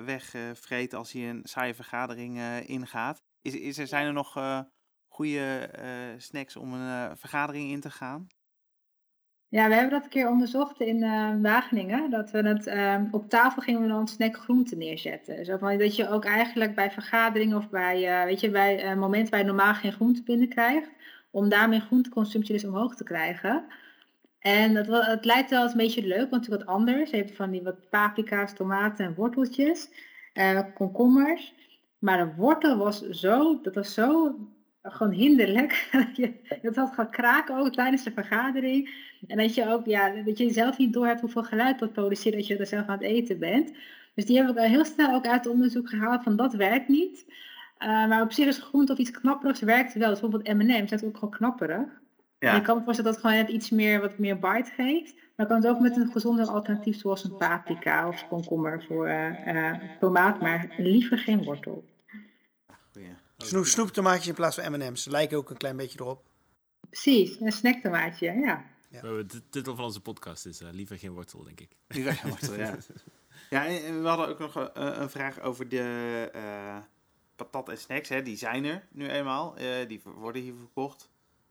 wegvreet 0.05 0.95
als 0.95 1.13
hij 1.13 1.29
een 1.29 1.41
saaie 1.45 1.75
vergadering 1.75 2.41
ingaat. 2.67 3.23
Is, 3.43 3.55
is 3.55 3.79
er, 3.79 3.87
zijn 3.87 4.07
er 4.07 4.13
nog 4.13 4.63
goede 5.09 5.71
snacks 6.17 6.57
om 6.57 6.73
een 6.73 7.17
vergadering 7.17 7.71
in 7.71 7.81
te 7.81 7.91
gaan? 7.91 8.27
Ja, 9.49 9.69
we 9.69 9.75
hebben 9.75 9.93
dat 9.93 10.05
een 10.05 10.11
keer 10.11 10.29
onderzocht 10.29 10.81
in 10.81 11.01
Wageningen. 11.43 12.11
Dat 12.11 12.31
we 12.31 12.39
het 12.39 12.67
ehm, 12.67 13.07
op 13.11 13.29
tafel 13.29 13.63
gingen 13.63 13.83
we 13.83 13.89
dan 13.89 14.09
snack 14.09 14.37
groenten 14.37 14.79
neerzetten. 14.79 15.45
Zo 15.45 15.57
van, 15.57 15.79
dat 15.79 15.97
je 15.97 16.09
ook 16.09 16.25
eigenlijk 16.25 16.75
bij 16.75 16.91
vergaderingen 16.91 17.57
of 17.57 17.71
bij, 17.71 18.25
weet 18.25 18.41
je, 18.41 18.51
bij 18.51 18.97
momenten 18.97 19.31
waar 19.31 19.41
je 19.41 19.47
normaal 19.47 19.75
geen 19.75 19.93
groente 19.93 20.23
binnenkrijgt, 20.23 20.91
om 21.31 21.49
daarmee 21.49 21.81
groenteconsumptie 21.81 22.55
dus 22.55 22.65
omhoog 22.65 22.97
te 22.97 23.05
krijgen. 23.05 23.65
En 24.41 24.87
wa- 24.87 25.05
het 25.05 25.25
lijkt 25.25 25.51
wel 25.51 25.63
eens 25.63 25.73
een 25.73 25.79
beetje 25.79 26.07
leuk, 26.07 26.31
want 26.31 26.45
het 26.47 26.53
is 26.55 26.59
wat 26.59 26.67
anders. 26.67 27.11
Je 27.11 27.17
hebt 27.17 27.37
van 27.37 27.51
die 27.51 27.63
wat 27.63 27.91
paprika's, 27.91 28.55
tomaten 28.55 29.05
en 29.05 29.15
worteltjes, 29.15 29.91
eh, 30.33 30.61
komkommers. 30.75 31.55
Maar 31.99 32.19
de 32.27 32.35
wortel 32.37 32.77
was 32.77 33.09
zo, 33.09 33.61
dat 33.61 33.75
was 33.75 33.95
zo 33.95 34.35
gewoon 34.83 35.13
hinderlijk. 35.13 35.89
dat 36.49 36.63
dat 36.63 36.77
had 36.77 36.95
gaan 36.95 37.11
kraken 37.11 37.57
ook 37.57 37.73
tijdens 37.73 38.03
de 38.03 38.13
vergadering. 38.13 38.91
En 39.27 39.37
dat 39.37 39.55
je 39.55 39.69
ook, 39.69 39.87
ja, 39.87 40.23
dat 40.23 40.39
je 40.39 40.51
zelf 40.53 40.79
niet 40.79 40.93
door 40.93 41.07
hebt 41.07 41.21
hoeveel 41.21 41.43
geluid 41.45 41.79
dat 41.79 41.93
produceert 41.93 42.35
dat 42.35 42.47
je 42.47 42.57
er 42.57 42.67
zelf 42.67 42.87
aan 42.87 42.99
het 42.99 43.07
eten 43.07 43.39
bent. 43.39 43.73
Dus 44.15 44.25
die 44.27 44.37
heb 44.37 44.49
ik 44.49 44.57
al 44.59 44.65
heel 44.65 44.85
snel 44.85 45.15
ook 45.15 45.27
uit 45.27 45.45
het 45.45 45.53
onderzoek 45.53 45.89
gehaald 45.89 46.23
van 46.23 46.37
dat 46.37 46.55
werkt 46.55 46.89
niet. 46.89 47.25
Eh, 47.79 47.89
maar 47.89 48.23
op 48.23 48.33
zich 48.33 48.47
is 48.47 48.59
groente 48.59 48.93
of 48.93 48.99
iets 48.99 49.11
knapperigs 49.11 49.61
werkt 49.61 49.95
wel. 49.95 50.11
Bijvoorbeeld 50.11 50.47
M&M's 50.49 50.89
zijn 50.89 51.05
ook 51.05 51.15
gewoon 51.15 51.31
knapperig. 51.35 52.00
Ja. 52.41 52.55
Je 52.55 52.63
kan 52.63 52.77
me 52.77 52.85
voorstellen 52.85 53.13
dat 53.13 53.23
het 53.23 53.31
gewoon 53.31 53.47
net 53.47 53.55
iets 53.55 53.71
meer, 53.71 54.01
wat 54.01 54.19
meer 54.19 54.39
bite 54.39 54.71
geeft. 54.77 55.15
Maar 55.37 55.47
kan 55.47 55.57
het 55.57 55.67
ook 55.67 55.81
met 55.81 55.97
een 55.97 56.11
gezonder 56.13 56.47
alternatief 56.47 56.99
zoals 56.99 57.25
een 57.25 57.37
paprika 57.37 58.09
of 58.09 58.29
komkommer 58.29 58.85
voor 58.89 59.07
eh, 59.07 59.69
eh, 59.69 59.81
tomaat, 60.01 60.41
maar 60.41 60.75
liever 60.79 61.19
geen 61.19 61.45
wortel. 61.45 61.85
Goeie. 62.93 63.09
Snoep, 63.37 63.65
snoeptomaatjes 63.65 64.27
in 64.27 64.35
plaats 64.35 64.57
van 64.57 64.73
M&M's. 64.73 65.03
Ze 65.03 65.11
lijken 65.11 65.39
ook 65.39 65.51
een 65.51 65.57
klein 65.57 65.77
beetje 65.77 66.01
erop. 66.01 66.23
Precies, 66.81 67.41
een 67.41 67.53
snacktomaatje, 67.53 68.33
ja. 68.33 68.65
Hebben 68.91 69.29
De 69.29 69.49
titel 69.49 69.77
van 69.77 69.85
onze 69.85 70.01
podcast 70.01 70.47
is 70.47 70.61
eh, 70.61 70.69
liever 70.73 70.99
geen 70.99 71.13
wortel, 71.13 71.45
denk 71.45 71.61
ik. 71.61 71.77
Die 71.87 72.05
was 72.05 72.23
wortel, 72.23 72.55
ja. 72.55 72.77
Ja, 73.51 73.67
en 73.67 74.03
we 74.03 74.09
hadden 74.09 74.29
ook 74.29 74.39
nog 74.39 74.55
een, 74.55 75.01
een 75.03 75.11
vraag 75.11 75.41
over 75.41 75.69
de 75.69 76.31
eh, 76.33 76.79
patat 77.37 77.69
en 77.69 77.79
snacks. 77.79 78.09
Hè. 78.09 78.23
Die 78.23 78.37
zijn 78.37 78.65
er 78.65 78.87
nu 78.91 79.09
eenmaal. 79.09 79.57
Eh, 79.57 79.89
die 79.89 80.01
worden 80.05 80.43
hier 80.43 80.55
verkocht. 80.59 81.10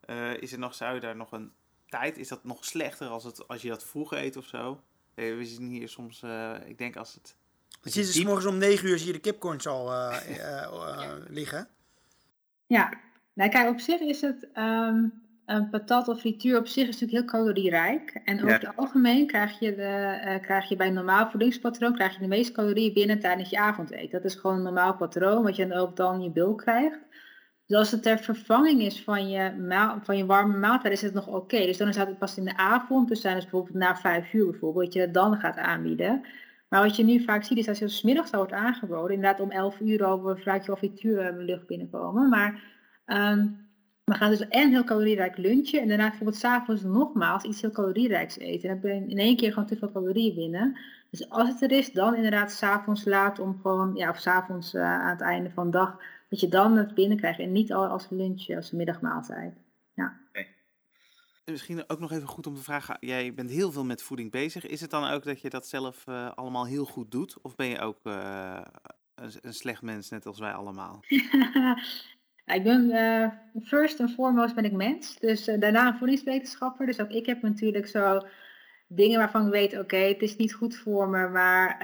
Eh, 0.09 0.41
is 0.41 0.51
er 0.51 0.59
nog, 0.59 0.73
zou 0.75 0.93
je 0.93 0.99
daar 0.99 1.15
nog 1.15 1.31
een 1.31 1.51
tijd? 1.87 2.17
Is 2.17 2.27
dat 2.27 2.43
nog 2.43 2.65
slechter 2.65 3.07
als, 3.07 3.23
het, 3.23 3.47
als 3.47 3.61
je 3.61 3.69
dat 3.69 3.83
vroeg 3.83 4.13
eet 4.13 4.37
of 4.37 4.45
zo? 4.45 4.81
Eh, 5.15 5.35
we 5.37 5.45
zien 5.45 5.69
hier 5.69 5.89
soms, 5.89 6.21
eh, 6.23 6.55
ik 6.65 6.77
denk 6.77 6.95
als 6.95 7.13
het... 7.13 7.35
Dan 7.81 7.91
zie 7.91 8.01
je 8.01 8.07
dus 8.07 8.23
morgens 8.23 8.45
om 8.45 8.57
9 8.57 8.87
uur 8.89 8.97
zie 8.97 9.07
je 9.07 9.13
de 9.13 9.19
kipcorns 9.19 9.67
al 9.67 9.91
eh, 9.93 10.17
eh, 10.29 10.63
eh, 10.63 11.11
liggen. 11.27 11.67
Ja, 12.67 12.93
nou 13.33 13.49
kijk, 13.49 13.69
op 13.69 13.79
zich 13.79 13.99
is 13.99 14.21
het 14.21 14.47
ehm, 14.53 15.03
een 15.45 15.69
patat 15.69 16.07
of 16.07 16.19
frituur 16.19 16.57
op 16.57 16.67
zich 16.67 16.87
is 16.87 16.99
natuurlijk 16.99 17.31
heel 17.31 17.41
calorierijk. 17.41 18.21
En 18.25 18.35
over 18.37 18.49
Ja. 18.49 18.67
het 18.67 18.75
algemeen 18.77 19.27
krijg 19.27 19.59
je, 19.59 19.75
de, 19.75 19.83
eh, 19.83 20.41
krijg 20.41 20.69
je 20.69 20.75
bij 20.75 20.87
een 20.87 20.93
normaal 20.93 21.29
voedingspatroon 21.29 21.93
krijg 21.93 22.13
je 22.13 22.19
de 22.19 22.27
meeste 22.27 22.51
calorieën 22.51 22.93
binnen 22.93 23.19
tijdens 23.19 23.49
je 23.49 23.57
avondeten. 23.59 24.09
Dat 24.21 24.23
is 24.31 24.35
gewoon 24.35 24.57
een 24.57 24.63
normaal 24.63 24.95
patroon, 24.95 25.43
wat 25.43 25.55
je 25.55 25.67
dan 25.67 25.77
ook 25.77 25.95
dan 25.95 26.21
je 26.21 26.29
bil 26.29 26.55
krijgt. 26.55 26.99
Dus 27.69 27.77
als 27.77 27.91
het 27.91 28.03
ter 28.03 28.19
vervanging 28.19 28.81
is 28.81 29.03
van 29.03 29.29
je, 29.29 29.99
van 30.03 30.17
je 30.17 30.25
warme 30.25 30.57
maaltijd, 30.57 30.93
is 30.93 31.01
het 31.01 31.13
nog 31.13 31.27
oké. 31.27 31.65
Dus 31.65 31.77
dan 31.77 31.87
is 31.87 31.95
het 31.95 32.17
pas 32.17 32.37
in 32.37 32.45
de 32.45 32.57
avond, 32.57 33.07
dus 33.07 33.21
zijn 33.21 33.35
het 33.35 33.43
bijvoorbeeld 33.43 33.75
na 33.75 33.95
vijf 33.95 34.33
uur 34.33 34.49
bijvoorbeeld, 34.49 34.85
dat 34.85 34.93
je 34.93 34.99
het 34.99 35.13
dan 35.13 35.35
gaat 35.35 35.57
aanbieden. 35.57 36.21
Maar 36.69 36.83
wat 36.83 36.95
je 36.95 37.03
nu 37.03 37.23
vaak 37.23 37.43
ziet, 37.43 37.57
is 37.57 37.67
als 37.67 37.79
je 37.79 37.87
s 37.87 38.01
middags 38.01 38.31
wordt 38.31 38.51
aangeboden, 38.51 39.15
inderdaad 39.15 39.39
om 39.39 39.51
11 39.51 39.79
uur 39.79 40.03
al 40.03 40.37
vaak 40.37 40.65
je 40.65 40.77
frituur 40.77 41.19
eh, 41.19 41.37
lucht 41.37 41.67
binnenkomen. 41.67 42.29
Maar 42.29 42.63
ehm, 43.05 43.47
we 44.03 44.13
gaan 44.13 44.29
dus 44.29 44.47
en 44.47 44.69
heel 44.69 44.83
calorierijk 44.83 45.37
lunchen 45.37 45.81
en 45.81 45.87
daarna 45.87 46.07
bijvoorbeeld 46.07 46.37
s'avonds 46.37 46.83
nogmaals 46.83 47.43
iets 47.43 47.61
heel 47.61 47.71
calorierijks 47.71 48.37
eten. 48.37 48.69
En 48.69 48.79
dan 48.79 48.91
ben 48.91 49.03
je 49.03 49.11
in 49.11 49.17
één 49.17 49.37
keer 49.37 49.53
gewoon 49.53 49.67
te 49.67 49.77
veel 49.77 49.91
calorieën 49.91 50.35
binnen. 50.35 50.79
Dus 51.11 51.29
als 51.29 51.49
het 51.49 51.61
er 51.61 51.71
is, 51.71 51.91
dan 51.91 52.15
inderdaad 52.15 52.51
s'avonds 52.51 53.05
laat 53.05 53.39
om 53.39 53.59
gewoon, 53.61 53.95
ja, 53.95 54.09
of 54.09 54.17
s'avonds 54.17 54.73
uh, 54.73 54.83
aan 54.83 55.09
het 55.09 55.21
einde 55.21 55.49
van 55.49 55.65
de 55.65 55.77
dag, 55.77 55.97
dat 56.29 56.39
je 56.39 56.47
dan 56.47 56.77
het 56.77 56.93
binnenkrijgt 56.93 57.39
en 57.39 57.51
niet 57.51 57.73
al 57.73 57.85
als 57.85 58.09
lunch, 58.09 58.49
als 58.55 58.71
middagmaaltijd. 58.71 59.53
Ja. 59.93 60.17
En 61.45 61.55
misschien 61.55 61.83
ook 61.87 61.99
nog 61.99 62.11
even 62.11 62.27
goed 62.27 62.47
om 62.47 62.55
te 62.55 62.63
vragen, 62.63 62.97
jij 62.99 63.33
bent 63.33 63.49
heel 63.49 63.71
veel 63.71 63.85
met 63.85 64.01
voeding 64.01 64.31
bezig. 64.31 64.67
Is 64.67 64.81
het 64.81 64.89
dan 64.89 65.09
ook 65.09 65.23
dat 65.23 65.41
je 65.41 65.49
dat 65.49 65.67
zelf 65.67 66.05
uh, 66.07 66.31
allemaal 66.35 66.65
heel 66.65 66.85
goed 66.85 67.11
doet? 67.11 67.41
Of 67.41 67.55
ben 67.55 67.67
je 67.67 67.79
ook 67.79 67.99
uh, 68.03 68.61
een, 69.15 69.31
een, 69.41 69.53
slecht 69.53 69.81
mens, 69.81 70.09
net 70.09 70.25
als 70.25 70.39
wij 70.39 70.51
allemaal? 70.51 70.99
ik 72.57 72.63
ben 72.63 72.89
uh, 72.89 73.27
first 73.63 73.99
and 73.99 74.11
foremost 74.11 74.55
ben 74.55 74.65
ik 74.65 74.71
mens, 74.71 75.19
dus 75.19 75.45
daarna 75.45 75.87
een 75.87 75.97
voedingswetenschapper. 75.97 76.85
Dus 76.85 76.99
ook 76.99 77.09
ik 77.11 77.25
heb 77.25 77.41
natuurlijk 77.41 77.87
zo 77.87 78.21
dingen 78.87 79.19
waarvan 79.19 79.45
ik 79.45 79.51
weet, 79.51 79.73
oké, 79.73 79.81
okay, 79.81 80.07
het 80.07 80.21
is 80.21 80.35
niet 80.35 80.53
goed 80.53 80.75
voor 80.75 81.09
me, 81.09 81.29
maar 81.29 81.77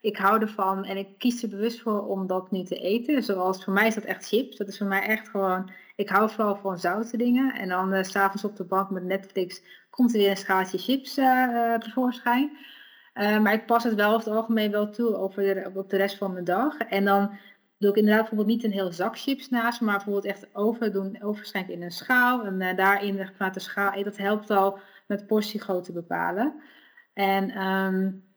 ik 0.00 0.16
hou 0.16 0.40
ervan 0.40 0.84
en 0.84 0.96
ik 0.96 1.18
kies 1.18 1.42
er 1.42 1.48
bewust 1.48 1.80
voor 1.80 2.06
om 2.06 2.26
dat 2.26 2.50
nu 2.50 2.62
te 2.62 2.76
eten. 2.76 3.22
Zoals 3.22 3.64
voor 3.64 3.72
mij 3.72 3.86
is 3.86 3.94
dat 3.94 4.04
echt 4.04 4.28
chips. 4.28 4.56
Dat 4.56 4.68
is 4.68 4.78
voor 4.78 4.86
mij 4.86 5.02
echt 5.02 5.28
gewoon, 5.28 5.70
ik 5.96 6.08
hou 6.08 6.30
vooral 6.30 6.56
van 6.56 6.78
zoute 6.78 7.16
dingen. 7.16 7.54
En 7.54 7.68
dan 7.68 7.94
uh, 7.94 8.02
s'avonds 8.02 8.44
op 8.44 8.56
de 8.56 8.64
bank 8.64 8.90
met 8.90 9.04
Netflix 9.04 9.62
komt 9.90 10.12
er 10.12 10.18
weer 10.18 10.30
een 10.30 10.36
schaaltje 10.36 10.78
chips 10.78 11.18
uh, 11.18 11.74
tevoorschijn. 11.74 12.50
maar 13.14 13.52
ik 13.52 13.66
pas 13.66 13.84
het 13.84 13.94
wel 13.94 14.14
over 14.14 14.28
het 14.28 14.36
algemeen 14.36 14.70
wel 14.70 14.90
toe 14.90 15.16
over 15.16 15.42
de, 15.42 15.70
op 15.74 15.90
de 15.90 15.96
rest 15.96 16.16
van 16.16 16.32
mijn 16.32 16.44
dag. 16.44 16.78
En 16.78 17.04
dan 17.04 17.38
doe 17.78 17.90
ik 17.90 17.96
inderdaad 17.96 18.28
bijvoorbeeld 18.28 18.56
niet 18.56 18.64
een 18.64 18.78
heel 18.78 18.92
zak 18.92 19.18
chips 19.18 19.48
naast, 19.48 19.80
maar 19.80 19.94
bijvoorbeeld 19.94 20.24
echt 20.24 20.46
over 20.52 20.92
doen, 20.92 21.22
overschenken 21.22 21.74
in 21.74 21.82
een 21.82 21.90
schaal. 21.90 22.44
En 22.44 22.76
daarin 22.76 23.30
vanuit 23.36 23.54
de 23.54 23.60
schaal, 23.60 24.02
dat 24.04 24.16
helpt 24.16 24.50
al 24.50 24.78
met 25.06 25.26
portiegrootte 25.26 25.92
bepalen. 25.92 26.62
En, 27.14 27.66
um, 27.66 28.27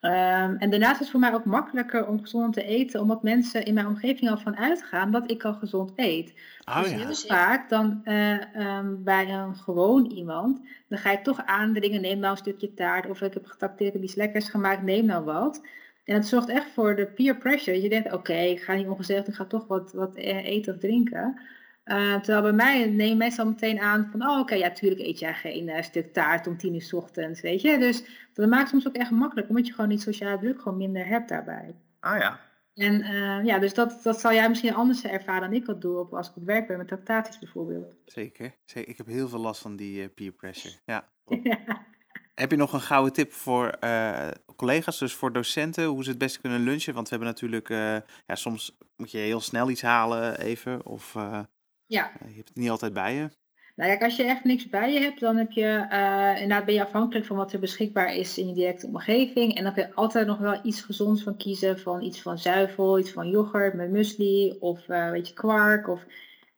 um, 0.00 0.56
en 0.56 0.70
daarnaast 0.70 0.94
is 0.94 0.98
het 0.98 1.10
voor 1.10 1.20
mij 1.20 1.34
ook 1.34 1.44
makkelijker 1.44 2.06
om 2.06 2.20
gezond 2.20 2.54
te 2.54 2.64
eten, 2.64 3.00
omdat 3.00 3.22
mensen 3.22 3.64
in 3.64 3.74
mijn 3.74 3.86
omgeving 3.86 4.30
al 4.30 4.38
van 4.38 4.56
uitgaan 4.56 5.10
dat 5.10 5.30
ik 5.30 5.44
al 5.44 5.54
gezond 5.54 5.92
eet. 5.96 6.34
Oh, 6.64 6.82
dus 6.82 6.90
ja. 6.90 6.96
heel 6.96 7.14
vaak 7.14 7.68
dan 7.68 8.00
uh, 8.04 8.76
um, 8.76 9.04
bij 9.04 9.30
een 9.30 9.54
gewoon 9.54 10.06
iemand, 10.06 10.60
dan 10.88 10.98
ga 10.98 11.10
je 11.10 11.22
toch 11.22 11.44
aandringen, 11.44 12.00
neem 12.00 12.18
nou 12.18 12.30
een 12.30 12.38
stukje 12.38 12.74
taart, 12.74 13.10
of 13.10 13.20
ik 13.20 13.34
heb 13.34 13.46
getacteerd, 13.46 13.92
heb 13.92 14.02
iets 14.02 14.14
lekkers 14.14 14.48
gemaakt, 14.48 14.82
neem 14.82 15.06
nou 15.06 15.24
wat. 15.24 15.62
En 16.04 16.14
dat 16.14 16.26
zorgt 16.26 16.48
echt 16.48 16.70
voor 16.70 16.96
de 16.96 17.06
peer 17.06 17.36
pressure. 17.36 17.72
Dat 17.72 17.82
je 17.82 17.88
denkt, 17.88 18.06
oké, 18.06 18.16
okay, 18.16 18.50
ik 18.50 18.60
ga 18.60 18.74
niet 18.74 18.86
ongezegd, 18.86 19.28
ik 19.28 19.34
ga 19.34 19.44
toch 19.44 19.66
wat, 19.66 19.92
wat 19.92 20.14
eten 20.14 20.74
of 20.74 20.80
drinken. 20.80 21.40
Uh, 21.88 22.14
terwijl 22.14 22.42
bij 22.42 22.52
mij 22.52 22.86
nemen 22.90 23.16
mensen 23.16 23.44
al 23.44 23.50
meteen 23.50 23.80
aan 23.80 24.08
van, 24.10 24.22
oh 24.22 24.30
oké, 24.30 24.40
okay, 24.40 24.58
ja, 24.58 24.70
tuurlijk 24.70 25.00
eet 25.00 25.18
jij 25.18 25.34
geen 25.34 25.68
uh, 25.68 25.82
stuk 25.82 26.12
taart 26.12 26.46
om 26.46 26.56
tien 26.56 26.74
uur 26.74 26.82
's 26.82 26.92
ochtends, 26.92 27.40
weet 27.40 27.60
je. 27.60 27.78
Dus 27.78 28.04
dat 28.32 28.48
maakt 28.48 28.68
soms 28.68 28.86
ook 28.86 28.94
echt 28.94 29.10
makkelijk, 29.10 29.48
omdat 29.48 29.66
je 29.66 29.72
gewoon 29.72 29.90
niet 29.90 30.02
sociale 30.02 30.38
druk 30.38 30.60
gewoon 30.62 30.78
minder 30.78 31.06
hebt 31.06 31.28
daarbij. 31.28 31.74
Ah 32.00 32.18
ja. 32.18 32.40
En 32.74 33.00
uh, 33.00 33.44
ja, 33.44 33.58
dus 33.58 33.74
dat, 33.74 34.00
dat 34.02 34.20
zal 34.20 34.32
jij 34.32 34.48
misschien 34.48 34.74
anders 34.74 35.04
ervaren 35.04 35.40
dan 35.40 35.52
ik 35.52 35.66
dat 35.66 35.80
doe 35.80 35.98
op, 35.98 36.14
als 36.14 36.28
ik 36.28 36.36
op 36.36 36.44
werk 36.44 36.66
ben, 36.66 36.78
met 36.78 36.88
tractaties 36.88 37.38
bijvoorbeeld. 37.38 37.94
Zeker. 38.04 38.54
Zeker. 38.64 38.90
Ik 38.90 38.96
heb 38.96 39.06
heel 39.06 39.28
veel 39.28 39.40
last 39.40 39.60
van 39.60 39.76
die 39.76 40.08
peer 40.08 40.32
pressure. 40.32 40.74
Ja. 40.84 41.08
ja. 41.42 41.86
Heb 42.34 42.50
je 42.50 42.56
nog 42.56 42.72
een 42.72 42.80
gouden 42.80 43.12
tip 43.12 43.32
voor 43.32 43.76
uh, 43.80 44.28
collega's, 44.56 44.98
dus 44.98 45.14
voor 45.14 45.32
docenten, 45.32 45.84
hoe 45.84 46.04
ze 46.04 46.10
het 46.10 46.18
beste 46.18 46.40
kunnen 46.40 46.60
lunchen? 46.60 46.94
Want 46.94 47.08
we 47.08 47.14
hebben 47.16 47.32
natuurlijk, 47.32 47.68
uh, 47.68 47.96
ja, 48.26 48.34
soms 48.34 48.76
moet 48.96 49.10
je 49.10 49.18
heel 49.18 49.40
snel 49.40 49.70
iets 49.70 49.82
halen 49.82 50.40
even, 50.40 50.86
of 50.86 51.14
uh, 51.14 51.40
ja. 51.88 52.10
je 52.26 52.34
hebt 52.34 52.48
het 52.48 52.56
niet 52.56 52.70
altijd 52.70 52.92
bij 52.92 53.14
je. 53.14 53.28
Nou 53.76 53.90
kijk, 53.90 54.02
als 54.02 54.16
je 54.16 54.22
echt 54.22 54.44
niks 54.44 54.68
bij 54.68 54.92
je 54.92 55.00
hebt, 55.00 55.20
dan 55.20 55.36
heb 55.36 55.50
je, 55.50 55.86
inderdaad 56.34 56.64
ben 56.64 56.74
je 56.74 56.84
afhankelijk 56.84 57.26
van 57.26 57.36
wat 57.36 57.52
er 57.52 57.58
beschikbaar 57.58 58.14
is 58.14 58.38
in 58.38 58.48
je 58.48 58.54
directe 58.54 58.86
omgeving. 58.86 59.54
En 59.54 59.64
dan 59.64 59.72
kun 59.72 59.82
je 59.82 59.94
altijd 59.94 60.26
nog 60.26 60.38
wel 60.38 60.60
iets 60.62 60.80
gezonds 60.80 61.22
van 61.22 61.36
kiezen, 61.36 61.78
van 61.78 62.02
iets 62.02 62.22
van 62.22 62.38
zuivel, 62.38 62.98
iets 62.98 63.10
van 63.10 63.28
yoghurt 63.28 63.74
met 63.74 63.90
muesli, 63.90 64.56
of 64.60 64.86
weet 64.86 65.28
je, 65.28 65.34
kwark, 65.34 65.88
of 65.88 66.04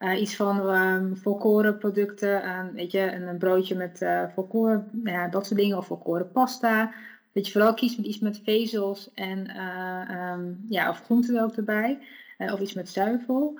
uh, 0.00 0.20
iets 0.20 0.36
van 0.36 0.68
um, 0.68 1.16
volkoren 1.16 1.78
producten, 1.78 2.44
uh, 2.44 2.64
weet 2.74 2.90
je, 2.90 3.12
een, 3.12 3.38
broodje 3.38 3.74
met 3.74 4.06
volkoren, 4.34 4.88
nou 4.92 5.16
ja, 5.16 5.28
dat 5.28 5.46
soort 5.46 5.60
dingen, 5.60 5.76
of 5.76 5.86
volkoren 5.86 6.32
pasta. 6.32 6.92
Dat 7.32 7.46
je 7.46 7.52
vooral 7.52 7.74
kiest 7.74 7.96
met 7.96 8.06
iets 8.06 8.18
met 8.18 8.40
vezels 8.44 9.10
en 9.14 9.60
um, 9.60 10.64
ja, 10.68 10.90
of 10.90 11.00
groenten 11.04 11.42
ook 11.42 11.56
erbij, 11.56 11.98
of 12.38 12.60
iets 12.60 12.74
met 12.74 12.88
zuivel. 12.88 13.58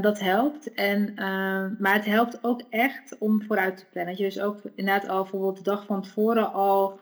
Dat 0.00 0.20
helpt. 0.20 0.74
En, 0.74 1.14
maar 1.78 1.94
het 1.94 2.04
helpt 2.04 2.38
ook 2.42 2.62
echt 2.70 3.18
om 3.18 3.42
vooruit 3.42 3.76
te 3.76 3.84
plannen. 3.90 4.16
Dat 4.16 4.22
je 4.22 4.28
dus 4.30 4.40
ook 4.40 4.60
inderdaad 4.74 5.08
al 5.08 5.22
bijvoorbeeld 5.22 5.56
de 5.56 5.62
dag 5.62 5.86
van 5.86 6.02
tevoren 6.02 6.52
al 6.52 7.00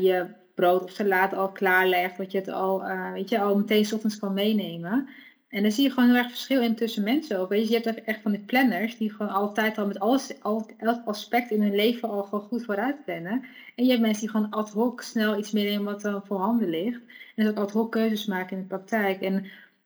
je 0.00 0.26
brood 0.54 0.82
of 0.82 0.90
salade 0.90 1.36
al 1.36 1.52
klaarlegt, 1.52 2.16
dat 2.16 2.32
je 2.32 2.38
het 2.38 2.48
al, 2.48 2.82
weet 3.12 3.28
je, 3.28 3.40
al 3.40 3.56
meteen 3.56 3.84
's 3.84 3.92
ochtends 3.92 4.18
kan 4.18 4.34
meenemen. 4.34 5.08
En 5.48 5.62
dan 5.62 5.72
zie 5.72 5.84
je 5.84 5.90
gewoon 5.90 6.08
heel 6.08 6.18
erg 6.18 6.30
verschil 6.30 6.62
in 6.62 6.74
tussen 6.74 7.02
mensen 7.04 7.38
ook. 7.38 7.48
Weet 7.48 7.68
je, 7.68 7.72
je 7.72 7.80
hebt 7.80 8.04
echt 8.04 8.22
van 8.22 8.30
die 8.30 8.40
planners 8.40 8.96
die 8.96 9.10
gewoon 9.10 9.32
altijd 9.32 9.78
al 9.78 9.86
met 9.86 9.98
alles, 9.98 10.42
al, 10.42 10.70
elk 10.78 11.00
aspect 11.04 11.50
in 11.50 11.62
hun 11.62 11.74
leven 11.74 12.08
al 12.08 12.22
gewoon 12.22 12.40
goed 12.40 12.64
vooruit 12.64 13.04
plannen. 13.04 13.44
En 13.76 13.84
je 13.84 13.90
hebt 13.90 14.02
mensen 14.02 14.20
die 14.20 14.30
gewoon 14.30 14.50
ad 14.50 14.70
hoc 14.70 15.00
snel 15.00 15.38
iets 15.38 15.52
meenemen 15.52 15.84
wat 15.84 16.00
dan 16.02 16.22
voorhanden 16.26 16.68
ligt. 16.68 17.00
En 17.34 17.44
dus 17.44 17.48
ook 17.48 17.58
ad 17.58 17.72
hoc 17.72 17.92
keuzes 17.92 18.26
maken 18.26 18.56
in 18.56 18.62
de 18.62 18.68
praktijk. 18.68 19.20
En 19.20 19.44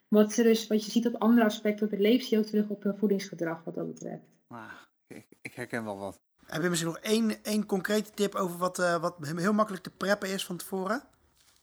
wat, 0.09 0.33
ze 0.33 0.43
dus, 0.43 0.67
wat 0.67 0.85
je 0.85 0.91
ziet 0.91 1.07
op 1.07 1.15
andere 1.15 1.47
aspecten 1.47 1.87
op 1.87 1.93
het 1.93 2.01
ook 2.37 2.45
terug 2.45 2.69
op 2.69 2.83
hun 2.83 2.97
voedingsgedrag 2.97 3.65
wat 3.65 3.75
dat 3.75 3.87
betreft. 3.87 4.25
Ah, 4.47 4.73
ik, 5.07 5.27
ik 5.41 5.55
herken 5.55 5.85
wel 5.85 5.99
wat. 5.99 6.21
Heb 6.47 6.63
je 6.63 6.69
misschien 6.69 6.91
nog 6.91 7.01
één, 7.01 7.45
één 7.45 7.67
concrete 7.67 8.11
tip 8.11 8.35
over 8.35 8.59
wat, 8.59 8.79
uh, 8.79 9.01
wat 9.01 9.17
heel 9.21 9.53
makkelijk 9.53 9.83
te 9.83 9.91
preppen 9.91 10.29
is 10.29 10.47
van 10.47 10.57
tevoren? 10.57 11.03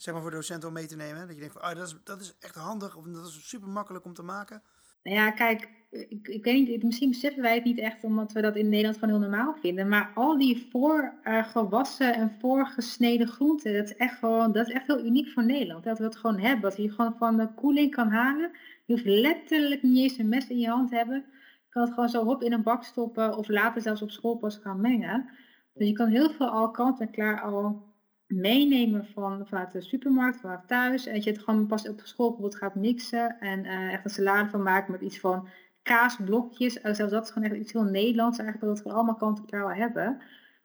zeg 0.04 0.14
maar 0.14 0.24
voor 0.24 0.32
docenten 0.32 0.68
om 0.68 0.74
mee 0.74 0.88
te 0.88 0.96
nemen? 0.96 1.28
Dat 1.28 1.36
je 1.36 1.40
denkt 1.40 1.54
van, 1.60 1.70
oh, 1.70 1.76
dat, 1.76 1.88
is, 1.88 1.96
dat 2.04 2.22
is 2.22 2.36
echt 2.40 2.56
handig 2.56 2.96
of 2.96 3.06
dat 3.06 3.28
is 3.28 3.48
super 3.50 3.70
makkelijk 3.70 4.06
om 4.06 4.14
te 4.14 4.24
maken? 4.24 4.64
Nou 5.04 5.18
ja, 5.18 5.32
kijk, 5.32 5.70
ik, 5.94 6.28
ik 6.28 6.44
weet 6.44 6.68
niet, 6.68 6.84
misschien 6.84 7.10
beseffen 7.10 7.42
wij 7.42 7.56
het 7.56 7.64
niet 7.64 7.80
echt 7.80 8.04
omdat 8.04 8.32
we 8.32 8.42
dat 8.42 8.56
in 8.56 8.70
Nederland 8.70 8.98
gewoon 8.98 9.20
heel 9.20 9.30
normaal 9.30 9.56
vinden. 9.62 9.88
Maar 9.88 10.12
al 10.16 10.38
die 10.38 10.68
voorgewassen 10.72 12.14
en 12.14 12.36
voorgesneden 12.40 13.28
groenten, 13.28 13.74
dat 13.74 13.86
is 13.86 13.96
echt 13.96 14.18
gewoon, 14.18 14.52
dat 14.52 14.68
is 14.68 14.74
echt 14.74 14.88
heel 14.88 15.06
uniek 15.06 15.28
voor 15.28 15.46
Nederland. 15.46 15.84
Dat 15.84 15.98
we 15.98 16.04
het 16.04 16.16
gewoon 16.16 16.40
hebben, 16.40 16.70
dat 16.70 16.78
je 16.78 16.92
gewoon 16.92 17.16
van 17.18 17.38
de 17.38 17.54
koeling 17.56 17.92
kan 17.92 18.08
halen. 18.08 18.52
Je 18.86 18.94
hoeft 18.94 19.06
letterlijk 19.06 19.84
niet 19.84 19.98
eens 19.98 20.18
een 20.18 20.30
mes 20.30 20.48
in 20.48 20.60
je 20.60 20.68
hand 20.70 20.92
hebben. 20.92 21.26
Je 21.36 21.70
kan 21.70 21.82
het 21.84 21.94
gewoon 21.94 22.10
zo 22.10 22.24
hop 22.24 22.44
in 22.44 22.54
een 22.54 22.64
bak 22.64 22.84
stoppen 22.84 23.38
of 23.38 23.48
later 23.48 23.82
zelfs 23.82 24.02
op 24.02 24.12
school 24.12 24.36
pas 24.36 24.58
gaan 24.58 24.82
mengen. 24.82 25.30
Dus 25.74 25.88
je 25.88 25.94
kan 25.94 26.08
heel 26.08 26.30
veel 26.30 26.50
al 26.50 26.72
kant 26.72 27.00
en 27.00 27.12
klaar 27.12 27.42
al 27.42 27.93
meenemen 28.34 29.06
van, 29.06 29.48
vanuit 29.48 29.72
de 29.72 29.82
supermarkt, 29.82 30.40
vanuit 30.40 30.68
thuis. 30.68 31.06
En 31.06 31.14
dat 31.14 31.24
je 31.24 31.32
het 31.32 31.44
gewoon 31.44 31.68
pas 31.68 31.88
op 31.88 32.02
school 32.04 32.28
bijvoorbeeld 32.28 32.62
gaat 32.62 32.76
mixen 32.76 33.40
en 33.40 33.66
eh, 33.66 33.94
echt 33.94 34.04
een 34.04 34.10
salade 34.10 34.50
van 34.50 34.64
maken 34.64 34.92
met 34.92 35.02
iets 35.02 35.20
van 35.20 35.48
kaasblokjes. 35.82 36.78
Uh, 36.78 36.94
zelfs 36.94 37.12
dat 37.12 37.24
is 37.24 37.32
gewoon 37.32 37.50
echt 37.50 37.60
iets 37.60 37.74
heel 37.74 37.84
Nederlands 37.84 38.38
eigenlijk, 38.40 38.68
dat 38.70 38.84
we 38.84 38.90
het 38.90 38.98
allemaal 38.98 39.16
kant 39.16 39.40
en 39.40 39.46
klaar 39.46 39.76
hebben. 39.76 40.22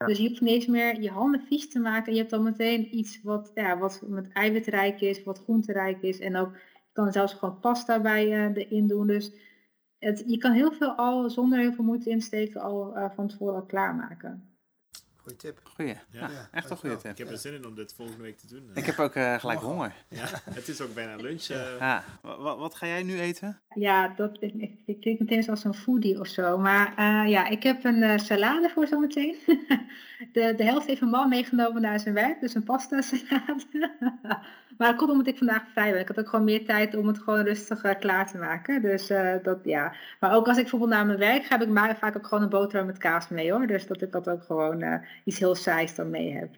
Dus 0.07 0.19
je 0.19 0.29
hoeft 0.29 0.41
niet 0.41 0.51
eens 0.51 0.67
meer 0.67 1.01
je 1.01 1.11
handen 1.11 1.41
vies 1.41 1.69
te 1.69 1.79
maken. 1.79 2.07
En 2.07 2.13
je 2.13 2.19
hebt 2.19 2.31
dan 2.31 2.43
meteen 2.43 2.97
iets 2.97 3.23
wat, 3.23 3.51
ja, 3.55 3.79
wat 3.79 4.03
met 4.07 4.33
eiwitrijk 4.33 5.01
is, 5.01 5.25
wat 5.25 5.43
groenterijk 5.43 6.03
is. 6.03 6.19
En 6.19 6.37
ook, 6.37 6.55
je 6.55 6.93
kan 6.93 7.13
zelfs 7.13 7.35
gewoon 7.35 7.61
pasta 7.61 8.01
bij 8.01 8.27
uh, 8.27 8.57
erin 8.57 8.87
doen. 8.87 9.07
Dus 9.07 9.33
het, 9.99 10.25
je 10.27 10.39
kan 10.39 10.53
heel 10.53 10.73
veel 10.73 10.91
al, 10.91 11.31
zonder 11.31 11.59
heel 11.59 11.73
veel 11.73 11.85
moeite 11.85 12.11
insteken, 12.11 12.61
al 12.61 12.97
uh, 12.97 13.11
van 13.11 13.29
tevoren 13.29 13.55
al 13.55 13.67
klaarmaken. 13.67 14.48
Goeie 15.29 15.43
tip. 15.43 15.61
Goeie. 15.75 15.95
Ja. 16.11 16.21
Ja, 16.21 16.49
echt 16.53 16.71
een 16.71 16.77
goede 16.77 16.97
tip. 16.97 17.11
Ik 17.11 17.19
heb 17.19 17.31
er 17.31 17.39
zin 17.39 17.55
in 17.55 17.67
om 17.67 17.75
dit 17.75 17.95
volgende 17.97 18.23
week 18.23 18.39
te 18.39 18.47
doen. 18.47 18.71
Ik 18.75 18.85
heb 18.85 18.99
ook 18.99 19.15
uh, 19.15 19.35
gelijk 19.35 19.61
honger. 19.61 19.95
Ja, 20.09 20.27
het 20.51 20.69
is 20.69 20.81
ook 20.81 20.95
bijna 20.95 21.17
lunch. 21.17 21.49
Uh. 21.49 21.79
Ja. 21.79 22.05
Wat, 22.21 22.59
wat 22.59 22.75
ga 22.75 22.87
jij 22.87 23.03
nu 23.03 23.21
eten? 23.21 23.61
Ja, 23.75 24.13
dat, 24.17 24.37
ik, 24.41 24.55
ik, 24.55 24.73
ik 24.87 25.01
klink 25.01 25.19
meteen 25.19 25.43
zoals 25.43 25.65
een 25.65 25.75
foodie 25.75 26.21
of 26.21 26.27
zo. 26.27 26.59
Maar 26.59 26.95
uh, 26.99 27.31
ja, 27.31 27.49
ik 27.49 27.63
heb 27.63 27.85
een 27.85 28.03
uh, 28.03 28.19
salade 28.19 28.69
voor 28.69 28.87
zometeen. 28.87 29.37
de, 30.33 30.55
de 30.57 30.65
helft 30.65 30.87
heeft 30.87 31.01
mijn 31.01 31.13
man 31.13 31.29
meegenomen 31.29 31.83
naar 31.83 32.01
zijn 32.01 32.15
werk, 32.15 32.41
dus 32.41 32.55
een 32.55 32.65
pasta 32.65 33.01
salade. 33.01 33.93
maar 34.79 34.89
dat 34.89 34.97
komt 34.97 35.11
omdat 35.11 35.27
ik 35.27 35.39
vandaag 35.39 35.63
vrij 35.73 35.93
ben. 35.93 36.01
Ik 36.01 36.09
had 36.09 36.19
ook 36.19 36.29
gewoon 36.29 36.45
meer 36.45 36.65
tijd 36.65 36.97
om 36.97 37.07
het 37.07 37.19
gewoon 37.19 37.45
rustig 37.45 37.85
uh, 37.85 37.95
klaar 37.99 38.31
te 38.31 38.39
maken. 38.39 38.83
Dus 38.83 39.07
dat 39.43 39.59
ja. 39.63 39.95
Maar 40.21 40.35
ook 40.35 40.47
als 40.47 40.57
ik 40.57 40.63
bijvoorbeeld 40.63 40.91
naar 40.91 41.07
mijn 41.07 41.19
werk 41.19 41.45
ga, 41.45 41.59
heb 41.59 41.67
ik 41.67 41.75
maar 41.75 41.97
vaak 41.97 42.17
ook 42.17 42.27
gewoon 42.27 42.45
een 42.45 42.51
boterham 42.51 42.87
met 42.87 42.99
kaas 42.99 43.29
mee 43.29 43.53
hoor. 43.53 43.67
Dus 43.67 43.87
dat 43.87 44.03
ik 44.03 44.13
dat 44.13 44.29
ook 44.29 44.43
gewoon 44.43 45.03
iets 45.25 45.39
heel 45.39 45.55
saais 45.55 45.95
dan 45.95 46.11
mee 46.11 46.33
heb. 46.33 46.55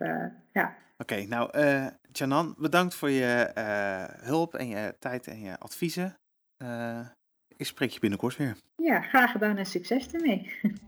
ja. 0.53 0.79
Oké, 1.01 1.13
okay, 1.13 1.25
nou, 1.25 1.59
uh, 1.59 1.87
Janan, 2.13 2.55
bedankt 2.59 2.95
voor 2.95 3.11
je 3.11 3.53
uh, 3.59 4.27
hulp 4.27 4.55
en 4.55 4.69
je 4.69 4.95
tijd 4.99 5.27
en 5.27 5.41
je 5.41 5.59
adviezen. 5.59 6.17
Uh, 6.63 7.01
ik 7.57 7.67
spreek 7.67 7.91
je 7.91 8.01
binnenkort 8.01 8.37
weer. 8.37 8.57
Ja, 8.77 9.01
graag 9.01 9.31
gedaan 9.31 9.57
en 9.57 9.67
succes 9.67 10.07
ermee. 10.07 10.51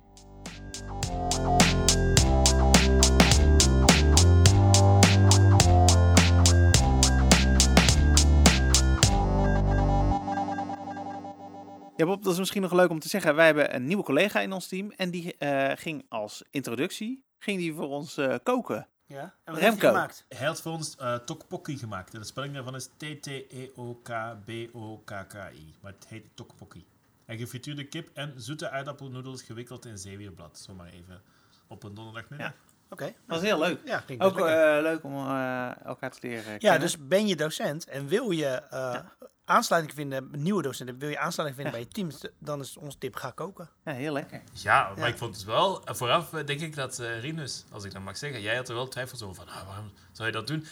Ja, 11.96 12.08
Bob, 12.08 12.22
dat 12.22 12.32
is 12.32 12.38
misschien 12.38 12.62
nog 12.62 12.72
leuk 12.72 12.90
om 12.90 12.98
te 12.98 13.08
zeggen. 13.08 13.34
Wij 13.34 13.46
hebben 13.46 13.74
een 13.74 13.84
nieuwe 13.84 14.02
collega 14.02 14.40
in 14.40 14.52
ons 14.52 14.68
team 14.68 14.90
en 14.90 15.10
die 15.10 15.34
ging 15.74 16.04
als 16.08 16.44
introductie 16.50 17.24
ging 17.42 17.58
die 17.58 17.74
voor 17.74 17.88
ons 17.88 18.20
koken. 18.42 18.88
Ja, 19.06 19.34
en 19.44 19.52
wat 19.52 19.62
Remco. 19.62 19.88
gemaakt? 19.88 20.24
Hij 20.28 20.46
had 20.46 20.62
voor 20.62 20.72
ons 20.72 20.96
uh, 21.00 21.14
tokpokki 21.14 21.78
gemaakt. 21.78 22.14
En 22.14 22.20
de 22.20 22.26
spelling 22.26 22.54
daarvan 22.54 22.74
is 22.74 22.88
T-T-E-O-K-B-O-K-K-I. 22.96 25.74
Maar 25.80 25.92
het 25.92 26.06
heet 26.08 26.24
tokpokki. 26.34 26.84
En 27.24 27.38
gefrituurde 27.38 27.84
kip 27.84 28.10
en 28.14 28.32
zoete 28.36 28.70
aardappelnoedels 28.70 29.42
gewikkeld 29.42 29.86
in 29.86 29.98
zeewierblad. 29.98 30.58
Zomaar 30.58 30.88
even 30.88 31.22
op 31.66 31.82
een 31.82 31.94
donderdagmiddag. 31.94 32.48
Ja. 32.48 32.54
Oké. 32.92 33.04
Dat 33.04 33.14
was 33.26 33.40
heel 33.40 33.58
leuk. 33.58 33.80
Ja, 33.84 33.98
klinkt 33.98 34.24
Ook 34.24 34.38
uh, 34.38 34.44
lekker. 34.44 34.82
leuk 34.82 35.04
om 35.04 35.14
uh, 35.14 35.84
elkaar 35.84 36.10
te 36.10 36.18
leren 36.22 36.52
Ja, 36.52 36.58
kennen. 36.58 36.80
dus 36.80 36.96
ben 37.06 37.26
je 37.26 37.36
docent 37.36 37.86
en 37.88 38.06
wil 38.08 38.30
je 38.30 38.62
uh, 38.72 38.96
aansluiting 39.44 39.94
vinden, 39.94 40.28
nieuwe 40.36 40.62
docenten, 40.62 40.98
wil 40.98 41.08
je 41.08 41.18
aansluiting 41.18 41.60
vinden 41.62 41.80
bij 41.80 41.88
je 41.92 42.10
team, 42.20 42.32
dan 42.38 42.60
is 42.60 42.76
ons 42.76 42.96
tip 42.98 43.14
ga 43.16 43.30
koken. 43.30 43.68
Ja, 43.84 43.92
heel 43.92 44.12
lekker. 44.12 44.40
Ja, 44.52 44.88
maar 44.88 44.98
Ja. 44.98 45.06
ik 45.06 45.16
vond 45.18 45.34
het 45.36 45.44
wel... 45.44 45.84
eh, 45.84 45.94
Vooraf 45.94 46.32
eh, 46.34 46.46
denk 46.46 46.60
ik 46.60 46.74
dat 46.74 46.98
eh 46.98 47.20
Rinus, 47.20 47.64
als 47.70 47.84
ik 47.84 47.92
dat 47.92 48.02
mag 48.02 48.16
zeggen, 48.16 48.40
jij 48.40 48.56
had 48.56 48.68
er 48.68 48.74
wel 48.74 48.88
twijfels 48.88 49.22
over 49.22 49.34
van, 49.44 49.48
ah, 49.54 49.66
waarom 49.66 49.92
zou 50.12 50.28
je 50.28 50.34
dat 50.34 50.46
doen? 50.46 50.66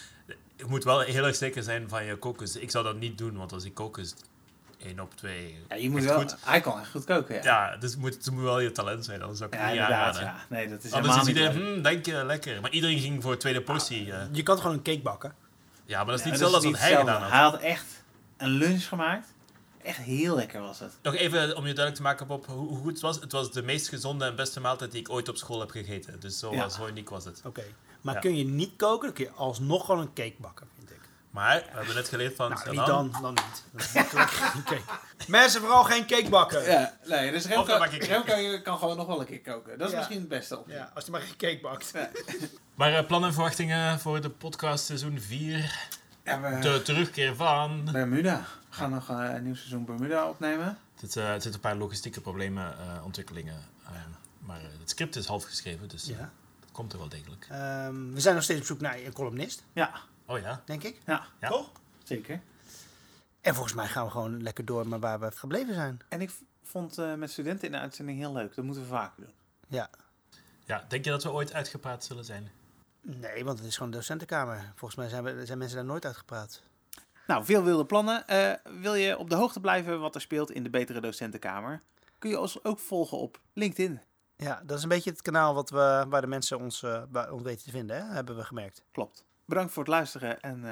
Je 0.56 0.64
moet 0.68 0.84
wel 0.84 1.00
heel 1.00 1.24
erg 1.24 1.36
zeker 1.36 1.62
zijn 1.62 1.88
van 1.88 2.04
je 2.04 2.16
kokers. 2.16 2.56
Ik 2.56 2.70
zou 2.70 2.84
dat 2.84 2.96
niet 2.96 3.18
doen, 3.18 3.36
want 3.36 3.52
als 3.52 3.64
ik 3.64 3.74
kook 3.74 3.98
is 3.98 4.10
het 4.10 4.24
één 4.82 5.00
op 5.00 5.14
twee. 5.16 5.58
Ja, 5.68 5.74
je 5.76 5.90
moet 5.90 6.04
wel, 6.04 6.18
goed. 6.18 6.36
hij 6.40 6.60
kan 6.60 6.80
echt 6.80 6.90
goed 6.90 7.04
koken, 7.04 7.34
ja. 7.34 7.42
Ja, 7.42 7.76
dus 7.76 7.90
het 7.90 8.00
moet, 8.00 8.14
het 8.14 8.30
moet 8.30 8.42
wel 8.42 8.60
je 8.60 8.72
talent 8.72 9.04
zijn, 9.04 9.20
anders 9.20 9.38
zou 9.38 9.50
ik 9.50 9.56
Ja, 9.58 9.70
niet 9.70 9.80
aanraden. 9.80 10.22
Ja. 10.22 10.36
Nee, 10.48 10.68
dat 10.68 10.84
is 10.84 10.92
Anders 10.92 11.16
is 11.16 11.26
iedereen, 11.26 11.56
niet 11.64 11.74
hm, 11.76 11.82
denk 11.82 12.06
je, 12.06 12.24
lekker. 12.24 12.60
Maar 12.60 12.70
iedereen 12.70 12.98
ging 12.98 13.22
voor 13.22 13.32
een 13.32 13.38
tweede 13.38 13.62
portie. 13.62 14.12
eh. 14.12 14.22
Je 14.32 14.42
kan 14.42 14.56
gewoon 14.56 14.72
een 14.72 14.82
cake 14.82 15.00
bakken. 15.00 15.34
ja, 15.84 15.96
maar 15.96 16.06
dat 16.16 16.18
is 16.18 16.24
niet 16.24 16.38
dat 16.38 16.42
hetzelfde 16.42 16.68
als 16.68 16.78
wat 16.80 16.88
hij 16.90 16.98
gedaan 16.98 17.22
had. 17.22 17.30
Hij 17.30 17.40
had 17.40 17.56
echt 17.60 17.86
een 18.36 18.48
lunch 18.50 18.88
gemaakt. 18.88 19.26
Echt 19.82 19.98
heel 19.98 20.34
lekker 20.36 20.60
was 20.60 20.78
het. 20.78 20.92
Nog 21.02 21.14
even 21.14 21.40
om 21.56 21.66
je 21.66 21.74
duidelijk 21.74 21.94
te 21.96 22.02
maken 22.02 22.28
op 22.30 22.46
hoe, 22.46 22.68
hoe 22.68 22.78
goed 22.78 22.92
het 22.92 23.00
was. 23.00 23.20
Het 23.20 23.32
was 23.32 23.52
de 23.52 23.62
meest 23.62 23.88
gezonde 23.88 24.24
en 24.24 24.36
beste 24.36 24.60
maaltijd 24.60 24.90
die 24.90 25.00
ik 25.00 25.10
ooit 25.10 25.28
op 25.28 25.36
school 25.36 25.60
heb 25.60 25.70
gegeten. 25.70 26.20
Dus 26.20 26.38
zo, 26.38 26.52
Ja. 26.54 26.68
zo 26.68 26.86
uniek 26.86 27.10
was 27.10 27.24
het. 27.24 27.42
Oké. 27.44 27.62
Maar 28.00 28.14
Ja. 28.14 28.20
kun 28.20 28.36
je 28.36 28.44
niet 28.44 28.70
koken, 28.76 29.04
dan 29.06 29.12
kun 29.14 29.24
je 29.24 29.30
alsnog 29.30 29.84
gewoon 29.84 30.00
een 30.00 30.12
cake 30.12 30.34
bakken. 30.38 30.68
Maar 31.30 31.56
we 31.70 31.76
hebben 31.76 31.94
net 31.94 32.08
geleerd 32.08 32.36
van 32.36 32.50
Nou, 32.50 32.70
niet 32.70 32.86
dan, 32.86 33.14
dan 33.22 33.34
niet. 33.34 33.64
Mensen, 35.28 35.60
vooral 35.60 35.84
geen 35.84 36.06
cake 36.06 36.28
bakken. 36.28 36.62
Ja, 36.62 36.96
nee, 37.06 37.30
dus 37.32 37.44
Remco, 37.46 37.76
Remco 37.90 38.60
kan 38.62 38.78
gewoon 38.78 38.96
nog 38.96 39.06
wel 39.06 39.20
een 39.20 39.26
keer 39.26 39.40
koken. 39.40 39.78
Dat 39.78 39.86
is 39.86 39.92
Ja. 39.92 39.98
misschien 39.98 40.18
het 40.20 40.28
beste 40.28 40.58
op. 40.58 40.68
Ja, 40.68 40.90
als 40.94 41.04
je 41.04 41.10
maar 41.10 41.20
geen 41.20 41.36
cake 41.36 41.58
bakt. 41.62 41.92
Maar 42.74 42.94
eh, 42.94 43.06
plannen 43.06 43.28
en 43.28 43.34
verwachtingen 43.34 44.00
voor 44.00 44.20
de 44.20 44.30
podcast 44.30 44.84
seizoen 44.84 45.20
4. 45.20 45.88
Ja, 46.24 46.40
we, 46.40 46.58
De 46.58 46.82
terugkeer 46.82 47.36
van... 47.36 47.88
Bermuda. 47.92 48.44
We 48.70 48.76
gaan 48.76 48.90
nog 48.90 49.10
eh, 49.10 49.16
een 49.34 49.42
nieuw 49.42 49.54
seizoen 49.54 49.84
Bermuda 49.84 50.28
opnemen. 50.28 50.78
Het, 51.00 51.16
eh, 51.16 51.24
er 51.24 51.32
zitten 51.32 51.54
een 51.54 51.60
paar 51.60 51.76
logistieke 51.76 52.20
problemen, 52.20 52.78
eh, 52.78 53.04
ontwikkelingen. 53.04 53.56
maar 54.38 54.60
het 54.80 54.90
script 54.90 55.16
is 55.16 55.26
half 55.26 55.44
geschreven, 55.44 55.88
dus 55.88 56.04
Ja. 56.06 56.16
dat 56.60 56.70
komt 56.72 56.92
er 56.92 56.98
wel 56.98 57.08
degelijk. 57.08 57.46
Ehm, 57.50 58.12
we 58.12 58.20
zijn 58.20 58.34
nog 58.34 58.44
steeds 58.44 58.60
op 58.60 58.66
zoek 58.66 58.80
naar 58.80 58.98
een 58.98 59.12
columnist, 59.12 59.62
Ja, 59.72 59.90
Oh 60.30 60.38
ja? 60.38 60.62
denk 60.64 60.82
ik. 60.82 61.00
ja, 61.06 61.26
Ja. 61.40 61.48
Toch? 61.48 61.70
zeker. 62.04 62.40
En 63.40 63.54
volgens 63.54 63.74
mij 63.74 63.86
gaan 63.86 64.04
we 64.04 64.10
gewoon 64.10 64.42
lekker 64.42 64.64
door 64.64 64.88
met 64.88 65.00
waar 65.00 65.20
we 65.20 65.30
gebleven 65.30 65.74
zijn. 65.74 66.00
En 66.08 66.20
ik 66.20 66.30
vond 66.62 66.98
eh, 66.98 67.14
met 67.14 67.30
studenten 67.30 67.66
in 67.66 67.72
de 67.72 67.78
uitzending 67.78 68.18
heel 68.18 68.32
leuk. 68.32 68.54
Dat 68.54 68.64
moeten 68.64 68.82
we 68.82 68.88
vaker 68.88 69.22
doen. 69.24 69.32
Ja. 69.68 69.90
Ja, 70.64 70.84
denk 70.88 71.04
je 71.04 71.10
dat 71.10 71.22
we 71.22 71.30
ooit 71.30 71.52
uitgepraat 71.52 72.04
zullen 72.04 72.24
zijn? 72.24 72.50
Nee, 73.00 73.44
want 73.44 73.58
het 73.58 73.66
is 73.68 73.76
gewoon 73.76 73.92
een 73.92 73.98
docentenkamer. 73.98 74.72
Volgens 74.74 74.94
mij 75.00 75.08
zijn, 75.08 75.24
we, 75.24 75.46
zijn 75.46 75.58
mensen 75.58 75.76
daar 75.76 75.86
nooit 75.86 76.04
uitgepraat. 76.04 76.62
Nou, 77.26 77.44
veel 77.44 77.62
wilde 77.62 77.86
plannen. 77.86 78.26
Eh, 78.26 78.52
wil 78.80 78.94
je 78.94 79.18
op 79.18 79.30
de 79.30 79.36
hoogte 79.36 79.60
blijven 79.60 80.00
wat 80.00 80.14
er 80.14 80.20
speelt 80.20 80.50
in 80.50 80.62
de 80.62 80.70
Betere 80.70 81.00
Docentenkamer? 81.00 81.82
Kun 82.18 82.30
je 82.30 82.40
ons 82.40 82.64
ook 82.64 82.78
volgen 82.78 83.18
op 83.18 83.40
LinkedIn. 83.52 84.00
Ja, 84.36 84.62
dat 84.66 84.76
is 84.76 84.82
een 84.82 84.88
beetje 84.88 85.10
het 85.10 85.22
kanaal 85.22 85.54
wat 85.54 85.70
we, 85.70 86.04
waar 86.08 86.20
de 86.20 86.26
mensen 86.26 86.58
ons, 86.58 86.84
ons 87.30 87.42
weten 87.42 87.64
te 87.64 87.70
vinden, 87.70 87.96
hè? 87.96 88.12
hebben 88.12 88.36
we 88.36 88.44
gemerkt. 88.44 88.82
Klopt. 88.92 89.24
Bedankt 89.50 89.72
voor 89.72 89.82
het 89.82 89.92
luisteren 89.92 90.40
en... 90.40 90.62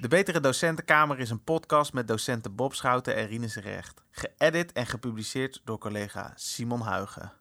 De 0.00 0.08
Betere 0.08 0.40
Docentenkamer 0.40 1.18
is 1.18 1.30
een 1.30 1.44
podcast 1.44 1.92
met 1.92 2.08
docenten 2.08 2.54
Bob 2.54 2.74
Schouten 2.74 3.14
en 3.14 3.26
Rinus 3.26 3.56
Recht. 3.56 4.02
Geëdit 4.10 4.72
en 4.72 4.86
gepubliceerd 4.86 5.60
door 5.64 5.78
collega 5.78 6.32
Simon 6.34 6.80
Huigen. 6.80 7.32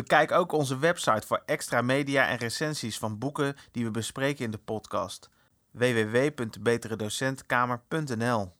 Bekijk 0.00 0.32
ook 0.32 0.52
onze 0.52 0.78
website 0.78 1.26
voor 1.26 1.42
extra 1.46 1.82
media 1.82 2.28
en 2.28 2.36
recensies 2.36 2.98
van 2.98 3.18
boeken 3.18 3.56
die 3.70 3.84
we 3.84 3.90
bespreken 3.90 4.44
in 4.44 4.50
de 4.50 4.58
podcast. 4.58 5.28
www.beteredocentkamer.nl 5.70 8.52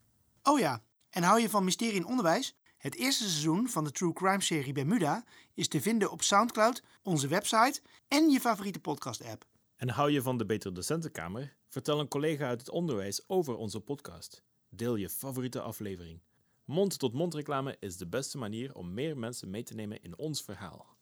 Oh 0.42 0.58
ja, 0.58 0.82
en 1.10 1.22
hou 1.22 1.40
je 1.40 1.50
van 1.50 1.64
mysterie 1.64 1.94
in 1.94 2.06
onderwijs? 2.06 2.56
Het 2.76 2.94
eerste 2.94 3.22
seizoen 3.22 3.68
van 3.68 3.84
de 3.84 3.90
True 3.90 4.12
Crime 4.12 4.42
serie 4.42 4.72
Bermuda 4.72 5.24
is 5.54 5.68
te 5.68 5.80
vinden 5.80 6.10
op 6.10 6.22
Soundcloud, 6.22 6.82
onze 7.02 7.28
website 7.28 7.80
en 8.08 8.30
je 8.30 8.40
favoriete 8.40 8.80
podcast 8.80 9.24
app. 9.24 9.44
En 9.76 9.88
hou 9.88 10.10
je 10.10 10.22
van 10.22 10.38
de 10.38 10.46
Betere 10.46 10.74
Docentenkamer? 10.74 11.56
Vertel 11.68 12.00
een 12.00 12.08
collega 12.08 12.46
uit 12.46 12.60
het 12.60 12.70
onderwijs 12.70 13.28
over 13.28 13.56
onze 13.56 13.80
podcast. 13.80 14.42
Deel 14.68 14.96
je 14.96 15.08
favoriete 15.08 15.60
aflevering. 15.60 16.22
Mond-tot-mond 16.64 17.34
reclame 17.34 17.76
is 17.78 17.96
de 17.96 18.06
beste 18.06 18.38
manier 18.38 18.74
om 18.74 18.94
meer 18.94 19.18
mensen 19.18 19.50
mee 19.50 19.62
te 19.62 19.74
nemen 19.74 20.02
in 20.02 20.18
ons 20.18 20.42
verhaal. 20.42 20.98